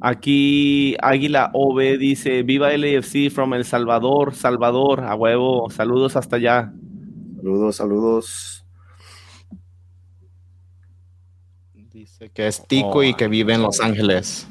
Aquí 0.00 0.96
Águila 1.02 1.50
OB 1.52 1.98
dice, 1.98 2.42
viva 2.44 2.70
LAFC 2.76 3.30
from 3.30 3.54
El 3.54 3.64
Salvador, 3.64 4.34
Salvador, 4.34 5.00
a 5.00 5.14
huevo, 5.14 5.68
saludos 5.70 6.16
hasta 6.16 6.36
allá. 6.36 6.72
Saludos, 7.36 7.76
saludos. 7.76 8.64
Dice 11.92 12.30
que 12.30 12.46
es 12.46 12.64
tico 12.66 13.02
y 13.02 13.14
que 13.14 13.26
vive 13.26 13.54
en 13.54 13.62
Los 13.62 13.80
Ángeles. 13.80 14.46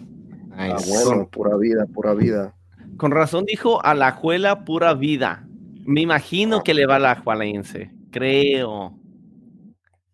Ah, 0.51 0.77
bueno, 0.85 1.29
pura 1.29 1.55
vida, 1.55 1.85
pura 1.85 2.13
vida. 2.13 2.53
Con 2.97 3.11
razón 3.11 3.45
dijo 3.45 3.83
a 3.85 3.93
la 3.93 4.11
juela 4.11 4.65
pura 4.65 4.93
vida. 4.93 5.46
Me 5.87 6.01
imagino 6.01 6.63
que 6.63 6.73
le 6.73 6.85
va 6.85 6.97
a 6.97 6.99
la 6.99 7.15
Jualense, 7.15 7.89
creo. 8.11 8.99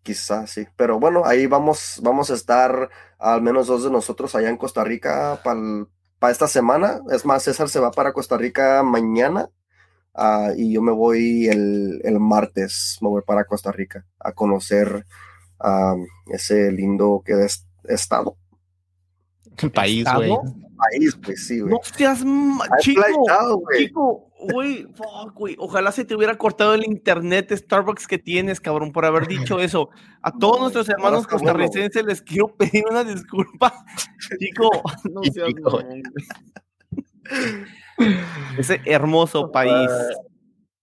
Quizás 0.04 0.48
sí, 0.50 0.68
pero 0.76 1.00
bueno, 1.00 1.24
ahí 1.26 1.48
vamos, 1.48 1.98
vamos 2.00 2.30
a 2.30 2.34
estar 2.34 2.88
al 3.18 3.42
menos 3.42 3.66
dos 3.66 3.82
de 3.82 3.90
nosotros 3.90 4.36
allá 4.36 4.50
en 4.50 4.56
Costa 4.56 4.84
Rica 4.84 5.40
para 5.42 6.30
esta 6.30 6.46
semana. 6.46 7.00
Es 7.10 7.24
más, 7.24 7.42
César 7.42 7.68
se 7.68 7.80
va 7.80 7.90
para 7.90 8.12
Costa 8.12 8.38
Rica 8.38 8.84
mañana 8.84 9.50
uh, 10.14 10.52
y 10.56 10.74
yo 10.74 10.80
me 10.80 10.92
voy 10.92 11.48
el, 11.48 12.00
el, 12.04 12.20
martes, 12.20 12.96
me 13.00 13.08
voy 13.08 13.22
para 13.26 13.44
Costa 13.44 13.72
Rica 13.72 14.06
a 14.20 14.30
conocer 14.30 15.04
um, 15.58 16.06
ese 16.28 16.70
lindo 16.70 17.20
que 17.26 17.46
es 17.46 17.66
estado. 17.82 18.36
El 19.58 19.72
país, 19.72 20.06
güey. 20.14 20.30
País, 20.76 21.18
pues 21.20 21.46
sí, 21.46 21.58
güey. 21.58 21.72
No 21.72 21.80
seas 21.82 22.24
chico, 22.80 23.02
chico, 23.72 24.30
güey, 24.52 24.86
fuck, 24.94 25.34
güey. 25.34 25.56
Ojalá 25.58 25.92
se 25.92 26.04
te 26.04 26.14
hubiera 26.14 26.36
cortado 26.36 26.74
el 26.74 26.84
internet 26.84 27.52
Starbucks 27.54 28.06
que 28.06 28.18
tienes, 28.18 28.60
cabrón, 28.60 28.92
por 28.92 29.04
haber 29.04 29.26
dicho 29.26 29.60
eso. 29.60 29.90
A 30.22 30.32
todos 30.38 30.60
nuestros 30.60 30.88
hermanos 30.88 31.26
costarricenses 31.26 32.04
les 32.04 32.22
quiero 32.22 32.48
pedir 32.56 32.84
una 32.90 33.04
disculpa. 33.04 33.84
Chico, 34.38 34.70
no 35.10 35.22
seas 35.24 35.52
Ese 38.58 38.80
hermoso 38.84 39.50
país. 39.50 39.90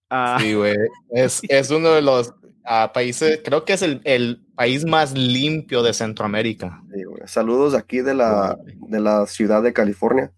Ah. 0.09 0.37
Sí, 0.39 0.53
güey. 0.53 0.75
Es, 1.09 1.41
es 1.47 1.71
uno 1.71 1.89
de 1.89 2.01
los 2.01 2.33
a 2.63 2.93
países, 2.93 3.41
creo 3.43 3.65
que 3.65 3.73
es 3.73 3.81
el, 3.81 4.01
el, 4.03 4.45
país 4.55 4.85
más 4.85 5.13
limpio 5.13 5.81
de 5.81 5.91
Centroamérica. 5.91 6.83
Saludos 7.25 7.73
aquí 7.73 8.01
de 8.01 8.13
la, 8.13 8.59
de 8.63 8.99
la 8.99 9.25
ciudad 9.25 9.63
de 9.63 9.73
California. 9.73 10.31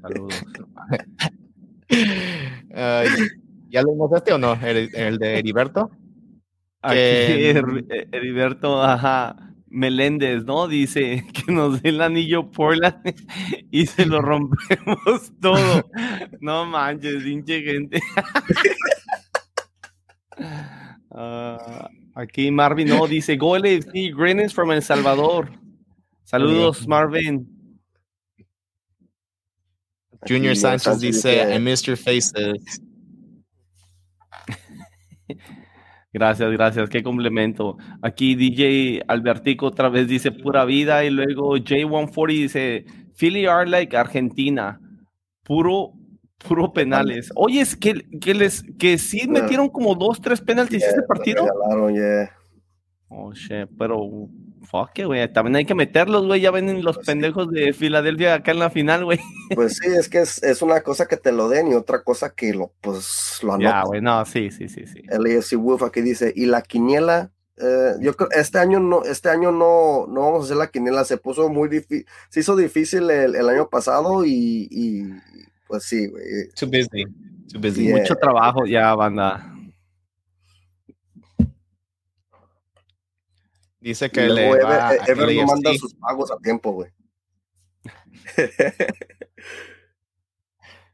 Saludos. 0.00 0.44
¿Ya 3.70 3.82
lo 3.82 3.94
mostraste 3.94 4.32
o 4.32 4.38
no? 4.38 4.54
¿El, 4.54 4.94
el 4.94 5.18
de 5.18 5.38
Heriberto? 5.38 5.90
Aquí, 6.82 6.98
Heriberto, 8.12 8.82
ajá. 8.82 9.36
Meléndez, 9.68 10.44
¿no? 10.44 10.66
Dice 10.66 11.24
que 11.32 11.52
nos 11.52 11.80
dé 11.80 11.90
el 11.90 12.00
anillo 12.00 12.50
Portland 12.50 13.14
y 13.70 13.86
se 13.86 14.04
lo 14.04 14.20
rompemos 14.20 15.32
todo. 15.40 15.88
No 16.40 16.66
manches, 16.66 17.22
pinche 17.22 17.62
gente. 17.62 18.00
Uh, 21.10 21.56
aquí 22.14 22.50
Marvin 22.50 22.88
no 22.88 23.06
dice 23.06 23.36
Go 23.36 23.56
LFC, 23.56 24.12
greetings 24.12 24.52
from 24.52 24.72
El 24.72 24.82
Salvador. 24.82 25.50
Saludos, 26.24 26.86
Marvin. 26.88 27.59
Junior 30.28 30.56
Sánchez 30.56 31.00
dice 31.00 31.54
I 31.54 31.58
missed 31.58 31.86
your 31.86 31.96
faces. 31.96 32.82
Gracias, 36.12 36.50
gracias, 36.50 36.90
qué 36.90 37.04
complemento. 37.04 37.76
Aquí 38.02 38.34
DJ 38.34 39.04
Albertico 39.06 39.66
otra 39.66 39.88
vez 39.88 40.08
dice 40.08 40.32
pura 40.32 40.64
vida 40.64 41.04
y 41.04 41.10
luego 41.10 41.56
J140 41.56 42.26
dice 42.26 42.84
Philly 43.16 43.46
are 43.46 43.70
like 43.70 43.96
Argentina, 43.96 44.80
puro 45.44 45.94
Puro 46.46 46.72
penales. 46.72 47.30
Oye, 47.34 47.60
es 47.60 47.76
que, 47.76 48.06
que 48.18 48.32
les 48.32 48.62
que 48.78 48.96
sí 48.96 49.28
metieron 49.28 49.68
como 49.68 49.94
dos, 49.94 50.20
tres 50.20 50.40
penaltis 50.40 50.82
este 50.82 51.02
partido. 51.02 51.46
Oh, 53.08 53.32
shit, 53.34 53.68
pero 53.78 53.98
fuck, 54.62 54.90
güey. 55.04 55.32
También 55.32 55.56
hay 55.56 55.64
que 55.64 55.74
meterlos, 55.74 56.26
güey. 56.26 56.40
Ya 56.40 56.50
ven 56.50 56.82
los 56.82 56.98
pendejos 56.98 57.50
de 57.50 57.72
Filadelfia 57.72 58.34
acá 58.34 58.52
en 58.52 58.58
la 58.58 58.70
final, 58.70 59.04
güey. 59.04 59.20
Pues 59.54 59.76
sí, 59.76 59.88
es 59.88 60.08
que 60.08 60.20
es, 60.20 60.42
es, 60.42 60.62
una 60.62 60.80
cosa 60.82 61.06
que 61.06 61.16
te 61.16 61.32
lo 61.32 61.48
den 61.48 61.68
y 61.68 61.74
otra 61.74 62.02
cosa 62.02 62.30
que 62.30 62.54
lo, 62.54 62.72
pues, 62.80 63.40
lo 63.42 63.54
anotan. 63.54 63.82
Ya, 63.82 63.82
güey, 63.84 64.00
no, 64.00 64.24
sí, 64.24 64.50
sí, 64.50 64.68
sí, 64.68 64.86
sí. 64.86 65.02
El 65.08 65.26
AFC 65.26 65.56
Wolf 65.56 65.82
aquí 65.82 66.00
dice, 66.02 66.32
y 66.34 66.46
la 66.46 66.62
quiniela, 66.62 67.30
eh, 67.56 67.94
yo 68.00 68.14
creo, 68.14 68.30
este 68.30 68.58
año 68.58 68.80
no, 68.80 69.04
este 69.04 69.28
año 69.28 69.50
no, 69.50 70.06
no 70.06 70.20
vamos 70.20 70.42
a 70.42 70.44
hacer 70.44 70.56
la 70.56 70.70
quiniela, 70.70 71.04
se 71.04 71.16
puso 71.16 71.48
muy 71.48 71.68
difícil, 71.68 72.06
se 72.28 72.40
hizo 72.40 72.56
difícil 72.56 73.10
el, 73.10 73.34
el 73.34 73.48
año 73.48 73.68
pasado 73.68 74.24
y, 74.24 74.68
y 74.70 75.02
Pues 75.66 75.84
sí, 75.84 76.06
güey. 76.06 76.48
Too 76.58 76.66
busy. 76.66 77.04
Too 77.52 77.60
busy. 77.60 77.86
Yeah. 77.86 77.98
Mucho 77.98 78.14
trabajo 78.16 78.66
ya, 78.66 78.94
banda. 78.94 79.54
Dice 83.80 84.10
que 84.10 84.28
le 84.28 84.50
va 84.50 84.94
Ever, 84.94 85.00
a 85.00 85.04
Ever 85.06 85.36
no 85.36 85.46
manda 85.46 85.74
sus 85.74 85.94
pagos 85.94 86.30
a 86.30 86.36
tiempo, 86.38 86.72
güey. 86.72 86.90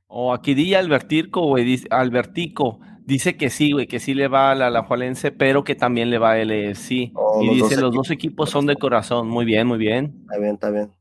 O 0.09 0.32
aquí 0.32 0.55
di 0.55 0.72
Albertico, 0.74 1.43
güey, 1.43 1.64
dice, 1.64 1.89
Albertico, 1.91 2.80
dice 3.05 3.37
que 3.37 3.51
sí, 3.51 3.72
güey, 3.72 3.87
que 3.87 3.99
sí 3.99 4.14
le 4.14 4.28
va 4.28 4.53
a 4.53 4.55
la 4.55 4.68
Alajuelense, 4.68 5.32
pero 5.32 5.64
que 5.64 5.74
también 5.74 6.11
le 6.11 6.18
va 6.18 6.32
a 6.32 6.39
LFC. 6.39 7.11
Oh, 7.14 7.43
y 7.43 7.47
los 7.47 7.55
dice, 7.57 7.74
dos 7.74 7.82
los 7.82 7.95
dos 7.95 8.11
equipos 8.11 8.49
son 8.49 8.66
de 8.66 8.76
corazón. 8.76 9.28
Muy 9.28 9.45
bien, 9.45 9.66
muy 9.66 9.78
bien. 9.78 10.20
Está 10.22 10.39
bien, 10.39 10.55
está 10.55 10.70
bien. 10.70 10.93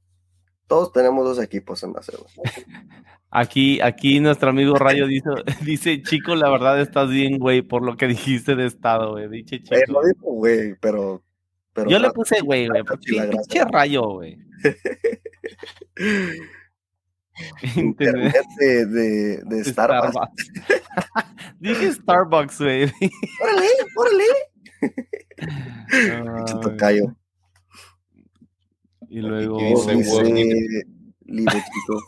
Todos 0.68 0.92
tenemos 0.92 1.24
dos 1.24 1.40
equipos 1.40 1.84
en 1.84 1.94
base, 1.94 2.14
güey. 2.18 2.52
Aquí, 3.38 3.82
aquí 3.82 4.22
nuestro 4.22 4.52
amigo 4.52 4.76
Rayo 4.76 5.08
dice, 5.08 5.30
dice, 5.62 6.02
chico, 6.02 6.36
la 6.36 6.50
verdad 6.50 6.80
estás 6.80 7.10
bien, 7.10 7.38
güey, 7.38 7.62
por 7.62 7.84
lo 7.84 7.98
que 7.98 8.08
dijiste 8.08 8.56
de 8.56 8.66
estado, 8.66 9.12
güey. 9.12 9.28
Dice 9.28 9.62
chico. 9.62 9.76
Eh, 9.76 9.84
no 9.90 10.00
digo, 10.02 10.32
güey, 10.36 10.76
pero, 10.80 11.22
pero. 11.76 11.90
Yo 11.90 12.00
le 12.00 12.10
puse, 12.12 12.40
güey, 12.42 12.68
güey, 12.68 12.84
pinche 12.84 13.66
Rayo, 13.66 14.04
güey. 14.10 14.38
Internet 17.76 18.46
de, 18.60 18.86
de, 18.86 19.42
de 19.44 19.64
Starbucks. 19.66 20.12
Starbucks. 20.14 20.52
Dije 21.60 21.92
Starbucks, 21.92 22.60
güey. 22.62 22.84
¡Órale, 23.42 23.68
órale! 23.96 24.24
Pinche 25.90 26.54
Ay, 26.54 26.60
tocayo. 26.62 27.16
Y 29.10 29.20
luego. 29.20 29.58
Dice, 29.60 29.96
Dice, 29.96 30.12
"Wow, 30.12 30.24
Libre 31.26 31.64
chico. 31.74 32.04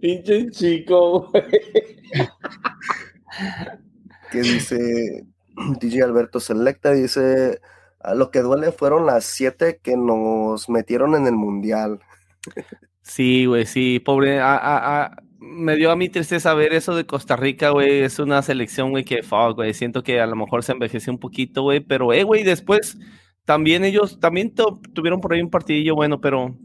Pinche 0.00 0.50
chico, 0.50 1.30
güey. 1.30 1.44
que 4.32 4.40
dice 4.40 5.24
DJ 5.80 6.02
Alberto 6.02 6.40
Selecta, 6.40 6.92
dice, 6.92 7.60
"A 8.00 8.14
lo 8.14 8.30
que 8.30 8.40
duele 8.40 8.72
fueron 8.72 9.06
las 9.06 9.24
siete 9.24 9.80
que 9.82 9.96
nos 9.96 10.68
metieron 10.68 11.14
en 11.14 11.26
el 11.26 11.34
mundial. 11.34 12.00
Sí, 13.02 13.46
güey, 13.46 13.66
sí, 13.66 14.00
pobre. 14.00 14.40
me 15.38 15.76
dio 15.76 15.90
a 15.90 15.96
mí 15.96 16.08
tristeza 16.08 16.54
ver 16.54 16.72
eso 16.72 16.94
de 16.96 17.06
Costa 17.06 17.36
Rica, 17.36 17.70
güey. 17.70 18.00
Es 18.02 18.18
una 18.18 18.42
selección, 18.42 18.90
güey, 18.90 19.04
que 19.04 19.22
fuck, 19.22 19.56
güey. 19.56 19.74
Siento 19.74 20.02
que 20.02 20.20
a 20.20 20.26
lo 20.26 20.36
mejor 20.36 20.62
se 20.62 20.72
envejeció 20.72 21.12
un 21.12 21.18
poquito, 21.18 21.62
güey. 21.62 21.80
Pero, 21.80 22.12
eh, 22.12 22.22
güey, 22.24 22.42
después 22.44 22.98
también 23.44 23.84
ellos 23.84 24.20
también 24.20 24.54
tu- 24.54 24.80
tuvieron 24.94 25.20
por 25.20 25.32
ahí 25.34 25.42
un 25.42 25.50
partidillo 25.50 25.94
bueno, 25.94 26.20
pero 26.20 26.56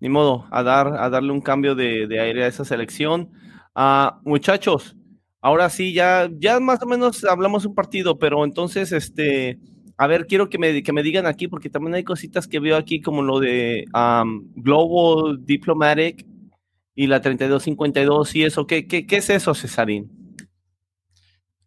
ni 0.00 0.08
modo, 0.08 0.46
a, 0.52 0.62
dar, 0.62 0.86
a 0.96 1.10
darle 1.10 1.32
un 1.32 1.40
cambio 1.40 1.74
de, 1.74 2.06
aire 2.20 2.44
a 2.44 2.46
esa 2.46 2.64
selección. 2.64 3.32
Ah, 3.74 4.20
muchachos, 4.24 4.96
ahora 5.40 5.70
sí, 5.70 5.92
ya, 5.92 6.28
ya 6.38 6.60
más 6.60 6.82
o 6.82 6.86
menos 6.86 7.24
hablamos 7.24 7.64
un 7.64 7.74
partido, 7.74 8.18
pero 8.18 8.44
entonces, 8.44 8.92
este. 8.92 9.58
A 10.00 10.06
ver, 10.06 10.26
quiero 10.26 10.48
que 10.48 10.58
me, 10.58 10.82
que 10.84 10.92
me 10.92 11.02
digan 11.02 11.26
aquí, 11.26 11.48
porque 11.48 11.70
también 11.70 11.94
hay 11.94 12.04
cositas 12.04 12.46
que 12.46 12.60
veo 12.60 12.76
aquí, 12.76 13.00
como 13.00 13.22
lo 13.22 13.40
de 13.40 13.84
am, 13.92 14.46
Global 14.54 15.44
Diplomatic 15.44 16.24
y 16.94 17.08
la 17.08 17.20
3252 17.20 18.36
y 18.36 18.44
eso. 18.44 18.66
¿Qué, 18.66 18.86
qué, 18.86 19.06
qué 19.06 19.16
es 19.16 19.28
eso, 19.30 19.54
Cesarín? 19.54 20.08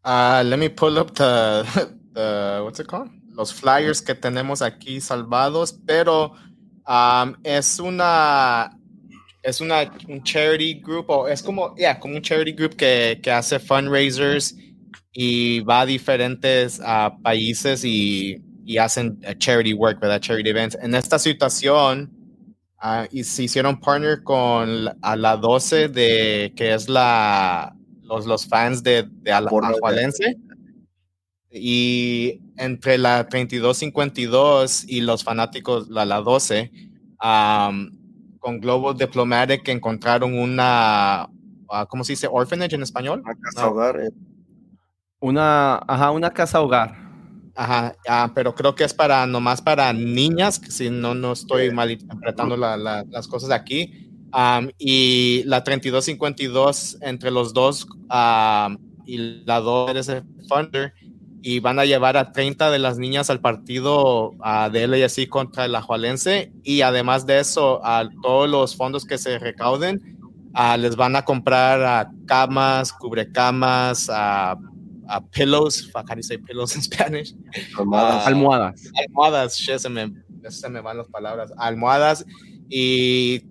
Uh, 0.03 0.41
let 0.45 0.57
me 0.57 0.69
pull 0.69 0.97
up 0.97 1.13
the, 1.13 1.63
the- 2.13 2.61
what's 2.63 2.79
it 2.79 2.87
called? 2.87 3.09
Los 3.33 3.53
flyers 3.53 4.01
que 4.01 4.15
tenemos 4.15 4.61
aquí 4.61 4.99
salvados, 5.01 5.73
pero 5.85 6.33
um, 6.87 7.33
es 7.43 7.79
una 7.79 8.77
es 9.43 9.61
una 9.61 9.91
un 10.07 10.23
charity 10.23 10.75
group 10.81 11.09
o 11.09 11.27
es 11.27 11.41
como 11.41 11.75
yeah, 11.75 11.99
como 11.99 12.15
un 12.15 12.21
charity 12.21 12.51
group 12.53 12.75
que, 12.75 13.19
que 13.21 13.31
hace 13.31 13.59
fundraisers 13.59 14.55
y 15.11 15.59
va 15.61 15.81
a 15.81 15.85
diferentes 15.85 16.79
ah, 16.83 17.17
países 17.21 17.83
y, 17.83 18.41
y 18.65 18.77
hacen 18.77 19.19
eh, 19.23 19.35
charity 19.37 19.73
work, 19.73 19.99
¿verdad? 19.99 20.21
Charity 20.21 20.49
events. 20.49 20.77
En 20.81 20.95
esta 20.95 21.19
situación 21.19 22.11
ah, 22.79 23.07
y 23.11 23.23
se 23.23 23.43
hicieron 23.43 23.79
partner 23.79 24.23
con 24.23 24.85
la- 24.85 24.95
a 25.01 25.15
la 25.15 25.37
12 25.37 25.89
de 25.89 26.53
que 26.55 26.73
es 26.73 26.87
la 26.87 27.75
los, 28.03 28.25
los 28.25 28.45
fans 28.45 28.83
de, 28.83 29.07
de 29.09 29.31
Alajuelense. 29.31 30.37
Y 31.53 32.39
entre 32.57 32.97
la 32.97 33.27
3252 33.27 34.85
y 34.87 35.01
los 35.01 35.23
fanáticos, 35.23 35.89
la, 35.89 36.05
la 36.05 36.21
12, 36.21 36.71
am, 37.19 37.91
con 38.41 38.59
Global 38.59 38.97
Diplomatic 38.97 39.65
encontraron 39.69 40.37
una, 40.37 41.29
ah, 41.69 41.85
¿cómo 41.87 42.03
se 42.03 42.13
dice? 42.13 42.27
Orphanage 42.29 42.75
en 42.75 42.81
español. 42.81 43.21
A 43.25 43.35
casa 43.35 43.61
No. 43.61 43.69
hogar, 43.71 44.01
eh, 44.01 44.09
Una, 45.19 45.75
ajá, 45.87 46.11
una 46.11 46.31
casa 46.31 46.59
hogar. 46.61 46.95
Ajá, 47.55 47.93
ah, 48.09 48.31
pero 48.33 48.55
creo 48.55 48.73
que 48.73 48.83
es 48.83 48.93
para 48.93 49.25
nomás 49.27 49.61
para 49.61 49.93
niñas, 49.93 50.57
que 50.57 50.71
si 50.71 50.89
no, 50.89 51.13
no 51.13 51.33
estoy 51.33 51.69
malinterpretando 51.71 52.57
la- 52.57 52.75
la- 52.77 53.03
las 53.07 53.27
cosas 53.27 53.51
aquí. 53.51 54.07
Am, 54.31 54.71
y 54.79 55.43
la 55.45 55.63
3252 55.63 56.97
entre 57.01 57.29
los 57.29 57.53
dos 57.53 57.85
am, 58.09 58.77
y 59.05 59.43
la 59.45 59.59
2 59.59 59.91
eres 59.91 60.07
el 60.09 60.23
funder 60.47 60.93
y 61.43 61.59
van 61.59 61.79
a 61.79 61.85
llevar 61.85 62.17
a 62.17 62.31
30 62.31 62.69
de 62.69 62.77
las 62.79 62.97
niñas 62.99 63.29
al 63.29 63.39
partido 63.41 64.33
ah, 64.41 64.69
de 64.71 64.87
LAFC 64.87 65.27
contra 65.27 65.65
el 65.65 65.75
Ajualense 65.75 66.51
y 66.63 66.81
además 66.81 67.25
de 67.25 67.39
eso, 67.39 67.83
a 67.85 68.07
todos 68.21 68.49
los 68.49 68.75
fondos 68.75 69.05
que 69.05 69.17
se 69.17 69.39
recauden 69.39 70.17
ah, 70.53 70.77
les 70.77 70.95
van 70.95 71.15
a 71.15 71.23
comprar 71.25 72.09
camas, 72.27 72.93
cubrecamas, 72.93 74.09
ah, 74.13 74.55
pillows, 75.31 75.89
how 75.95 76.03
do 76.03 76.15
you 76.15 76.23
say 76.23 76.37
pillows 76.37 76.75
in 76.75 76.81
Spanish? 76.83 77.33
almohadas. 77.77 78.23
Ah, 78.23 78.27
Almohadas. 78.27 78.91
almohadas, 79.07 79.57
shit, 79.57 79.77
se 79.79 79.89
me, 79.89 80.13
se 80.49 80.69
me 80.69 80.79
van 80.81 80.97
las 80.97 81.07
palabras, 81.07 81.51
almohadas 81.57 82.23
y 82.69 83.41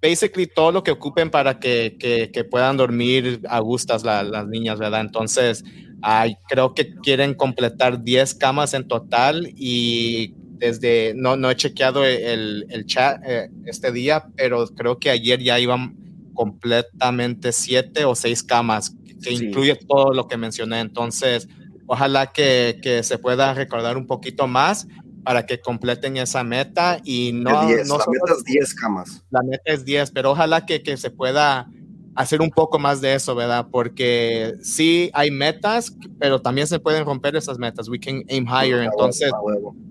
basically 0.00 0.46
todo 0.46 0.72
lo 0.72 0.82
que 0.82 0.90
ocupen 0.90 1.30
para 1.30 1.58
que, 1.58 1.96
que, 1.98 2.30
que 2.32 2.44
puedan 2.44 2.76
dormir 2.76 3.40
a 3.48 3.58
gustas 3.60 4.02
la- 4.04 4.22
las 4.22 4.46
niñas, 4.48 4.78
¿verdad? 4.78 5.00
Entonces, 5.02 5.62
ay, 6.02 6.36
creo 6.48 6.74
que 6.74 6.94
quieren 6.96 7.34
completar 7.34 8.02
10 8.02 8.34
camas 8.34 8.74
en 8.74 8.86
total 8.88 9.48
y 9.56 10.34
desde, 10.58 11.12
no, 11.16 11.36
no 11.36 11.50
he 11.50 11.56
chequeado 11.56 12.04
el, 12.04 12.66
el 12.70 12.86
chat 12.86 13.20
eh, 13.26 13.50
este 13.66 13.90
día, 13.92 14.26
pero 14.36 14.66
creo 14.68 14.98
que 14.98 15.10
ayer 15.10 15.40
ya 15.42 15.58
iban 15.58 15.96
completamente 16.34 17.52
7 17.52 18.04
o 18.04 18.14
6 18.14 18.42
camas, 18.42 18.94
que, 19.22 19.36
Sí. 19.36 19.46
incluye 19.46 19.74
todo 19.88 20.12
lo 20.12 20.28
que 20.28 20.36
mencioné. 20.36 20.80
Entonces, 20.80 21.48
ojalá 21.86 22.26
que, 22.32 22.78
que 22.82 23.02
se 23.02 23.18
pueda 23.18 23.54
recordar 23.54 23.96
un 23.96 24.06
poquito 24.06 24.46
más 24.46 24.86
para 25.24 25.46
que 25.46 25.60
completen 25.60 26.16
esa 26.16 26.42
meta 26.42 26.98
y 27.04 27.32
no, 27.32 27.66
10, 27.66 27.86
no 27.88 27.98
la 27.98 28.04
solo- 28.04 28.20
meta 28.24 28.38
es 28.38 28.44
10 28.44 28.74
camas. 28.74 29.22
la 29.30 29.42
meta 29.42 29.62
es 29.72 29.84
10, 29.84 30.10
pero 30.10 30.32
ojalá 30.32 30.64
que, 30.66 30.82
que 30.82 30.96
se 30.96 31.10
pueda 31.10 31.68
hacer 32.14 32.40
un 32.40 32.50
poco 32.50 32.78
más 32.78 33.00
de 33.00 33.14
eso, 33.14 33.34
¿verdad? 33.34 33.66
Porque 33.70 34.54
sí 34.62 35.10
hay 35.14 35.30
metas, 35.30 35.96
pero 36.18 36.40
también 36.40 36.66
se 36.66 36.78
pueden 36.78 37.04
romper 37.04 37.36
esas 37.36 37.58
metas. 37.58 37.88
We 37.88 37.98
can 37.98 38.22
aim 38.28 38.46
higher. 38.46 38.74
A 38.74 38.78
huevo, 38.78 38.92
Entonces, 38.92 39.32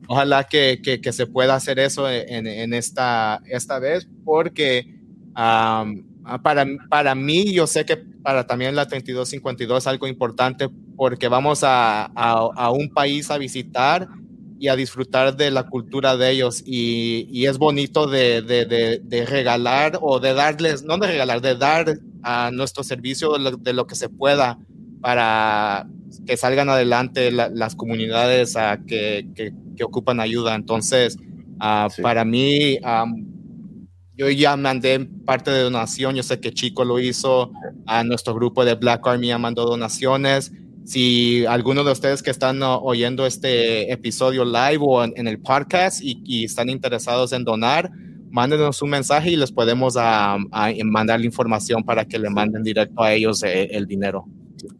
ojalá 0.07 0.43
que, 0.43 0.82
que, 0.84 1.01
que 1.01 1.11
se 1.11 1.26
pueda 1.28 1.55
hacer 1.55 1.80
eso 1.80 2.09
en, 2.09 2.47
en 2.47 2.74
esta, 2.74 3.41
esta 3.45 3.80
vez, 3.80 4.07
porque 4.24 4.86
um, 5.30 6.03
para, 6.43 6.65
para 6.89 7.15
mí, 7.15 7.51
yo 7.53 7.65
sé 7.65 7.86
que 7.86 7.97
para 7.97 8.45
también 8.45 8.76
la 8.76 8.88
3252 8.88 9.84
es 9.84 9.88
algo 9.88 10.07
importante, 10.07 10.69
porque 10.95 11.28
vamos 11.28 11.63
a, 11.63 12.05
a, 12.05 12.49
a 12.55 12.72
un 12.72 12.89
país 12.93 13.32
a 13.32 13.38
visitar 13.38 14.07
y 14.62 14.68
a 14.68 14.76
disfrutar 14.76 15.36
de 15.36 15.49
la 15.49 15.64
cultura 15.64 16.16
de 16.18 16.30
ellos. 16.30 16.62
Y, 16.64 17.28
y 17.32 17.47
es 17.47 17.57
bonito 17.57 18.05
de, 18.05 18.43
de, 18.43 18.66
de, 18.66 19.01
de, 19.03 19.26
regalar 19.26 19.97
o 19.99 20.20
de 20.20 20.36
darles, 20.36 20.84
no 20.84 20.99
de 20.99 21.07
regalar, 21.07 21.41
de 21.41 21.55
dar 21.55 21.97
a 22.22 22.51
nuestro 22.51 22.84
servicio 22.84 23.34
de 23.34 23.39
lo, 23.39 23.51
de 23.57 23.74
lo 23.74 23.88
que 23.88 23.95
se 23.95 24.07
pueda 24.07 24.59
para 25.01 25.88
que 26.28 26.38
salgan 26.38 26.70
adelante 26.70 27.32
la, 27.32 27.49
las 27.49 27.76
comunidades 27.76 28.55
uh, 28.55 28.86
que, 28.86 29.30
que, 29.34 29.51
que, 29.76 29.84
ocupan 29.84 30.20
ayuda. 30.20 30.53
Entonces, 30.53 31.18
uh, 31.59 31.89
sí. 31.89 32.03
para 32.03 32.24
mí, 32.24 32.78
um, 32.84 33.32
yo 34.16 34.30
ya 34.30 34.55
mandé 34.57 34.99
parte 35.26 35.49
de 35.49 35.62
donación, 35.62 36.14
yo 36.14 36.22
sé 36.22 36.39
que 36.39 36.53
Chico 36.53 36.86
lo 36.86 36.99
hizo, 36.99 37.51
a 37.88 38.03
nuestro 38.03 38.36
grupo 38.36 38.64
de 38.64 38.76
Black 38.76 39.07
Army 39.07 39.30
ya 39.30 39.39
mandó 39.39 39.66
donaciones. 39.66 40.51
Si 40.86 41.45
alguno 41.45 41.84
de 41.84 41.91
ustedes 41.91 42.23
que 42.23 42.32
están 42.32 42.61
uh, 42.63 42.79
oyendo 42.82 43.25
este 43.25 43.91
episodio 43.91 44.43
live 44.43 44.79
o 44.82 45.03
en, 45.03 45.13
en 45.15 45.27
el 45.27 45.39
podcast 45.39 46.01
y, 46.01 46.21
y, 46.25 46.45
están 46.45 46.69
interesados 46.69 47.34
en 47.34 47.43
donar, 47.43 47.91
mándenos 48.32 48.82
un 48.82 48.89
mensaje 48.89 49.32
y 49.32 49.36
les 49.36 49.51
podemos 49.51 49.95
uh, 49.95 50.39
mandar 50.86 51.19
la 51.19 51.25
información 51.25 51.84
para 51.84 52.05
que 52.05 52.17
le 52.17 52.29
manden 52.29 52.63
directo 52.63 53.03
a 53.03 53.13
ellos 53.13 53.43
el, 53.43 53.69
el 53.71 53.86
dinero. 53.86 54.25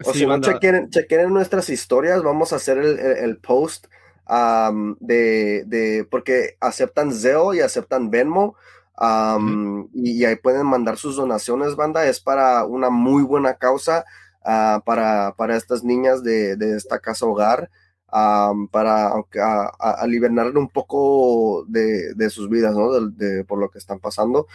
O 0.04 0.14
sí, 0.14 0.20
si 0.20 0.26
no, 0.26 0.40
chequen, 0.40 0.90
chequen, 0.90 1.22
en 1.22 1.34
nuestras 1.34 1.70
historias, 1.70 2.24
vamos 2.24 2.54
a 2.54 2.58
hacer 2.58 2.78
el, 2.78 3.00
el, 3.00 3.18
el 3.18 3.38
post 3.38 3.88
um, 4.30 4.96
de, 5.00 5.64
de, 5.66 6.08
porque 6.10 6.56
aceptan 6.60 7.14
Zelle 7.14 7.58
y 7.58 7.60
aceptan 7.60 8.10
Venmo. 8.10 8.56
y, 9.94 10.26
ahí 10.26 10.36
pueden 10.36 10.66
mandar 10.66 10.98
sus 10.98 11.16
donaciones, 11.16 11.76
banda. 11.76 12.06
Es 12.06 12.20
para 12.20 12.66
una 12.66 12.90
muy 12.90 13.24
buena 13.24 13.56
causa 13.56 14.06
ah, 14.44 14.82
para, 14.86 15.34
para, 15.38 15.56
estas 15.56 15.84
niñas 15.84 16.24
de, 16.24 16.56
de 16.56 16.76
esta 16.78 17.00
casa 17.00 17.26
hogar 17.26 17.70
para 18.12 19.14
aliviar 19.80 20.32
un 20.58 20.68
poco 20.68 21.64
de, 21.68 22.14
de, 22.14 22.30
sus 22.30 22.50
vidas, 22.50 22.76
¿no? 22.76 22.92
De, 22.92 23.46
por 23.46 23.58
lo 23.60 23.70
que 23.70 23.78
están 23.78 24.00
pasando. 24.00 24.48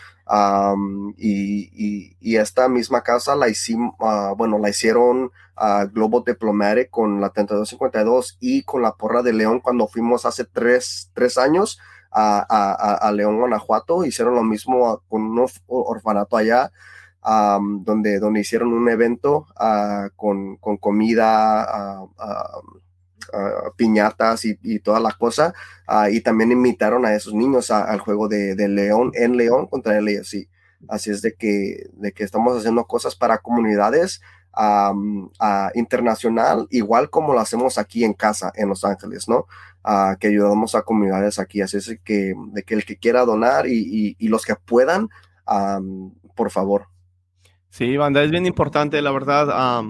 y, 1.17 2.37
esta 2.37 2.69
misma 2.69 3.03
casa 3.03 3.35
la 3.35 3.49
hicimos, 3.49 3.95
ah, 4.01 4.35
bueno, 4.37 4.59
la 4.59 4.69
hicieron 4.69 5.31
a 5.57 5.87
Globo 5.87 6.23
Diplomatic 6.27 6.91
con 6.91 7.21
la 7.21 7.31
3252 7.31 8.37
y 8.41 8.63
con 8.63 8.83
la 8.83 8.93
Porra 8.93 9.23
de 9.23 9.33
León 9.33 9.61
cuando 9.61 9.89
fuimos 9.89 10.27
hace 10.27 10.45
tres, 10.45 11.11
tres 11.15 11.39
años 11.39 11.79
a, 12.11 12.45
a, 12.49 12.95
a, 12.95 13.13
León, 13.13 13.39
Guanajuato. 13.39 14.05
Hicieron 14.05 14.35
lo 14.35 14.43
mismo 14.43 15.03
con 15.09 15.23
un 15.23 15.47
orfanato 15.67 16.37
allá. 16.37 16.71
Donde, 17.27 18.21
donde 18.21 18.41
hicieron 18.41 18.73
un 18.73 18.89
evento 18.89 19.47
ah, 19.57 20.09
con, 20.15 20.57
con, 20.57 20.77
comida, 20.77 22.07
piñatas 23.77 24.45
y, 24.45 24.59
y 24.63 24.79
toda 24.79 25.01
la 25.01 25.13
cosa. 25.13 25.53
Y 26.11 26.21
también 26.21 26.53
invitaron 26.53 27.05
a 27.05 27.15
esos 27.15 27.35
niños 27.35 27.71
al 27.71 28.01
juego 28.01 28.29
de, 28.29 28.55
León 28.69 29.11
en 29.15 29.37
León 29.37 29.67
contra 29.67 29.99
el 29.99 30.09
AFC. 30.09 30.49
Así 30.89 31.11
es 31.11 31.23
de 31.23 31.35
que, 31.35 31.89
de 31.95 32.13
que 32.13 32.23
estamos 32.23 32.57
haciendo 32.57 32.85
cosas 32.85 33.17
para 33.17 33.39
comunidades 33.39 34.21
internacional, 35.75 36.67
igual 36.71 37.11
como 37.11 37.35
lo 37.35 37.41
hacemos 37.41 37.79
aquí 37.79 38.05
en 38.05 38.15
casa, 38.15 38.53
en 38.55 38.69
Los 38.69 38.85
Ángeles, 38.85 39.29
¿no? 39.29 39.47
Ah, 39.85 40.17
que 40.19 40.29
ayudamos 40.29 40.75
a 40.75 40.83
comunidades 40.83 41.39
aquí. 41.39 41.61
Así 41.61 41.77
es 41.77 41.99
que, 42.03 42.35
de 42.53 42.63
que 42.63 42.75
el 42.75 42.85
que 42.85 42.97
quiera 42.97 43.25
donar 43.25 43.67
y, 43.67 44.17
y, 44.19 44.29
los 44.29 44.45
que 44.45 44.57
puedan, 44.57 45.09
por 46.35 46.51
favor. 46.51 46.89
Sí, 47.71 47.97
banda, 47.97 48.23
es 48.23 48.31
bien 48.31 48.47
importante, 48.47 49.01
la 49.03 49.13
verdad. 49.13 49.85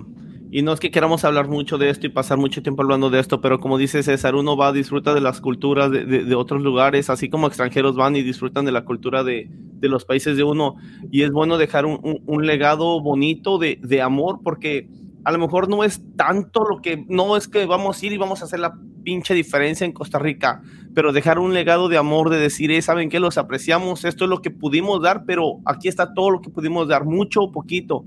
Y 0.50 0.62
no 0.62 0.72
es 0.72 0.80
que 0.80 0.90
queramos 0.90 1.24
hablar 1.24 1.48
mucho 1.48 1.76
de 1.76 1.90
esto 1.90 2.06
y 2.06 2.10
pasar 2.10 2.38
mucho 2.38 2.62
tiempo 2.62 2.82
hablando 2.82 3.10
de 3.10 3.18
esto, 3.18 3.40
pero 3.40 3.58
como 3.58 3.78
dice 3.78 4.02
César, 4.02 4.36
uno 4.36 4.56
va 4.56 4.68
a 4.68 4.72
disfrutar 4.72 5.14
de 5.14 5.20
las 5.20 5.40
culturas 5.40 5.90
de, 5.90 6.04
de, 6.04 6.34
otros 6.34 6.62
lugares, 6.62 7.10
así 7.10 7.28
como 7.28 7.48
extranjeros 7.48 7.96
van 7.96 8.14
y 8.16 8.22
disfrutan 8.22 8.64
de 8.64 8.72
la 8.72 8.84
cultura 8.84 9.24
de, 9.24 9.50
de 9.50 9.88
los 9.88 10.04
países 10.04 10.36
de 10.36 10.44
uno. 10.44 10.76
Y 11.10 11.22
es 11.22 11.32
bueno 11.32 11.58
dejar 11.58 11.84
un, 11.84 12.22
un, 12.24 12.46
legado 12.46 13.00
bonito 13.00 13.58
de, 13.58 14.02
amor, 14.02 14.40
porque 14.42 14.88
a 15.26 15.32
lo 15.32 15.38
mejor 15.38 15.68
no 15.68 15.82
es 15.82 16.00
tanto 16.16 16.64
lo 16.64 16.80
que, 16.80 17.04
no 17.08 17.36
es 17.36 17.48
que 17.48 17.66
vamos 17.66 18.00
a 18.00 18.06
ir 18.06 18.12
y 18.12 18.16
vamos 18.16 18.42
a 18.42 18.44
hacer 18.44 18.60
la 18.60 18.78
pinche 19.02 19.34
diferencia 19.34 19.84
en 19.84 19.92
Costa 19.92 20.18
Rica, 20.18 20.62
pero 20.94 21.12
dejar 21.12 21.38
un 21.40 21.52
legado 21.52 21.88
de 21.88 21.96
amor, 21.96 22.30
de 22.30 22.38
decir, 22.38 22.70
eh, 22.70 22.80
saben 22.80 23.08
que 23.08 23.18
los 23.18 23.36
apreciamos, 23.36 24.04
esto 24.04 24.24
es 24.24 24.30
lo 24.30 24.40
que 24.40 24.50
pudimos 24.50 25.02
dar, 25.02 25.24
pero 25.26 25.58
aquí 25.64 25.88
está 25.88 26.14
todo 26.14 26.30
lo 26.30 26.40
que 26.40 26.50
pudimos 26.50 26.86
dar, 26.86 27.04
mucho 27.04 27.42
o 27.42 27.50
poquito 27.52 28.04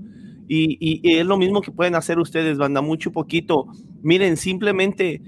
y, 0.52 1.00
es 1.04 1.24
lo 1.26 1.36
mismo 1.36 1.60
que 1.60 1.70
pueden 1.70 1.94
hacer 1.94 2.18
ustedes, 2.18 2.58
banda, 2.58 2.80
mucho 2.80 3.12
poquito. 3.12 3.66
Miren, 4.02 4.36
simplemente 4.36 5.22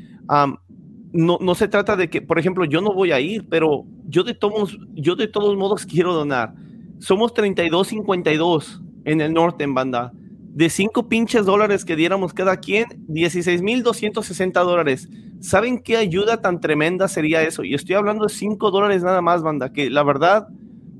no, 1.12 1.38
no, 1.40 1.54
se 1.54 1.68
trata 1.68 1.94
de 1.94 2.10
que, 2.10 2.22
por 2.22 2.40
ejemplo, 2.40 2.64
yo 2.64 2.80
no 2.80 2.92
voy 2.92 3.12
a 3.12 3.20
ir, 3.20 3.46
pero 3.48 3.84
yo 4.08 4.24
de 4.24 4.34
todos, 4.34 4.76
yo 4.94 5.14
de 5.14 5.28
todos 5.28 5.56
modos 5.56 5.86
quiero 5.86 6.12
donar. 6.12 6.54
Somos 6.98 7.34
32.52 7.34 8.82
en 9.04 9.20
el 9.20 9.32
norte, 9.32 9.62
en 9.62 9.74
banda. 9.74 10.12
De 10.52 10.68
5 10.68 11.08
pinches 11.08 11.46
dólares 11.46 11.84
que 11.84 11.96
diéramos 11.96 12.34
cada 12.34 12.58
quien, 12.58 12.86
16.260 13.08 14.52
dólares. 14.64 15.08
¿Saben 15.40 15.82
qué 15.82 15.96
ayuda 15.96 16.40
tan 16.40 16.60
tremenda 16.60 17.08
sería 17.08 17.42
eso? 17.42 17.64
Y 17.64 17.74
estoy 17.74 17.96
hablando 17.96 18.26
de 18.26 18.34
5 18.34 18.70
dólares 18.70 19.02
nada 19.02 19.22
más, 19.22 19.42
banda, 19.42 19.72
que 19.72 19.90
la 19.90 20.02
verdad, 20.02 20.48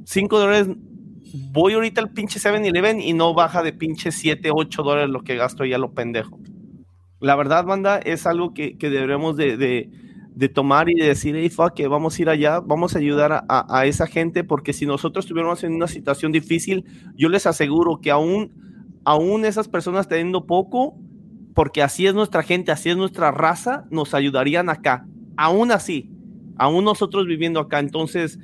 5 0.05 0.39
dólares 0.39 0.69
voy 1.35 1.75
ahorita 1.75 2.01
al 2.01 2.11
pinche 2.11 2.39
7-Eleven 2.39 3.01
y 3.01 3.13
no 3.13 3.35
baja 3.35 3.63
de 3.63 3.73
pinche 3.73 4.13
7, 4.13 4.51
8 4.53 4.83
dólares 4.83 5.11
lo 5.11 5.23
que 5.23 5.37
gasto 5.37 5.65
ya 5.65 5.79
lo 5.79 5.93
pendejo. 5.93 6.39
La 7.21 7.37
verdad, 7.37 7.65
banda, 7.65 7.99
es 7.99 8.27
algo 8.27 8.53
que, 8.53 8.77
que 8.77 8.91
deberemos 8.91 9.37
de, 9.37 9.57
de, 9.57 10.49
tomar 10.49 10.91
y 10.91 10.95
de 10.95 11.07
decir, 11.07 11.37
hey, 11.37 11.49
fuck, 11.51 11.73
que 11.73 11.87
vamos 11.87 12.19
a 12.19 12.23
ir 12.23 12.29
allá, 12.29 12.59
vamos 12.59 12.97
a 12.97 12.99
ayudar 12.99 13.33
a, 13.33 13.45
a, 13.49 13.87
esa 13.87 14.09
gente, 14.09 14.43
porque 14.43 14.73
si 14.73 14.87
nosotros 14.87 15.25
estuviéramos 15.25 15.63
en 15.63 15.75
una 15.75 15.87
situación 15.87 16.33
difícil, 16.33 16.85
yo 17.15 17.29
les 17.29 17.47
aseguro 17.47 18.01
que 18.01 18.11
aún, 18.11 18.51
aún 19.05 19.45
esas 19.45 19.69
personas 19.69 20.09
teniendo 20.09 20.47
poco, 20.47 20.99
porque 21.55 21.83
así 21.83 22.07
es 22.07 22.15
nuestra 22.15 22.43
gente, 22.43 22.73
así 22.73 22.91
es 22.91 22.97
nuestra 22.97 23.31
raza, 23.31 23.85
nos 23.91 24.15
ayudarían 24.15 24.69
acá. 24.69 25.07
Aún 25.37 25.71
así, 25.73 26.11
aún 26.57 26.85
nosotros 26.85 27.27
viviendo 27.27 27.61
acá. 27.61 27.79
Entonces, 27.79 28.39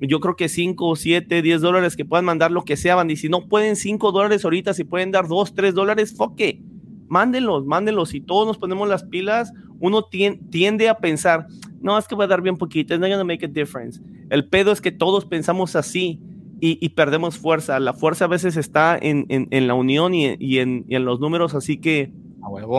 yo 0.00 0.20
creo 0.20 0.36
que 0.36 0.48
5, 0.48 0.96
7, 0.96 1.42
10 1.42 1.60
dólares 1.60 1.96
que 1.96 2.04
puedan 2.04 2.24
mandar 2.24 2.50
lo 2.50 2.64
que 2.64 2.76
sea, 2.76 3.02
y 3.08 3.16
si 3.16 3.28
no 3.28 3.48
pueden 3.48 3.76
5 3.76 4.12
dólares 4.12 4.44
ahorita, 4.44 4.74
si 4.74 4.84
pueden 4.84 5.10
dar 5.10 5.28
2, 5.28 5.54
3 5.54 5.74
dólares, 5.74 6.14
foque, 6.16 6.62
mándenlos, 7.08 7.64
mándenlos. 7.66 8.10
Si 8.10 8.20
todos 8.20 8.46
nos 8.46 8.58
ponemos 8.58 8.88
las 8.88 9.04
pilas, 9.04 9.52
uno 9.78 10.04
tiende 10.04 10.88
a 10.88 10.98
pensar, 10.98 11.46
no, 11.80 11.98
es 11.98 12.08
que 12.08 12.14
voy 12.14 12.24
a 12.24 12.28
dar 12.28 12.42
bien 12.42 12.56
poquito, 12.56 12.94
it's 12.94 13.00
not 13.00 13.10
gonna 13.10 13.24
make 13.24 13.44
a 13.44 13.48
difference. 13.48 14.00
El 14.30 14.48
pedo 14.48 14.72
es 14.72 14.80
que 14.80 14.90
todos 14.90 15.26
pensamos 15.26 15.76
así 15.76 16.20
y, 16.66 16.88
perdemos 16.90 17.38
fuerza. 17.38 17.78
La 17.78 17.92
fuerza 17.92 18.24
a 18.24 18.28
veces 18.28 18.56
está 18.56 18.96
en, 19.00 19.26
en, 19.28 19.66
la 19.66 19.74
unión 19.74 20.14
y, 20.14 20.34
y, 20.38 20.60
en, 20.60 20.84
y, 20.88 20.94
en, 20.94 21.04
los 21.04 21.20
números, 21.20 21.54
así 21.54 21.78
que, 21.78 22.10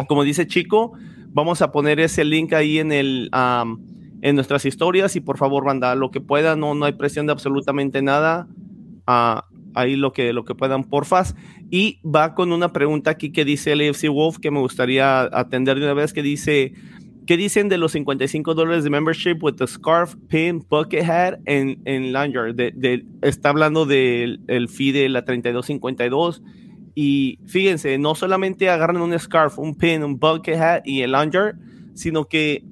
como 0.07 0.23
dice 0.23 0.47
Chico, 0.47 0.93
vamos 1.29 1.61
a 1.61 1.71
poner 1.71 1.99
ese 1.99 2.25
link 2.25 2.53
ahí 2.53 2.79
en 2.79 2.91
el 2.91 3.29
en 4.21 4.35
nuestras 4.35 4.65
historias 4.65 5.15
y 5.15 5.19
por 5.19 5.37
favor, 5.37 5.65
banda, 5.65 5.93
lo 5.93 6.09
que 6.09 6.19
puedan, 6.19 6.59
no, 6.59 6.73
no 6.73 6.85
hay 6.85 6.93
presión 6.93 7.27
de 7.27 7.31
absolutamente 7.33 8.01
nada. 8.01 8.47
Ah, 9.05 9.45
ahí 9.75 9.95
lo 9.95 10.13
que, 10.13 10.33
lo 10.33 10.45
que 10.45 10.55
puedan, 10.55 10.83
porfas. 10.85 11.35
Y 11.69 11.99
va 12.03 12.33
con 12.33 12.51
una 12.51 12.73
pregunta 12.73 13.11
aquí 13.11 13.31
que 13.31 13.45
dice 13.45 13.73
el 13.73 13.87
AFC 13.87 14.09
Wolf 14.09 14.39
que 14.39 14.49
me 14.49 14.59
gustaría 14.59 15.21
atender 15.21 15.77
de 15.77 15.85
una 15.85 15.93
vez, 15.93 16.11
que 16.11 16.23
dice, 16.23 16.73
¿qué 17.25 17.37
dicen 17.37 17.69
de 17.69 17.77
los 17.77 17.91
55 17.93 18.53
dólares 18.53 18.83
de 18.83 18.89
membership 18.89 19.37
with 19.41 19.55
the 19.55 19.67
scarf, 19.67 20.15
pin, 20.27 20.65
bucket 20.69 21.03
hat 21.03 21.39
en, 21.45 21.81
en 21.85 22.13
Lanyard? 22.13 22.55
De, 22.55 23.05
está 23.21 23.49
hablando 23.49 23.85
del 23.85 24.41
el 24.47 24.69
fee 24.69 24.91
de 24.91 25.09
la 25.09 25.25
3252. 25.25 26.41
Y 26.95 27.39
fíjense, 27.45 27.97
no 27.97 28.15
solamente 28.15 28.69
agarran 28.69 29.01
un 29.01 29.17
scarf, 29.19 29.59
un 29.59 29.75
pin, 29.75 30.03
un 30.03 30.17
bucket 30.17 30.57
hat 30.57 30.81
y 30.85 31.01
el 31.01 31.11
lanyard, 31.11 31.55
sino 31.93 32.25
que 32.25 32.63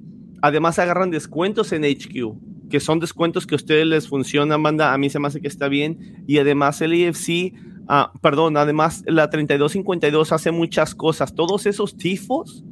Además 0.44 0.78
agarran 0.78 1.10
descuentos 1.10 1.72
en 1.72 1.84
HQ, 1.84 2.68
que 2.68 2.78
son 2.78 3.00
descuentos 3.00 3.46
que 3.46 3.54
a 3.54 3.56
ustedes 3.56 3.86
les 3.86 4.06
funcionan, 4.06 4.60
manda, 4.60 4.92
a 4.92 4.98
mí 4.98 5.08
se 5.08 5.18
me 5.18 5.26
hace 5.26 5.40
que 5.40 5.48
está 5.48 5.68
bien. 5.68 6.22
Y 6.26 6.36
además 6.36 6.82
el 6.82 6.92
EFC, 6.92 7.54
ah, 7.88 8.12
perdón, 8.20 8.58
además 8.58 9.02
la 9.06 9.30
3252 9.30 10.32
hace 10.32 10.50
muchas 10.50 10.94
cosas. 10.94 11.34
Todos 11.34 11.64
esos 11.64 11.96
tifos, 11.96 12.62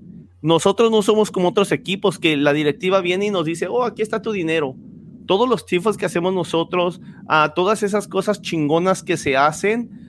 nosotros 0.43 0.90
no 0.90 1.03
somos 1.03 1.30
como 1.30 1.49
otros 1.49 1.72
equipos 1.72 2.18
que 2.18 2.36
la 2.36 2.53
directiva 2.53 3.01
viene 3.01 3.26
y 3.26 3.30
nos 3.30 3.47
dice, 3.47 3.68
oh, 3.68 3.84
aquí 3.84 4.03
está 4.03 4.20
tu 4.20 4.32
dinero. 4.32 4.76
Todos 5.26 5.49
los 5.49 5.64
tifos 5.64 5.97
que 5.97 6.05
hacemos 6.05 6.34
nosotros, 6.34 7.01
uh, 7.24 7.55
todas 7.55 7.84
esas 7.84 8.09
cosas 8.09 8.43
chingonas 8.43 9.05
que 9.05 9.16
se 9.16 9.36
hacen, 9.36 10.03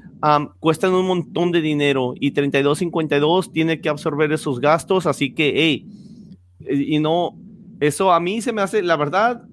cuestan 0.60 0.94
un 0.94 1.06
montón 1.06 1.52
de 1.52 1.62
dinero 1.62 2.14
y 2.18 2.32
3252 2.32 3.52
tiene 3.52 3.82
que 3.82 3.90
absorber 3.90 4.32
esos 4.32 4.62
gastos, 4.62 5.06
así 5.06 5.34
que, 5.34 5.54
hey, 5.56 5.86
y 6.62 7.00
no, 7.00 7.38
eso 7.82 8.14
a 8.14 8.22
mí 8.22 8.42
se 8.42 8.54
me 8.54 8.62
hace, 8.62 8.82
la 8.82 8.96
verdad, 8.96 9.44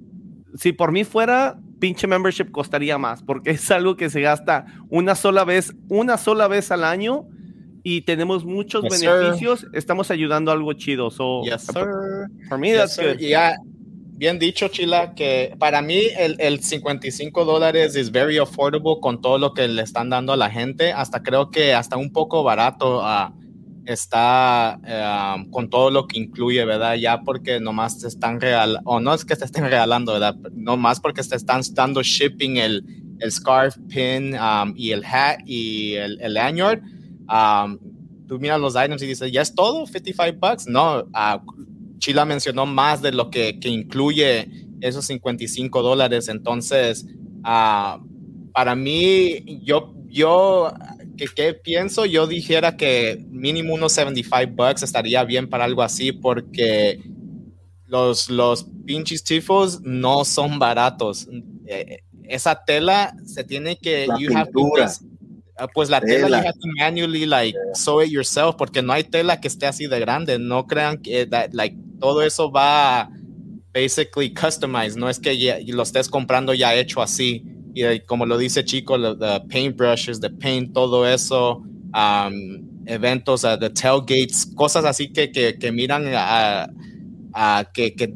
si 0.54 0.72
por 0.72 0.92
mí 0.92 1.02
fuera, 1.02 1.60
pinche 1.80 2.06
membership 2.06 2.52
costaría 2.52 2.98
más, 2.98 3.22
porque 3.22 3.50
es 3.50 3.68
algo 3.72 3.96
que 3.96 4.10
se 4.10 4.20
gasta 4.20 4.66
una 4.90 5.16
sola 5.16 5.44
vez, 5.44 5.74
una 5.88 6.16
sola 6.18 6.46
vez 6.46 6.70
al 6.70 6.84
año 6.84 7.26
y 7.82 8.02
tenemos 8.02 8.44
muchos 8.44 8.82
beneficios. 8.82 9.66
Estamos 9.72 10.10
ayudando 10.10 10.50
a 10.50 10.54
algo 10.54 10.72
chido. 10.72 11.10
So, 11.10 11.42
yes, 11.44 11.66
sir. 11.66 12.28
For 12.48 12.58
me, 12.58 12.72
that's 12.72 12.96
good. 12.96 13.18
bien 14.16 14.38
dicho, 14.38 14.68
Chila, 14.68 15.14
que 15.14 15.54
para 15.58 15.80
mí 15.80 16.02
el, 16.18 16.36
el 16.40 16.62
55 16.62 17.44
dólares 17.44 17.96
es 17.96 18.10
very 18.10 18.36
affordable 18.36 18.96
con 19.00 19.22
todo 19.22 19.38
lo 19.38 19.54
que 19.54 19.66
le 19.66 19.82
están 19.82 20.10
dando 20.10 20.32
a 20.34 20.36
la 20.36 20.50
gente. 20.50 20.92
Hasta 20.92 21.22
creo 21.22 21.50
que 21.50 21.72
hasta 21.72 21.96
un 21.96 22.12
poco 22.12 22.42
barato 22.42 23.02
a 23.02 23.32
está 23.86 24.78
eh, 24.86 25.46
con 25.50 25.68
todo 25.70 25.90
lo 25.90 26.06
que 26.06 26.18
incluye, 26.18 26.64
¿verdad? 26.64 26.94
Ya 26.94 27.22
porque 27.22 27.60
nomás 27.60 27.98
te 27.98 28.08
están 28.08 28.40
regalando, 28.40 28.82
o 28.84 29.00
no 29.00 29.14
es 29.14 29.24
que 29.24 29.36
te 29.36 29.44
estén 29.44 29.64
regalando, 29.64 30.12
¿verdad? 30.12 30.36
Nomás 30.52 31.00
porque 31.00 31.22
te 31.22 31.36
están 31.36 31.62
dando 31.72 32.02
shipping 32.02 32.58
el, 32.58 32.84
el 33.20 33.32
scarf, 33.32 33.76
pin 33.88 34.34
um, 34.34 34.74
y 34.76 34.92
el 34.92 35.04
hat 35.04 35.40
y 35.46 35.94
el, 35.94 36.20
el 36.20 36.34
lanyard. 36.34 36.82
Um, 37.30 37.78
tú 38.26 38.38
miras 38.38 38.60
los 38.60 38.74
items 38.74 39.02
y 39.02 39.06
dices, 39.06 39.30
¿ya 39.30 39.42
es 39.42 39.54
todo? 39.54 39.86
¿55 39.86 40.38
bucks? 40.38 40.66
No, 40.66 41.00
uh, 41.00 41.98
Chila 41.98 42.24
mencionó 42.24 42.66
más 42.66 43.02
de 43.02 43.12
lo 43.12 43.30
que, 43.30 43.60
que 43.60 43.68
incluye 43.68 44.48
esos 44.80 45.06
55 45.06 45.82
dólares. 45.82 46.28
Entonces, 46.28 47.06
uh, 47.44 48.02
para 48.52 48.74
mí, 48.74 49.60
yo, 49.62 49.94
yo 50.06 50.72
¿qué 51.28 51.54
pienso? 51.54 52.06
Yo 52.06 52.26
dijera 52.26 52.76
que 52.76 53.24
mínimo 53.28 53.74
unos 53.74 53.92
75 53.92 54.54
bucks 54.54 54.82
estaría 54.82 55.24
bien 55.24 55.48
para 55.48 55.64
algo 55.64 55.82
así 55.82 56.12
porque 56.12 57.00
los, 57.86 58.30
los 58.30 58.66
pinches 58.86 59.22
tifos 59.24 59.80
no 59.82 60.24
son 60.24 60.58
baratos. 60.58 61.28
Eh, 61.66 61.98
esa 62.24 62.64
tela 62.64 63.14
se 63.24 63.44
tiene 63.44 63.76
que 63.76 64.06
La 64.06 64.18
you 64.18 64.36
have 64.36 64.50
to 64.52 64.58
pintura. 64.58 64.86
ah, 64.86 65.09
pues 65.68 65.90
la 65.90 66.00
tela, 66.00 66.26
Tela. 66.26 66.40
you 66.40 66.46
have 66.46 66.58
to 66.58 66.68
manually 66.78 67.26
like 67.26 67.54
sew 67.74 68.00
it 68.02 68.10
yourself 68.10 68.56
porque 68.56 68.82
no 68.82 68.92
hay 68.92 69.04
tela 69.04 69.40
que 69.40 69.48
esté 69.48 69.66
así 69.66 69.86
de 69.86 69.98
grande. 70.00 70.38
No 70.38 70.66
crean 70.66 70.98
que 70.98 71.26
that, 71.26 71.50
like 71.52 71.76
todo 72.00 72.22
eso 72.22 72.50
va 72.50 73.08
basically 73.72 74.32
customized. 74.32 74.96
No 74.96 75.08
es 75.08 75.18
que 75.18 75.36
ya- 75.38 75.58
lo 75.66 75.82
estés 75.82 76.08
comprando 76.08 76.54
ya 76.54 76.74
hecho 76.74 77.00
así. 77.02 77.44
Y 77.74 77.84
eh, 77.84 78.04
como 78.04 78.26
lo 78.26 78.36
dice 78.36 78.64
Chico 78.64 78.98
the 79.16 79.40
paintbrushes 79.48 80.18
the 80.20 80.30
paint 80.30 80.72
todo 80.74 81.06
eso 81.06 81.62
um, 81.94 82.82
eventos 82.86 83.44
uh, 83.44 83.56
the 83.58 83.70
tailgates 83.70 84.44
cosas 84.56 84.84
así 84.84 85.12
que, 85.12 85.30
que, 85.30 85.56
que 85.56 85.70
miran 85.70 86.04
a, 86.14 86.68
a 87.32 87.64
que, 87.72 87.94
que 87.94 88.08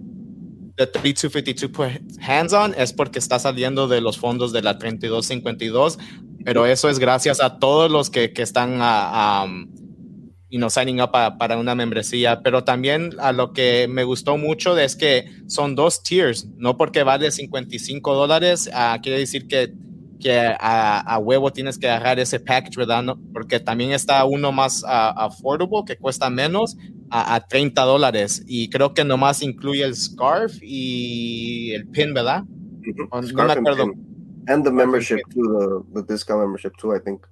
the 0.76 0.86
3252 0.88 1.70
put 1.70 2.02
hands 2.20 2.52
on 2.52 2.74
es 2.76 2.92
porque 2.92 3.20
está 3.20 3.38
saliendo 3.38 3.86
de 3.86 4.00
los 4.00 4.18
fondos 4.18 4.52
de 4.52 4.60
la 4.62 4.76
3252, 4.76 5.98
pero 6.44 6.66
eso 6.66 6.88
es 6.88 6.98
gracias 6.98 7.40
a 7.40 7.58
todos 7.58 7.90
los 7.90 8.10
que, 8.10 8.32
que 8.32 8.42
están 8.42 8.78
a, 8.80 9.44
um, 9.44 9.66
you 10.50 10.58
know, 10.58 10.70
signing 10.70 11.00
up 11.00 11.10
a- 11.14 11.36
para 11.38 11.56
una 11.56 11.74
membresía, 11.74 12.40
pero 12.42 12.62
también 12.64 13.10
a 13.18 13.32
lo 13.32 13.52
que 13.52 13.86
me 13.88 14.04
gustó 14.04 14.36
mucho 14.36 14.76
es 14.78 14.94
que 14.94 15.24
son 15.48 15.74
dos 15.74 16.02
tiers, 16.02 16.46
no 16.56 16.76
porque 16.76 17.02
vale 17.02 17.30
55 17.30 18.14
dólares, 18.14 18.70
ah, 18.72 18.98
quiere 19.02 19.18
decir 19.18 19.48
que, 19.48 19.72
que 20.20 20.38
a, 20.38 21.00
a 21.00 21.18
huevo 21.18 21.50
tienes 21.52 21.76
que 21.78 21.88
agarrar 21.88 22.18
ese 22.20 22.38
package, 22.40 22.76
¿verdad? 22.76 23.02
No, 23.02 23.18
porque 23.32 23.58
también 23.58 23.90
está 23.92 24.24
uno 24.24 24.52
más 24.52 24.84
ah, 24.86 25.10
affordable 25.16 25.82
que 25.86 25.96
cuesta 25.96 26.30
menos 26.30 26.76
a, 27.10 27.34
a 27.34 27.40
30 27.46 27.82
dólares 27.82 28.42
y 28.46 28.70
creo 28.70 28.94
que 28.94 29.04
nomás 29.04 29.42
incluye 29.42 29.82
el 29.84 29.94
scarf 29.96 30.54
y 30.62 31.72
el 31.72 31.88
pin, 31.88 32.14
¿verdad? 32.14 32.44
No 33.32 33.44
me 33.44 33.52
acuerdo. 33.70 33.92
And 34.46 34.64
the 34.64 34.70
membership 34.70 35.20
too, 35.32 35.84
the, 35.92 36.00
the 36.00 36.06
discount 36.06 36.40
membership 36.40 36.76
too, 36.76 36.94
I 36.94 37.00
think. 37.00 37.26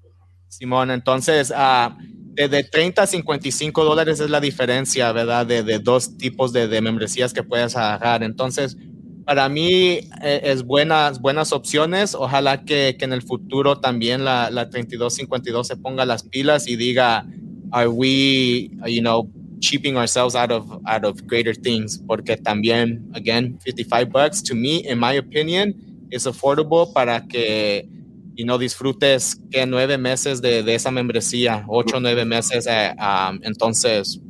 Simón, 0.48 0.90
entonces, 0.90 1.52
ah, 1.54 1.96
de, 2.34 2.48
de 2.48 2.62
30 2.64 3.02
a 3.02 3.06
55 3.06 3.84
dólares 3.84 4.20
es 4.20 4.30
la 4.30 4.40
diferencia, 4.40 5.12
¿verdad? 5.12 5.46
De, 5.46 5.62
de 5.62 5.78
dos 5.78 6.16
tipos 6.16 6.52
de, 6.52 6.68
de 6.68 6.80
membresías 6.80 7.32
que 7.32 7.42
puedes 7.42 7.76
agarrar. 7.76 8.22
Entonces, 8.22 8.76
para 9.24 9.48
mí 9.48 10.00
eh, 10.22 10.40
es 10.42 10.62
buenas, 10.64 11.20
buenas 11.20 11.52
opciones. 11.52 12.14
Ojalá 12.14 12.64
que, 12.64 12.96
que 12.98 13.04
en 13.04 13.12
el 13.12 13.22
futuro 13.22 13.78
también 13.80 14.24
la, 14.24 14.50
la 14.50 14.68
3252 14.68 15.66
se 15.66 15.76
ponga 15.76 16.04
las 16.04 16.22
pilas 16.22 16.68
y 16.68 16.76
diga, 16.76 17.26
are 17.70 17.88
we, 17.88 18.70
you 18.86 19.00
know, 19.00 19.30
cheaping 19.60 19.96
ourselves 19.96 20.34
out 20.34 20.50
of, 20.50 20.66
out 20.86 21.04
of 21.04 21.22
greater 21.26 21.56
things? 21.56 22.02
Porque 22.06 22.36
también, 22.36 23.08
again, 23.14 23.58
55 23.64 24.10
bucks, 24.10 24.42
to 24.42 24.54
me, 24.54 24.82
in 24.88 24.98
my 24.98 25.16
opinion, 25.16 25.74
is 26.12 26.26
affordable 26.26 26.92
para 26.94 27.26
que 27.26 27.88
y 28.34 28.44
no 28.44 28.56
disfrutes 28.58 29.36
que 29.50 29.66
nueve 29.66 29.98
meses 29.98 30.40
de, 30.40 30.62
de 30.62 30.74
esa 30.74 30.90
membresía, 30.90 31.64
ocho 31.68 32.00
nueve 32.00 32.24
meses. 32.24 32.66
eh, 32.66 32.94
um, 32.98 33.40
entonces, 33.42 34.20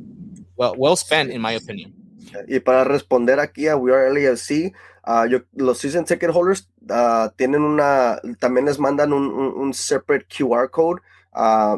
well, 0.57 0.73
well 0.77 0.95
spent, 0.97 1.31
in 1.31 1.41
my 1.41 1.55
opinion. 1.55 1.93
Y 2.47 2.59
para 2.59 2.83
responder 2.83 3.39
aquí 3.39 3.67
a 3.67 3.75
We 3.77 3.93
Are 3.93 4.09
LAFC, 4.11 4.73
ah, 5.03 5.25
yo- 5.27 5.43
los 5.55 5.77
season 5.77 6.03
ticket 6.03 6.31
holders 6.31 6.67
ah, 6.89 7.31
tienen 7.37 7.61
una, 7.61 8.19
también 8.39 8.65
les 8.65 8.77
mandan 8.79 9.13
un- 9.13 9.31
un 9.31 9.73
separate 9.73 10.25
QR 10.27 10.69
code 10.69 11.01
ah, 11.33 11.77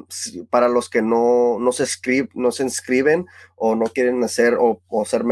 para 0.49 0.68
los 0.70 0.89
que 0.89 1.01
no, 1.01 1.58
no, 1.60 1.72
se 1.72 1.84
escrib- 1.84 2.32
no 2.34 2.51
se 2.51 2.64
inscriben 2.64 3.26
o 3.56 3.76
no 3.76 3.86
quieren 3.86 4.24
hacer 4.24 4.58
o, 4.60 4.82
ser 5.06 5.24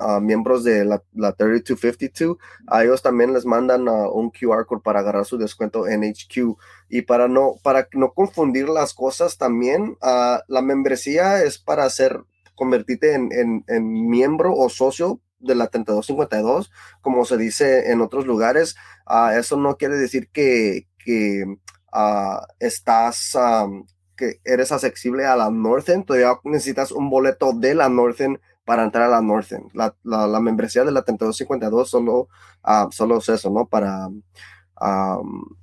ah, 0.00 0.20
miembros 0.20 0.64
de 0.64 0.84
la, 0.84 1.02
la 1.14 1.32
3252. 1.32 2.36
A 2.66 2.84
ellos 2.84 3.02
también 3.02 3.32
les 3.32 3.44
mandan 3.44 3.88
ah, 3.88 4.08
un 4.10 4.30
QR 4.30 4.66
code 4.66 4.82
para 4.82 5.00
agarrar 5.00 5.24
su 5.24 5.38
descuento 5.38 5.86
en 5.86 6.04
HQ. 6.04 6.56
Y 6.88 7.02
para 7.02 7.28
no, 7.28 7.54
para 7.62 7.88
no 7.92 8.12
confundir 8.12 8.68
las 8.68 8.94
cosas 8.94 9.38
también, 9.38 9.96
la 10.02 10.62
membresía 10.62 11.42
es 11.42 11.58
para 11.58 11.84
hacer 11.84 12.22
convertirte 12.54 13.14
en, 13.14 13.64
miembro 14.08 14.54
o 14.54 14.68
socio 14.68 15.20
de 15.38 15.54
la 15.54 15.68
3252, 15.68 16.70
como 17.00 17.24
se 17.24 17.36
dice 17.36 17.90
en 17.90 18.00
otros 18.00 18.26
lugares. 18.26 18.76
Eso 19.36 19.56
no 19.56 19.76
quiere 19.76 19.96
decir 19.96 20.28
que 20.30 20.86
ah, 21.92 22.46
estás, 22.58 23.36
que 24.16 24.40
eres 24.44 24.72
accesible 24.72 25.24
a 25.26 25.36
la 25.36 25.50
Northern, 25.50 26.04
todavía 26.04 26.38
necesitas 26.44 26.92
un 26.92 27.10
boleto 27.10 27.52
de 27.52 27.74
la 27.74 27.88
Northern 27.88 28.40
para 28.64 28.84
entrar 28.84 29.04
a 29.04 29.10
la 29.10 29.22
Northern. 29.22 29.68
La, 29.72 29.94
la, 30.02 30.26
la 30.26 30.40
membresía 30.40 30.84
de 30.84 30.92
la 30.92 31.02
3252 31.02 31.90
solo, 31.90 32.28
ah, 32.62 32.88
solo 32.90 33.18
es 33.18 33.28
eso, 33.28 33.50
¿no? 33.50 33.66
Para, 33.66 34.08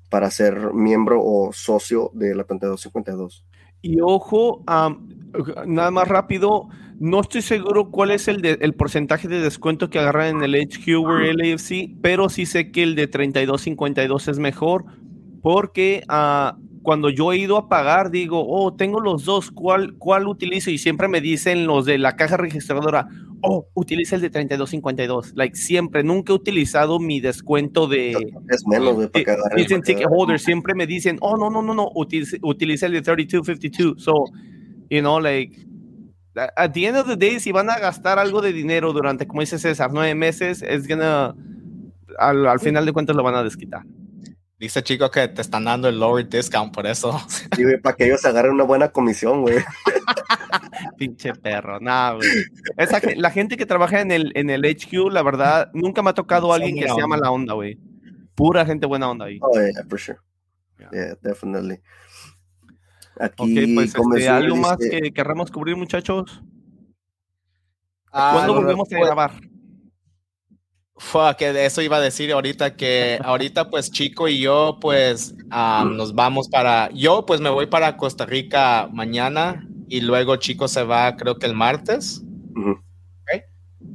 para 0.10 0.32
ser 0.32 0.74
miembro 0.74 1.22
o 1.24 1.52
socio 1.54 2.12
de 2.14 2.36
la 2.36 2.44
3252. 2.44 3.46
Y 3.82 4.02
ojo, 4.02 4.64
am, 4.68 5.08
nada 5.66 5.92
más 5.92 6.08
rápido, 6.08 6.68
no 7.00 7.22
estoy 7.22 7.42
seguro 7.42 7.92
cuál 7.92 8.12
es 8.12 8.28
el, 8.28 8.46
el 8.46 8.74
porcentaje 8.74 9.30
de 9.30 9.40
descuento 9.40 9.90
que 9.90 10.00
agarran 10.00 10.38
en 10.38 10.44
el 10.44 10.56
HQ 10.56 11.00
o 11.00 11.06
pero 12.02 12.28
sí 12.28 12.46
sé 12.46 12.72
que 12.72 12.84
el 12.84 12.96
de 12.96 13.10
32.52 13.10 14.28
es 14.28 14.40
mejor 14.40 14.86
porque 15.42 16.04
ah, 16.08 16.58
cuando 16.82 17.10
yo 17.10 17.32
he 17.32 17.38
ido 17.38 17.58
a 17.58 17.70
pagar 17.70 18.10
digo, 18.12 18.46
oh, 18.48 18.74
tengo 18.74 19.00
los 19.00 19.26
dos, 19.26 19.52
¿cuál, 19.52 19.96
¿cuál 19.98 20.28
utilizo? 20.28 20.72
Y 20.72 20.78
siempre 20.78 21.08
me 21.08 21.22
dicen 21.22 21.68
los 21.68 21.86
de 21.86 21.98
la 21.98 22.16
caja 22.16 22.38
registradora, 22.38 23.08
oh, 23.42 23.68
utiliza 23.74 24.16
el 24.16 24.22
de 24.22 24.32
32.52. 24.32 25.34
Like 25.36 25.56
siempre, 25.56 26.04
nunca 26.04 26.34
he 26.34 26.36
utilizado 26.36 27.00
mi 27.00 27.20
descuento 27.20 27.88
de... 27.88 28.12
Es 28.50 28.66
menos, 28.68 29.10
que 29.12 29.26
agarren- 29.26 29.56
Dicen 29.56 29.82
ticket 29.82 30.08
holders, 30.10 30.42
siempre 30.44 30.74
me 30.76 30.88
dicen, 30.88 31.18
oh, 31.22 31.38
no, 31.38 31.50
no, 31.50 31.62
no, 31.62 31.74
no, 31.74 31.90
utiliza, 31.96 32.38
utiliza 32.42 32.86
el 32.88 32.94
de 32.94 33.02
3252. 33.02 34.02
So, 34.04 34.26
you 34.90 35.02
know, 35.02 35.20
like, 35.20 35.56
at 36.56 36.72
the 36.74 36.86
end 36.88 36.98
of 36.98 37.08
the 37.08 37.18
day, 37.18 37.40
si 37.40 37.52
van 37.52 37.70
a 37.70 37.78
gastar 37.80 38.20
algo 38.20 38.42
de 38.42 38.54
dinero 38.54 38.94
durante, 38.94 39.28
como 39.28 39.42
dice 39.42 39.60
César, 39.60 39.92
nueve 39.94 40.16
meses, 40.16 40.62
es 40.62 40.88
gonna, 40.88 41.36
al, 42.18 42.48
al 42.48 42.60
final 42.60 42.86
de 42.86 42.94
cuentas 42.94 43.16
lo 43.16 43.24
van 43.24 43.36
a 43.36 43.44
desquitar. 43.44 43.84
Dice 44.60 44.84
chico 44.84 45.10
que 45.10 45.28
te 45.30 45.42
están 45.42 45.64
dando 45.64 45.88
el 45.88 46.00
lower 46.00 46.28
discount 46.28 46.74
por 46.74 46.86
eso. 46.86 47.18
Sí, 47.56 47.64
güey, 47.64 47.80
para 47.80 47.96
que 47.96 48.06
ellos 48.06 48.24
agarren 48.26 48.54
una 48.54 48.66
buena 48.66 48.90
comisión, 48.90 49.42
güey. 49.42 49.58
Pinche 50.98 51.34
perro, 51.34 51.80
nada, 51.80 52.16
güey. 52.16 52.30
Esa 52.78 53.00
la 53.16 53.32
gente 53.32 53.58
que 53.58 53.66
trabaja 53.66 54.02
en 54.02 54.12
el, 54.12 54.32
en 54.36 54.50
el 54.50 54.66
HQ, 54.66 55.12
la 55.12 55.24
verdad, 55.24 55.72
nunca 55.74 56.02
me 56.04 56.10
ha 56.10 56.14
tocado 56.14 56.54
alguien 56.54 56.76
que 56.76 56.82
se 56.88 56.96
llama 57.00 57.16
onda. 57.16 57.26
la 57.26 57.32
onda, 57.32 57.54
güey. 57.54 57.80
Pura 58.36 58.66
gente 58.66 58.86
buena 58.86 59.10
onda 59.10 59.26
ahí. 59.26 59.40
Oh, 59.42 59.54
yeah, 59.54 59.84
for 59.90 60.00
sure. 60.00 60.20
Yeah. 60.78 60.90
Yeah, 60.92 61.16
definitely. 61.22 61.82
Aquí, 63.20 63.66
Ok, 63.66 63.74
pues, 63.76 63.96
este, 63.96 64.30
¿algo 64.30 64.56
más 64.56 64.78
dice- 64.78 65.02
que 65.02 65.12
querramos 65.12 65.52
cubrir, 65.52 65.76
muchachos? 65.76 66.42
Ah, 68.12 68.32
¿Cuándo 68.34 68.56
volvemos 68.56 68.88
a 68.88 68.96
pues, 68.96 69.06
grabar? 69.06 69.32
Fuck, 71.02 71.42
eso 71.42 71.82
iba 71.82 71.96
a 71.98 72.02
decir 72.02 72.32
ahorita 72.34 72.76
que 72.76 73.20
ahorita 73.24 73.70
pues 73.70 73.90
Chico 73.90 74.28
y 74.28 74.42
yo 74.42 74.78
pues 74.82 75.34
ah, 75.50 75.88
nos 75.90 76.14
vamos 76.14 76.50
para, 76.50 76.90
yo 76.92 77.26
pues 77.26 77.40
me 77.40 77.50
voy 77.50 77.68
para 77.68 77.96
Costa 77.96 78.26
Rica 78.26 78.90
mañana 78.92 79.66
y 79.88 80.02
luego 80.02 80.36
Chico 80.36 80.68
se 80.68 80.84
va 80.84 81.16
creo 81.16 81.40
que 81.40 81.46
el 81.46 81.56
martes. 81.56 82.22
Ujú. 82.56 82.78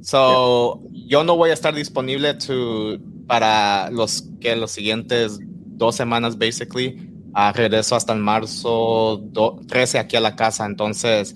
So, 0.01 0.81
yo 0.93 1.25
no 1.25 1.37
voy 1.37 1.51
a 1.51 1.55
estar 1.55 1.75
disponible 1.75 2.35
to, 2.35 2.99
para 3.27 3.91
los 3.91 4.25
que 4.41 4.57
los 4.57 4.71
siguientes 4.71 5.39
dos 5.43 5.95
semanas, 5.97 6.39
basically. 6.39 7.11
Ah, 7.35 7.53
regreso 7.55 7.97
hasta 7.97 8.13
el 8.13 8.21
marzo 8.21 9.21
do- 9.25 9.61
13 9.67 9.99
aquí 9.99 10.17
a 10.17 10.21
la 10.21 10.37
casa. 10.37 10.65
Entonces, 10.67 11.35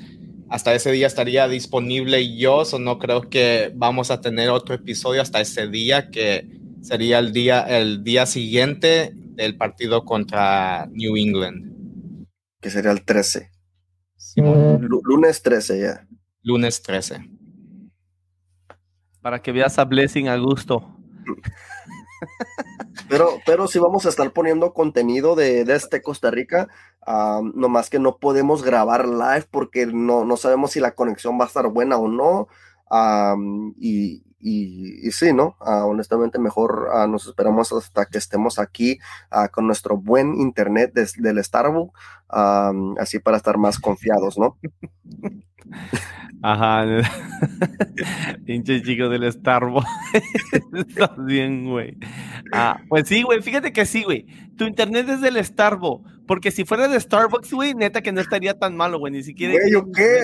hasta 0.51 0.75
ese 0.75 0.91
día 0.93 1.07
estaría 1.07 1.47
disponible 1.49 2.37
yo. 2.37 2.65
So, 2.65 2.79
no 2.79 2.99
creo 2.99 3.29
que 3.29 3.73
vamos 3.75 4.11
a 4.11 4.21
tener 4.21 4.51
otro 4.51 4.75
episodio 4.75 5.21
hasta 5.23 5.41
ese 5.41 5.69
día, 5.69 6.11
que 6.11 6.59
sería 6.83 7.19
el 7.19 7.33
día, 7.33 7.61
el 7.63 8.03
día 8.05 8.27
siguiente 8.27 9.13
del 9.15 9.57
partido 9.57 10.05
contra 10.05 10.87
New 10.93 11.17
England. 11.17 12.27
que 12.61 12.71
sería 12.71 12.91
el 12.91 13.05
13. 13.05 13.51
Lu- 14.37 15.01
lunes 15.05 15.43
13, 15.43 15.81
ya. 15.81 16.07
Lunes 16.43 16.83
13. 16.83 17.29
Para 19.21 19.41
que 19.43 19.53
veas 19.53 19.79
a 19.79 19.85
Blessing 19.85 20.29
a 20.29 20.37
gusto. 20.37 20.85
Pero, 23.09 23.41
pero 23.47 23.67
sí 23.69 23.79
vamos 23.79 24.07
a 24.07 24.09
estar 24.11 24.31
poniendo 24.33 24.73
contenido 24.75 25.35
de, 25.35 25.65
de 25.65 25.75
este 25.75 26.03
Costa 26.03 26.31
Rica. 26.31 26.69
am, 27.07 27.53
nomás 27.55 27.91
que 27.91 27.99
no 27.99 28.19
podemos 28.19 28.63
grabar 28.63 29.07
live 29.09 29.47
porque 29.51 29.87
no, 29.87 30.25
no 30.25 30.37
sabemos 30.37 30.73
si 30.73 30.81
la 30.81 30.93
conexión 30.95 31.39
va 31.41 31.45
a 31.45 31.49
estar 31.49 31.67
buena 31.69 31.97
o 31.97 32.09
no. 32.09 32.49
am, 32.91 33.75
y, 33.79 34.23
y, 34.41 35.11
sí, 35.11 35.33
¿no? 35.33 35.57
Ah, 35.61 35.85
honestamente, 35.87 36.39
mejor 36.39 36.89
ah, 36.93 37.07
nos 37.07 37.27
esperamos 37.27 37.73
hasta 37.73 38.07
que 38.07 38.19
estemos 38.19 38.59
aquí 38.59 38.99
ah, 39.31 39.49
con 39.49 39.67
nuestro 39.67 39.97
buen 39.97 40.35
internet 40.41 40.93
del 40.95 41.43
Starbucks. 41.45 41.93
am, 42.29 42.95
así 42.99 43.19
para 43.19 43.37
estar 43.39 43.59
más 43.59 43.79
confiados, 43.79 44.39
¿no? 44.39 44.59
Ajá. 46.43 46.85
Pinche 48.47 48.83
chico 48.83 49.09
del 49.09 49.31
Starbucks. 49.33 49.89
Estás 50.75 51.25
bien, 51.25 51.69
güey. 51.69 51.97
Ah, 52.53 52.81
pues 52.89 53.09
sí, 53.09 53.23
güey. 53.23 53.43
Fíjate 53.43 53.73
que 53.73 53.85
sí, 53.87 54.05
güey. 54.05 54.27
Tu 54.57 54.65
internet 54.65 55.09
es 55.09 55.21
del 55.21 55.45
Starbucks. 55.45 56.19
Porque 56.27 56.51
si 56.51 56.65
fuera 56.65 56.89
de 56.89 57.01
Starbucks, 57.01 57.53
güey, 57.53 57.75
neta 57.75 58.03
que 58.03 58.13
no 58.13 58.21
estaría 58.21 58.59
tan 58.59 58.77
malo, 58.77 58.99
güey. 58.99 59.13
Ni 59.13 59.23
siquiera. 59.23 59.55
Güey, 59.55 59.73
¿yo 59.73 59.91
qué? 59.91 60.21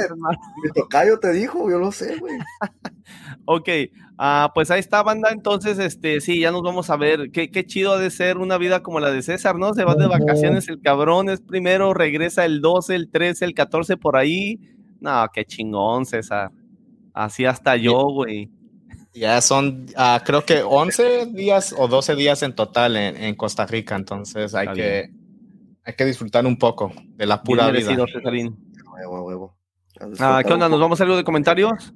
Mi 0.62 0.70
tocayo 0.72 1.18
te 1.18 1.32
dijo, 1.32 1.68
yo 1.70 1.78
lo 1.78 1.90
sé, 1.90 2.16
güey. 2.16 2.34
ok. 3.46 3.68
Ah, 4.16 4.52
pues 4.54 4.70
ahí 4.70 4.80
está, 4.80 5.02
banda. 5.02 5.30
Entonces, 5.32 5.78
este, 5.78 6.20
sí, 6.20 6.40
ya 6.40 6.52
nos 6.52 6.62
vamos 6.62 6.90
a 6.90 6.96
ver. 6.96 7.30
Qué, 7.32 7.50
qué 7.50 7.64
chido 7.64 7.94
ha 7.94 7.98
de 7.98 8.10
ser 8.10 8.36
una 8.36 8.58
vida 8.58 8.82
como 8.82 9.00
la 9.00 9.10
de 9.10 9.22
César, 9.22 9.56
¿no? 9.56 9.74
Se 9.74 9.84
va 9.84 9.96
de 9.96 10.06
vacaciones 10.06 10.68
el 10.68 10.80
cabrón, 10.80 11.28
es 11.28 11.40
primero, 11.40 11.94
regresa 11.94 12.44
el 12.44 12.60
12, 12.60 12.94
el 12.94 13.10
13, 13.10 13.46
el 13.46 13.54
14 13.54 13.96
por 13.96 14.16
ahí 14.16 14.73
no, 15.00 15.26
qué 15.32 15.44
chingón, 15.44 16.06
César. 16.06 16.50
Así 17.12 17.44
hasta 17.44 17.76
yo, 17.76 18.08
güey. 18.10 18.50
Ya 19.14 19.40
son, 19.40 19.86
uh, 19.96 20.22
creo 20.24 20.44
que 20.44 20.62
11 20.62 21.26
días 21.26 21.72
o 21.78 21.86
12 21.86 22.16
días 22.16 22.42
en 22.42 22.54
total 22.54 22.96
en, 22.96 23.16
en 23.16 23.36
Costa 23.36 23.64
Rica, 23.64 23.94
entonces 23.94 24.54
hay 24.56 24.68
que, 24.74 25.10
hay 25.84 25.94
que 25.94 26.04
disfrutar 26.04 26.44
un 26.44 26.58
poco 26.58 26.92
de 26.96 27.26
la 27.26 27.40
pura 27.40 27.70
vida. 27.70 27.94
Cesarín. 28.12 28.58
Huevo, 28.92 29.22
huevo. 29.22 29.56
Ah, 30.18 30.42
¿Qué 30.44 30.52
onda? 30.52 30.68
¿Nos 30.68 30.80
vamos 30.80 31.00
a 31.00 31.04
algo 31.04 31.16
de 31.16 31.22
comentarios? 31.22 31.94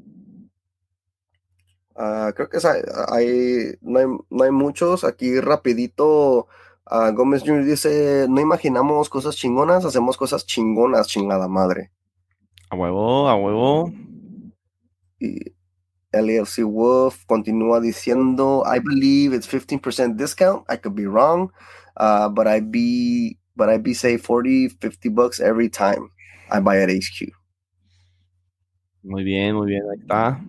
Uh, 1.97 2.33
creo 2.33 2.49
que 2.49 2.59
hay, 2.65 3.77
no, 3.81 3.99
hay, 3.99 4.07
no 4.31 4.45
hay 4.45 4.51
muchos. 4.53 5.03
Aquí 5.03 5.41
rapidito, 5.41 6.47
uh, 6.89 7.13
Gómez 7.13 7.43
Jr. 7.45 7.65
dice, 7.65 8.27
no 8.29 8.41
imaginamos 8.41 9.09
cosas 9.09 9.35
chingonas, 9.35 9.85
hacemos 9.85 10.17
cosas 10.17 10.47
chingonas, 10.47 11.09
chingada 11.09 11.49
madre. 11.49 11.91
A 12.71 12.77
huevo, 12.77 13.29
a 13.29 13.37
huevo. 13.37 13.93
Y 15.21 15.55
LFC 16.13 16.65
Wolf 16.65 17.25
continúa 17.27 17.81
diciendo, 17.81 18.63
I 18.67 18.79
believe 18.79 19.35
it's 19.35 19.47
15% 19.47 20.17
discount. 20.17 20.65
I 20.69 20.77
could 20.77 20.95
be 20.95 21.07
wrong, 21.07 21.51
uh, 21.97 22.29
but 22.29 22.47
I 22.47 22.61
be 22.61 23.39
but 23.57 23.69
I 23.69 23.79
be 23.79 23.93
say 23.93 24.17
40, 24.17 24.69
50 24.81 25.09
bucks 25.11 25.41
every 25.41 25.69
time 25.69 26.11
I 26.51 26.61
buy 26.61 26.79
at 26.79 26.89
HQ. 26.89 27.33
Muy 29.03 29.25
bien, 29.25 29.55
muy 29.57 29.67
bien, 29.67 29.83
ahí 29.91 30.01
está. 30.01 30.41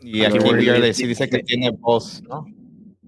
Y 0.00 0.24
aquí 0.24 0.38
le 0.38 0.94
sí 0.94 1.06
dice 1.06 1.28
que 1.28 1.42
tiene 1.42 1.70
voz, 1.70 2.22
¿no? 2.22 2.46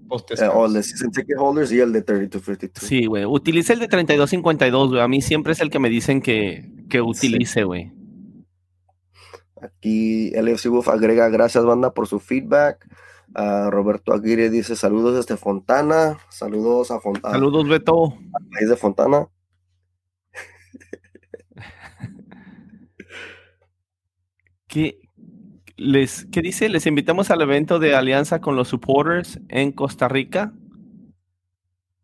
Post 0.07 0.31
eh, 0.31 0.47
o 0.47 0.65
el 0.65 0.73
de 0.73 0.83
season 0.83 1.11
ticket 1.11 1.37
holders 1.37 1.71
y 1.71 1.79
el 1.79 1.91
de 1.91 2.01
3252. 2.01 2.87
Sí, 2.87 3.05
güey. 3.05 3.25
Utilice 3.25 3.73
el 3.73 3.79
de 3.79 3.87
3252, 3.87 4.89
güey. 4.89 5.01
A 5.01 5.07
mí 5.07 5.21
siempre 5.21 5.53
es 5.53 5.59
el 5.59 5.69
que 5.69 5.79
me 5.79 5.89
dicen 5.89 6.21
que, 6.21 6.65
que 6.89 7.01
utilice, 7.01 7.63
güey. 7.63 7.91
Aquí 9.61 10.31
LFC 10.31 10.67
Wolf 10.69 10.87
agrega 10.87 11.29
gracias, 11.29 11.65
banda, 11.65 11.93
por 11.93 12.07
su 12.07 12.19
feedback. 12.19 12.87
Uh, 13.35 13.69
Roberto 13.69 14.13
Aguirre 14.13 14.49
dice 14.49 14.75
saludos 14.75 15.15
desde 15.15 15.37
Fontana. 15.37 16.17
Saludos 16.29 16.91
a 16.91 16.99
Fontana. 16.99 17.33
Saludos, 17.33 17.67
Beto. 17.67 18.17
país 18.51 18.69
de 18.69 18.77
Fontana. 18.77 19.27
¿Qué, 24.67 24.99
les, 25.75 26.25
¿qué 26.31 26.41
dice? 26.41 26.69
Les 26.69 26.85
invitamos 26.85 27.29
al 27.29 27.41
evento 27.41 27.79
de 27.79 27.95
alianza 27.95 28.39
con 28.41 28.55
los 28.55 28.69
supporters 28.69 29.39
en 29.49 29.71
Costa 29.71 30.07
Rica. 30.07 30.53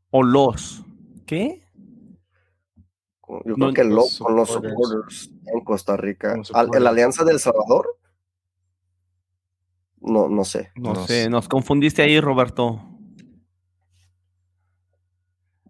¿O 0.09 0.23
los? 0.23 0.83
¿Qué? 1.25 1.62
Yo 3.45 3.55
creo 3.55 3.73
que 3.73 3.83
los, 3.83 4.19
con 4.19 4.35
los 4.35 4.49
supporters 4.49 5.31
en 5.45 5.63
Costa 5.63 5.97
Rica. 5.97 6.35
¿En 6.35 6.83
la 6.83 6.89
alianza 6.89 7.23
del 7.23 7.39
Salvador? 7.39 7.97
No, 10.01 10.27
no 10.27 10.43
sé. 10.43 10.71
No, 10.75 10.95
sé, 11.07 11.29
nos 11.29 11.47
confundiste 11.47 12.01
ahí, 12.01 12.19
Roberto. 12.19 12.81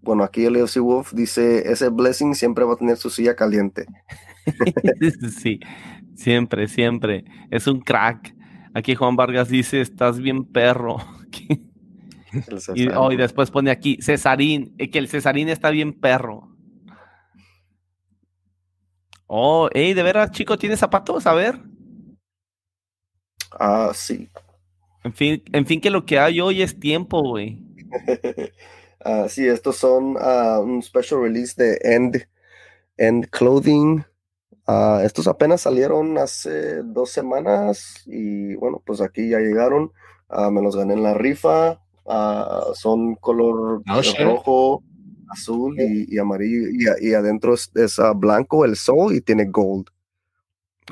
Bueno, 0.02 0.24
aquí 0.24 0.44
el 0.46 0.58
Wolf 0.82 1.14
dice, 1.14 1.72
ese 1.72 1.90
Blessing 1.90 2.36
siempre 2.36 2.66
va 2.66 2.74
a 2.74 2.78
tener 2.78 2.98
su 2.98 3.10
silla 3.10 3.36
caliente. 3.36 3.86
sí, 5.42 5.60
Siempre, 6.16 6.68
siempre. 6.68 7.26
Es 7.50 7.68
un 7.68 7.82
crack. 7.82 8.36
Aquí 8.74 8.96
Juan 8.96 9.16
Vargas 9.16 9.50
dice, 9.50 9.82
estás 9.82 10.20
bien 10.20 10.46
perro. 10.46 10.98
y, 12.76 12.88
oh, 12.90 13.12
y, 13.12 13.18
después 13.18 13.52
pone 13.52 13.72
aquí, 13.72 13.98
Cesarín, 14.02 14.76
que 14.78 15.00
el 15.00 15.08
Cesarín 15.08 15.50
está 15.50 15.70
bien 15.70 15.94
perro. 15.94 16.53
Oh, 19.28 19.70
hey, 19.74 19.94
de 19.94 20.04
veras, 20.04 20.32
chico, 20.32 20.58
¿tienes 20.58 20.80
zapatos? 20.80 21.26
A 21.28 21.34
ver. 21.34 21.60
Ah, 23.52 23.92
sí. 23.94 24.30
En 25.04 25.14
fin, 25.14 25.44
en 25.52 25.66
fin, 25.66 25.82
que 25.82 25.90
lo 25.90 26.06
que 26.06 26.20
hay 26.20 26.40
hoy 26.40 26.62
es 26.62 26.80
tiempo, 26.80 27.22
güey. 27.22 27.60
Ah, 29.06 29.28
sí, 29.28 29.46
estos 29.46 29.76
son 29.76 30.16
uh, 30.16 30.62
un 30.62 30.82
special 30.82 31.22
release 31.22 31.56
de 31.58 31.78
End, 31.84 32.26
End 32.96 33.28
Clothing. 33.32 34.06
Ah, 34.66 35.02
estos 35.04 35.28
apenas 35.28 35.60
salieron 35.60 36.18
hace 36.18 36.82
dos 36.84 37.10
semanas 37.10 38.02
y 38.06 38.56
bueno, 38.56 38.82
pues 38.86 39.02
aquí 39.02 39.28
ya 39.28 39.40
llegaron. 39.40 39.92
Ah, 40.30 40.50
me 40.50 40.62
los 40.62 40.78
gané 40.78 40.94
en 40.94 41.04
la 41.04 41.14
rifa. 41.14 41.82
Ah, 42.06 42.68
son 42.76 43.16
color 43.16 43.84
rojo, 44.20 44.84
azul 45.34 45.76
y, 45.80 46.18
amarillo. 46.18 46.68
Y, 47.02 47.14
adentro 47.14 47.54
es, 47.54 47.72
blanco 48.16 48.66
el 48.66 48.76
sol 48.76 49.14
y 49.14 49.22
tiene 49.22 49.46
gold. 49.46 49.88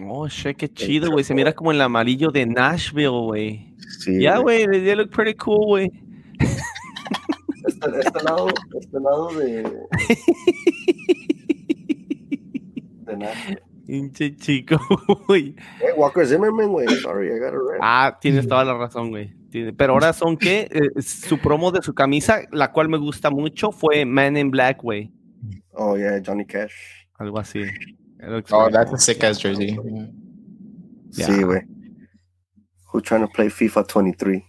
Oh, 0.02 0.28
shit, 0.28 0.58
qué 0.58 0.70
chido, 0.70 1.12
güey. 1.12 1.24
Se 1.24 1.34
mira 1.34 1.54
como 1.54 1.72
el 1.72 1.82
amarillo 1.82 2.32
de 2.32 2.46
Nashville, 2.46 3.10
güey. 3.10 3.76
Sí. 4.00 4.22
Ya, 4.22 4.38
güey, 4.38 4.66
they 4.68 4.96
look 4.96 5.10
pretty 5.10 5.34
cool, 5.36 5.66
güey. 5.66 5.92
Este, 7.66 8.00
este, 8.00 8.24
lado, 8.24 8.48
este 8.80 9.00
lado 9.00 9.28
de. 9.38 9.64
Pinche 13.86 14.36
chico, 14.36 14.80
güey. 15.28 15.56
Hey, 15.80 15.90
Walker 15.98 16.26
Zimmerman, 16.26 16.70
güey. 16.70 16.88
Sorry, 17.02 17.28
I 17.28 17.40
got 17.40 17.54
it 17.54 17.60
right. 17.60 17.80
Ah, 17.82 18.18
tienes 18.20 18.48
toda 18.48 18.64
la 18.64 18.74
razón, 18.74 19.10
güey. 19.10 19.41
Pero 19.52 19.94
ahora 19.94 20.14
son 20.14 20.38
que 20.38 20.68
eh, 20.72 21.02
su 21.02 21.38
promo 21.38 21.72
de 21.72 21.82
su 21.82 21.94
camisa, 21.94 22.42
la 22.52 22.72
cual 22.72 22.90
me 22.90 22.98
gusta 22.98 23.30
mucho, 23.30 23.72
fue 23.72 24.06
Man 24.06 24.38
in 24.38 24.50
Black, 24.52 24.82
güey. 24.82 25.12
Oh, 25.74 25.98
yeah, 25.98 26.22
Johnny 26.26 26.46
Cash. 26.46 26.74
Algo 27.18 27.40
así. 27.40 27.64
Oh, 28.52 28.70
that's 28.70 28.94
a 28.94 28.98
sick 28.98 29.24
ass 29.24 29.42
jersey. 29.42 29.78
Sí, 31.12 31.44
güey. 31.44 31.62
Who 32.94 33.02
trying 33.02 33.22
to 33.22 33.30
play 33.30 33.50
FIFA 33.50 33.84
23? 33.84 34.44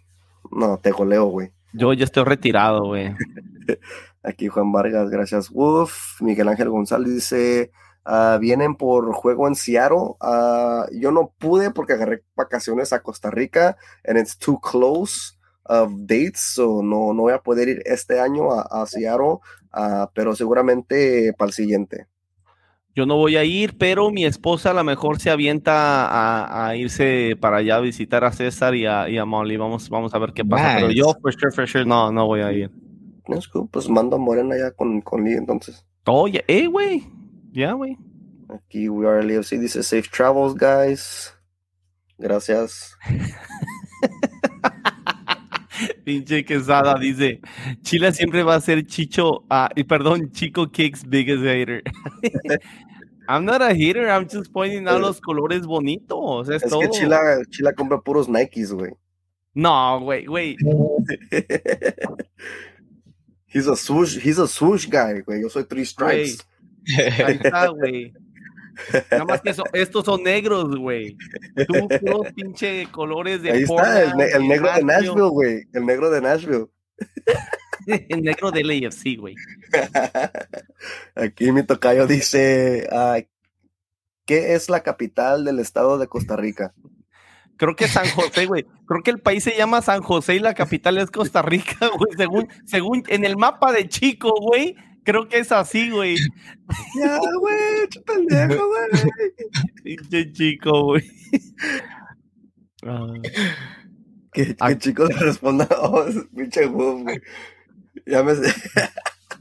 No, 0.51 0.79
te 0.79 0.91
goleo, 0.91 1.27
güey. 1.27 1.53
Yo 1.73 1.93
ya 1.93 2.05
estoy 2.05 2.25
retirado, 2.25 2.87
güey. 2.87 3.15
Aquí 4.23 4.49
Juan 4.49 4.73
Vargas, 4.73 5.11
gracias. 5.11 5.49
Uf, 5.53 6.21
Miguel 6.21 6.49
Ángel 6.49 6.69
González 6.69 7.15
dice, 7.15 7.73
Ah, 8.05 8.39
vienen 8.41 8.75
por 8.75 9.13
juego 9.13 9.47
en 9.47 9.55
Seattle. 9.55 10.17
Uh, 10.21 10.87
yo 10.93 11.13
no 11.13 11.33
pude 11.39 11.71
porque 11.71 11.93
agarré 11.93 12.23
vacaciones 12.35 12.93
a 12.93 13.01
Costa 13.01 13.31
Rica 13.31 13.77
and 14.05 14.19
it's 14.19 14.37
too 14.37 14.59
close 14.61 15.39
of 15.65 15.93
dates, 15.97 16.41
so 16.41 16.83
no, 16.83 17.13
no 17.15 17.23
voy 17.23 17.33
a 17.33 17.39
poder 17.39 17.69
ir 17.69 17.83
este 17.85 18.19
año 18.19 18.53
a, 18.53 18.63
a 18.63 18.87
Seattle, 18.87 19.39
uh, 19.75 20.07
pero 20.13 20.35
seguramente 20.35 21.33
para 21.39 21.49
el 21.49 21.53
siguiente. 21.53 22.07
Yo 22.95 23.07
no 23.07 23.17
voy 23.17 23.37
a 23.37 23.45
ir, 23.45 23.79
pero 23.79 24.11
mi 24.11 24.25
esposa 24.27 24.73
a 24.73 24.75
lo 24.75 24.85
mejor 24.85 25.19
se 25.19 25.31
avienta 25.31 26.07
a, 26.07 26.67
a 26.67 26.77
irse 26.77 27.39
para 27.41 27.59
allá 27.59 27.77
a 27.77 27.81
visitar 27.81 28.23
a 28.25 28.33
César 28.33 28.75
y 28.75 28.85
a, 28.85 29.09
y 29.09 29.17
a 29.17 29.25
Molly. 29.25 29.57
Vamos, 29.57 29.89
vamos 29.89 30.13
a 30.13 30.19
ver 30.19 30.33
qué 30.35 30.45
pasa. 30.45 30.75
Pero 30.77 30.91
yo, 30.91 31.15
for 31.23 31.33
sure, 31.33 31.53
for 31.53 31.67
sure, 31.67 31.87
no, 31.87 32.13
no 32.13 32.27
voy 32.27 32.41
a 32.41 32.53
ir. 32.53 32.71
Pues 33.71 33.89
mando 33.89 34.17
a 34.17 34.19
Morena 34.19 34.57
allá 34.57 34.73
con, 34.73 35.01
con 35.01 35.25
Lee 35.25 35.35
entonces. 35.35 35.87
Oye, 36.05 36.45
eh, 36.49 36.67
güey. 36.67 37.22
Ya, 37.53 37.75
güey. 37.75 37.99
Aquí 38.49 38.89
We 38.89 39.07
Are 39.07 39.23
LFC 39.23 39.59
dice 39.59 39.83
Safe 39.83 40.09
Travels, 40.11 40.55
guys. 40.55 41.35
Gracias. 42.19 42.97
Pinche 46.05 46.45
quesada 46.45 46.95
dice, 46.99 47.41
Chila 47.83 48.13
siempre 48.13 48.43
va 48.43 48.55
a 48.55 48.61
ser 48.61 48.87
Chicho, 48.87 49.45
y 49.75 49.85
perdón, 49.85 50.31
Chico 50.31 50.71
Kicks 50.71 51.05
biggest 51.05 51.45
hater. 51.45 51.83
I'm 53.29 53.45
not 53.45 53.63
a 53.63 53.75
hater, 53.75 54.09
I'm 54.09 54.29
just 54.29 54.53
pointing 54.53 54.89
out 54.89 55.01
los 55.01 55.21
colores 55.21 55.67
bonitos. 55.67 56.49
Es, 56.49 56.63
es 56.63 56.73
que 56.73 56.89
Chila, 56.91 57.43
Chila 57.51 57.75
compra 57.75 58.01
puros 58.01 58.29
Nikes, 58.29 58.73
güey. 58.73 58.93
No, 59.55 60.01
güey, 60.01 60.27
güey. 60.27 60.57
he's 63.47 63.67
a 63.67 63.77
swoosh, 63.77 64.19
he's 64.19 64.39
a 64.39 64.49
swoosh 64.49 64.89
guy, 64.89 65.21
güey. 65.21 65.43
Yo 65.43 65.49
soy 65.49 65.65
three 65.65 65.85
stripes. 65.85 66.47
Ahí 67.27 67.39
está, 67.43 67.69
güey. 67.69 68.13
Nada 69.11 69.25
más 69.25 69.41
que 69.43 69.55
estos 69.75 70.05
son 70.05 70.23
negros, 70.23 70.77
güey. 70.77 71.17
Tú, 71.67 71.89
puros 72.01 72.33
pinche 72.35 72.87
colores 72.91 73.43
de 73.43 73.53
Ahí 73.53 73.63
está, 73.63 74.03
el, 74.03 74.49
negro 74.49 74.73
de 74.73 74.85
Nashville, 74.85 75.29
güey. 75.29 75.63
El 75.73 75.87
negro 75.87 76.11
de 76.11 76.21
Nashville. 76.21 76.67
el 77.87 78.23
negro 78.23 78.51
de 78.51 78.65
LAFC, 78.65 79.19
güey. 79.19 79.35
Aquí 81.15 81.53
mi 81.53 81.63
tocayo 81.65 82.07
dice, 82.07 82.89
¿qué 84.25 84.55
es 84.55 84.69
la 84.69 84.83
capital 84.83 85.45
del 85.45 85.59
estado 85.59 85.99
de 85.99 86.09
Costa 86.09 86.37
Rica? 86.37 86.73
Creo 87.57 87.77
que 87.77 87.87
San 87.87 88.09
José, 88.09 88.47
güey. 88.47 88.67
Creo 88.87 89.03
que 89.03 89.11
el 89.11 89.21
país 89.21 89.45
se 89.45 89.57
llama 89.57 89.83
San 89.83 90.03
José 90.03 90.37
y 90.37 90.41
la 90.41 90.55
capital 90.55 90.99
es 90.99 91.11
Costa 91.11 91.43
Rica, 91.43 91.89
güey. 91.97 92.13
Según, 92.17 92.49
según 92.67 93.05
en 93.09 93.25
el 93.25 93.37
mapa 93.37 93.73
de 93.73 93.89
Chico, 93.89 94.35
güey. 94.41 94.77
Creo 95.05 95.29
que 95.29 95.39
es 95.39 95.51
así, 95.53 95.91
güey. 95.91 96.17
Ya, 96.99 97.19
güey, 97.41 97.89
qué 97.91 98.01
pendejo, 98.01 98.67
güey. 98.69 99.13
Pinche 99.83 100.33
chico, 100.33 100.85
güey. 100.85 101.03
Ah. 102.85 103.13
Que, 104.33 104.57
Ah. 104.61 104.69
que 104.69 104.79
chico 104.79 105.05
le 105.07 105.15
responda, 105.17 105.69
oh, 105.83 106.05
pinche 106.35 106.67
boom, 106.67 107.05
güey. 107.05 107.21
Ya 108.07 108.23
me, 108.23 108.35
ya 108.43 108.93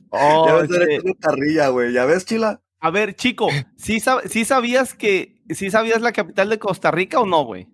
Oh, 0.10 0.58
me 0.58 0.64
estoy 0.64 0.78
este, 0.82 0.96
echando 0.96 1.14
carrilla, 1.20 1.68
güey. 1.70 1.94
¿Ya 1.94 2.06
ves, 2.06 2.26
Chila? 2.26 2.62
a 2.84 2.90
ver, 2.90 3.16
chico, 3.16 3.48
¿sí, 3.78 3.98
sab- 3.98 4.28
sí 4.28 4.44
sabías 4.44 4.96
que 4.96 5.42
sí 5.52 5.70
sabías 5.70 6.02
la 6.02 6.12
capital 6.12 6.50
de 6.50 6.58
Costa 6.60 6.90
Rica 6.92 7.20
o 7.20 7.26
no, 7.28 7.46
güey? 7.46 7.68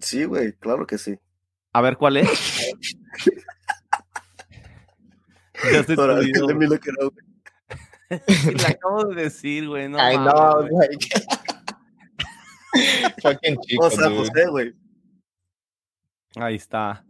Sí, 0.00 0.24
güey, 0.24 0.52
claro 0.54 0.86
que 0.86 0.98
sí. 0.98 1.18
A 1.72 1.80
ver, 1.80 1.96
¿cuál 1.96 2.16
es? 2.18 2.28
ya 5.72 5.82
se 5.84 5.94
te 5.96 6.00
Ahora, 6.00 6.14
olvidó, 6.14 6.46
dile 8.26 8.26
a 8.36 8.46
mí 8.46 8.52
güey. 8.52 8.52
lo 8.52 8.52
que 8.52 8.52
no, 8.52 8.54
güey. 8.54 8.54
Le 8.56 8.66
acabo 8.66 9.04
de 9.04 9.22
decir, 9.22 9.68
güey. 9.68 9.88
No, 9.88 9.98
I 9.98 10.16
mames, 10.16 10.32
know, 10.32 10.68
güey. 10.68 10.88
like. 10.88 11.08
Fucking 13.22 13.56
chico, 13.62 13.84
O 13.86 13.90
sea, 13.90 14.08
dude. 14.08 14.18
José, 14.18 14.46
güey. 14.48 14.74
Ahí 16.36 16.54
está. 16.56 17.04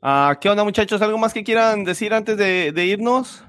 Ah, 0.00 0.38
¿Qué 0.40 0.48
onda, 0.48 0.64
muchachos? 0.64 1.02
¿Algo 1.02 1.18
más 1.18 1.32
que 1.34 1.44
quieran 1.44 1.84
decir 1.84 2.14
antes 2.14 2.36
de, 2.38 2.72
de 2.72 2.86
irnos? 2.86 3.44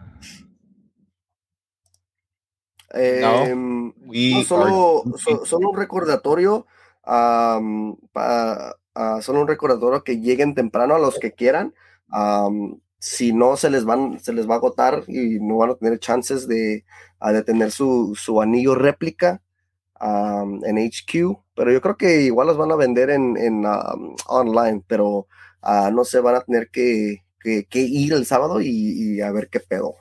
Em, 2.91 3.93
We 4.05 4.31
No, 4.36 4.43
solo, 4.43 5.03
are- 5.05 5.17
so- 5.17 5.45
solo 5.45 5.69
un 5.69 5.77
recordatorio, 5.77 6.65
am, 7.03 7.95
pa- 8.11 8.75
ah, 8.93 9.19
solo 9.21 9.41
un 9.41 9.47
recordatorio 9.47 10.03
que 10.03 10.19
lleguen 10.19 10.55
temprano 10.55 10.95
a 10.95 10.99
los 10.99 11.19
que 11.19 11.31
quieran. 11.33 11.73
am, 12.09 12.79
si 13.06 13.34
no, 13.34 13.56
se 13.58 13.70
les, 13.70 13.86
van, 13.86 14.20
se 14.20 14.34
les 14.34 14.49
va 14.49 14.56
a 14.56 14.58
agotar 14.58 15.03
y 15.08 15.39
no 15.39 15.58
van 15.58 15.72
a 15.72 15.76
tener 15.76 15.99
chances 15.99 16.47
de, 16.47 16.84
tener 17.45 17.72
su, 17.72 18.16
su 18.16 18.41
anillo 18.41 18.76
réplica 18.76 19.41
am, 19.95 20.62
en 20.66 20.78
HQ. 20.80 21.43
Pero 21.56 21.72
yo 21.72 21.82
creo 21.82 21.97
que 21.97 22.24
igual 22.24 22.47
los 22.47 22.58
van 22.58 22.72
a 22.72 22.76
vender 22.76 23.10
en, 23.12 23.38
en, 23.38 23.66
am, 23.66 24.16
online, 24.28 24.84
pero 24.88 25.28
ah, 25.62 25.91
no 25.93 26.06
sé, 26.06 26.20
van 26.22 26.36
a 26.36 26.41
tener 26.41 26.70
que, 26.72 27.24
que- 27.39 27.68
ir 27.82 28.14
el 28.14 28.26
sábado 28.26 28.62
y, 28.62 28.70
y 29.18 29.22
a 29.22 29.32
ver 29.32 29.49
qué 29.49 29.60
pedo. 29.62 29.95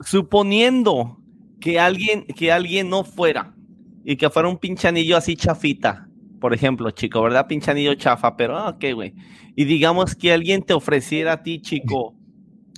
Suponiendo 0.00 1.18
que 1.60 1.80
alguien, 1.80 2.26
que 2.26 2.52
alguien 2.52 2.90
no 2.90 3.04
fuera 3.04 3.56
y 4.04 4.16
que 4.16 4.30
fuera 4.30 4.48
un 4.48 4.58
pinche 4.58 4.88
anillo 4.88 5.16
así 5.16 5.36
chafita, 5.36 6.10
por 6.38 6.52
ejemplo, 6.54 6.90
chico, 6.90 7.22
¿verdad? 7.22 7.46
Pinche 7.48 7.70
anillo 7.70 7.94
chafa, 7.94 8.36
pero 8.36 8.56
ah, 8.58 8.70
ok, 8.70 8.84
güey. 8.94 9.14
Y 9.54 9.64
digamos 9.64 10.14
que 10.14 10.32
alguien 10.32 10.62
te 10.62 10.74
ofreciera 10.74 11.32
a 11.32 11.42
ti, 11.42 11.60
chico, 11.62 12.15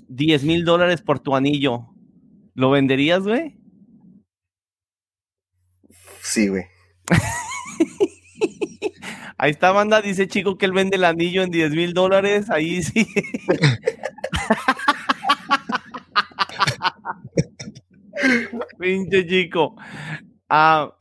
10 0.08 0.44
mil 0.44 0.64
dólares 0.64 1.02
por 1.02 1.20
tu 1.20 1.36
anillo. 1.36 1.86
¿Lo 2.54 2.70
venderías, 2.70 3.22
güey? 3.22 3.56
Sí, 6.22 6.48
güey. 6.48 6.64
Ahí 9.38 9.52
está, 9.52 9.70
banda, 9.70 10.02
dice 10.02 10.26
chico 10.26 10.58
que 10.58 10.66
él 10.66 10.72
vende 10.72 10.96
el 10.96 11.04
anillo 11.04 11.42
en 11.42 11.50
10 11.50 11.70
mil 11.70 11.94
dólares. 11.94 12.50
Ahí 12.50 12.82
sí. 12.82 13.06
Pinche 18.78 19.26
chico. 19.26 19.76
Ah, 20.48 20.92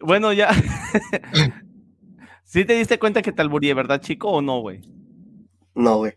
bueno, 0.00 0.32
ya. 0.32 0.50
¿Sí 2.44 2.64
te 2.64 2.74
diste 2.74 2.98
cuenta 2.98 3.22
que 3.22 3.32
te 3.32 3.42
alburíe, 3.42 3.74
verdad, 3.74 4.00
chico, 4.00 4.28
o 4.28 4.42
no, 4.42 4.60
güey? 4.60 4.80
No, 5.74 5.98
güey. 5.98 6.14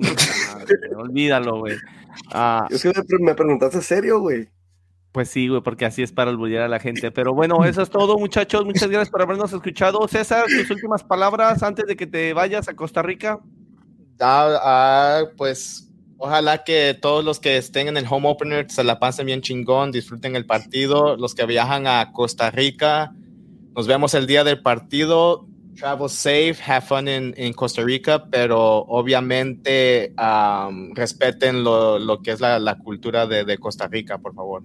Madre, 0.00 0.76
Olvídalo, 0.96 1.58
güey. 1.60 1.76
Ah, 2.32 2.66
Es 2.70 2.82
que 2.82 2.88
me, 2.88 2.94
pre- 3.04 3.18
me 3.20 3.34
preguntaste 3.34 3.80
serio, 3.82 4.20
güey. 4.20 4.48
pues 5.12 5.28
sí, 5.28 5.48
güey, 5.48 5.60
porque 5.62 5.84
así 5.84 6.02
es 6.02 6.12
para 6.12 6.30
alburear 6.30 6.62
a 6.64 6.68
la 6.68 6.80
gente. 6.80 7.10
Pero 7.10 7.34
bueno, 7.34 7.64
eso 7.64 7.82
es 7.82 7.90
todo, 7.90 8.18
muchachos. 8.18 8.64
Muchas 8.64 8.88
gracias 8.88 9.10
por 9.10 9.22
habernos 9.22 9.52
escuchado. 9.52 10.06
César, 10.08 10.44
tus 10.46 10.70
últimas 10.70 11.04
palabras 11.04 11.62
antes 11.62 11.86
de 11.86 11.96
que 11.96 12.06
te 12.06 12.32
vayas 12.32 12.68
a 12.68 12.74
Costa 12.74 13.02
Rica. 13.02 13.38
Ah, 14.20 14.58
ah, 14.62 15.22
pues 15.36 15.88
ojalá 16.18 16.62
que 16.64 16.96
todos 17.00 17.24
los 17.24 17.40
que 17.40 17.56
estén 17.56 17.88
en 17.88 17.96
el 17.96 18.06
home 18.08 18.28
opener 18.30 18.70
se 18.70 18.84
la 18.84 18.98
pasen 19.00 19.26
bien 19.26 19.40
chingón, 19.42 19.90
disfruten 19.90 20.36
el 20.36 20.46
partido. 20.46 21.16
Los 21.16 21.34
que 21.34 21.44
viajan 21.46 21.86
a 21.86 22.12
Costa 22.12 22.50
Rica, 22.50 23.12
nos 23.74 23.86
vemos 23.86 24.14
el 24.14 24.26
día 24.26 24.44
del 24.44 24.62
partido. 24.62 25.46
Travel 25.76 26.08
safe, 26.08 26.56
have 26.66 26.86
fun 26.86 27.08
in, 27.08 27.52
Costa 27.54 27.82
Rica, 27.82 28.26
pero 28.30 28.60
obviamente 28.60 30.14
respeten 30.94 31.64
lo, 31.64 31.98
lo 31.98 32.20
que 32.20 32.32
es 32.32 32.40
la, 32.40 32.58
la 32.58 32.78
cultura 32.78 33.26
de, 33.26 33.44
de 33.44 33.58
Costa 33.58 33.88
Rica, 33.88 34.18
por 34.18 34.34
favor. 34.34 34.62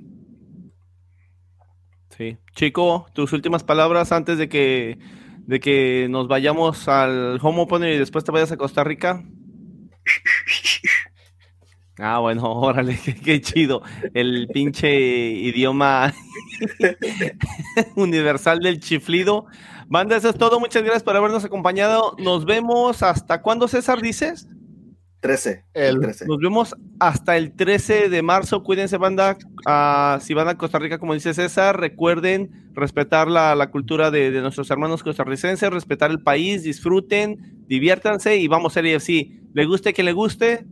Sí. 2.18 2.38
Chico, 2.56 3.06
tus 3.14 3.32
últimas 3.34 3.64
palabras 3.64 4.12
antes 4.12 4.38
de 4.38 4.50
que, 4.50 4.98
de 5.46 5.60
que 5.60 6.08
nos 6.10 6.28
vayamos 6.28 6.88
al 6.88 7.40
home 7.42 7.62
opener 7.62 7.94
y 7.94 7.98
después 8.00 8.24
te 8.24 8.32
vayas 8.32 8.52
a 8.52 8.58
Costa 8.58 8.84
Rica. 8.84 9.24
Ah, 12.00 12.20
bueno, 12.20 12.44
órale, 12.54 12.98
qué, 13.04 13.16
qué 13.16 13.42
chido. 13.42 13.82
El 14.14 14.48
pinche 14.48 14.90
idioma 15.00 16.14
universal 17.96 18.60
del 18.60 18.80
chiflido. 18.80 19.46
Banda, 19.90 20.18
eso 20.18 20.30
es 20.30 20.38
todo. 20.38 20.60
Muchas 20.60 20.84
gracias 20.84 21.04
por 21.04 21.16
habernos 21.16 21.46
acompañado. 21.46 22.16
Nos 22.20 22.46
vemos 22.46 23.04
hasta 23.04 23.42
cuándo, 23.42 23.68
César, 23.68 24.02
dices? 24.02 24.48
13. 25.22 25.64
El- 25.74 25.96
El 25.96 26.00
13. 26.02 26.26
Nos 26.28 26.38
vemos 26.38 26.76
hasta 27.00 27.38
el 27.38 27.56
13 27.56 28.10
de 28.10 28.22
marzo. 28.22 28.64
Cuídense, 28.64 28.98
banda. 28.98 29.38
Ah, 29.66 30.20
si 30.22 30.34
van 30.34 30.48
a 30.48 30.58
Costa 30.58 30.78
Rica, 30.80 31.00
como 31.00 31.14
dice 31.14 31.34
César, 31.34 31.80
recuerden 31.80 32.70
respetar 32.74 33.28
la, 33.28 33.56
la 33.56 33.72
cultura 33.72 34.12
de, 34.12 34.30
de 34.30 34.42
nuestros 34.42 34.70
hermanos 34.70 35.02
costarricenses, 35.04 35.70
respetar 35.72 36.12
el 36.12 36.22
país, 36.22 36.64
disfruten, 36.64 37.64
diviértanse 37.68 38.38
y 38.38 38.48
vamos 38.48 38.78
a 38.78 38.82
LFC. 38.82 39.30
Le 39.54 39.66
guste 39.66 39.94
quien 39.94 40.06
le 40.06 40.14
guste. 40.14 40.66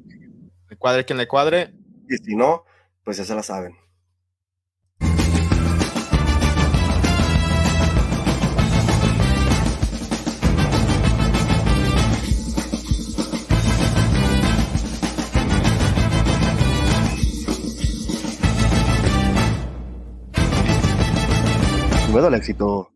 Le 0.69 0.77
cuadre 0.77 1.05
quien 1.05 1.17
le 1.17 1.27
cuadre. 1.27 1.73
Y 2.07 2.17
si 2.17 2.35
no, 2.35 2.63
pues 3.03 3.17
ya 3.17 3.23
se 3.23 3.33
la 3.33 3.41
saben. 3.43 3.73
Bueno, 22.15 22.29
el 22.29 22.35
éxito. 22.35 22.94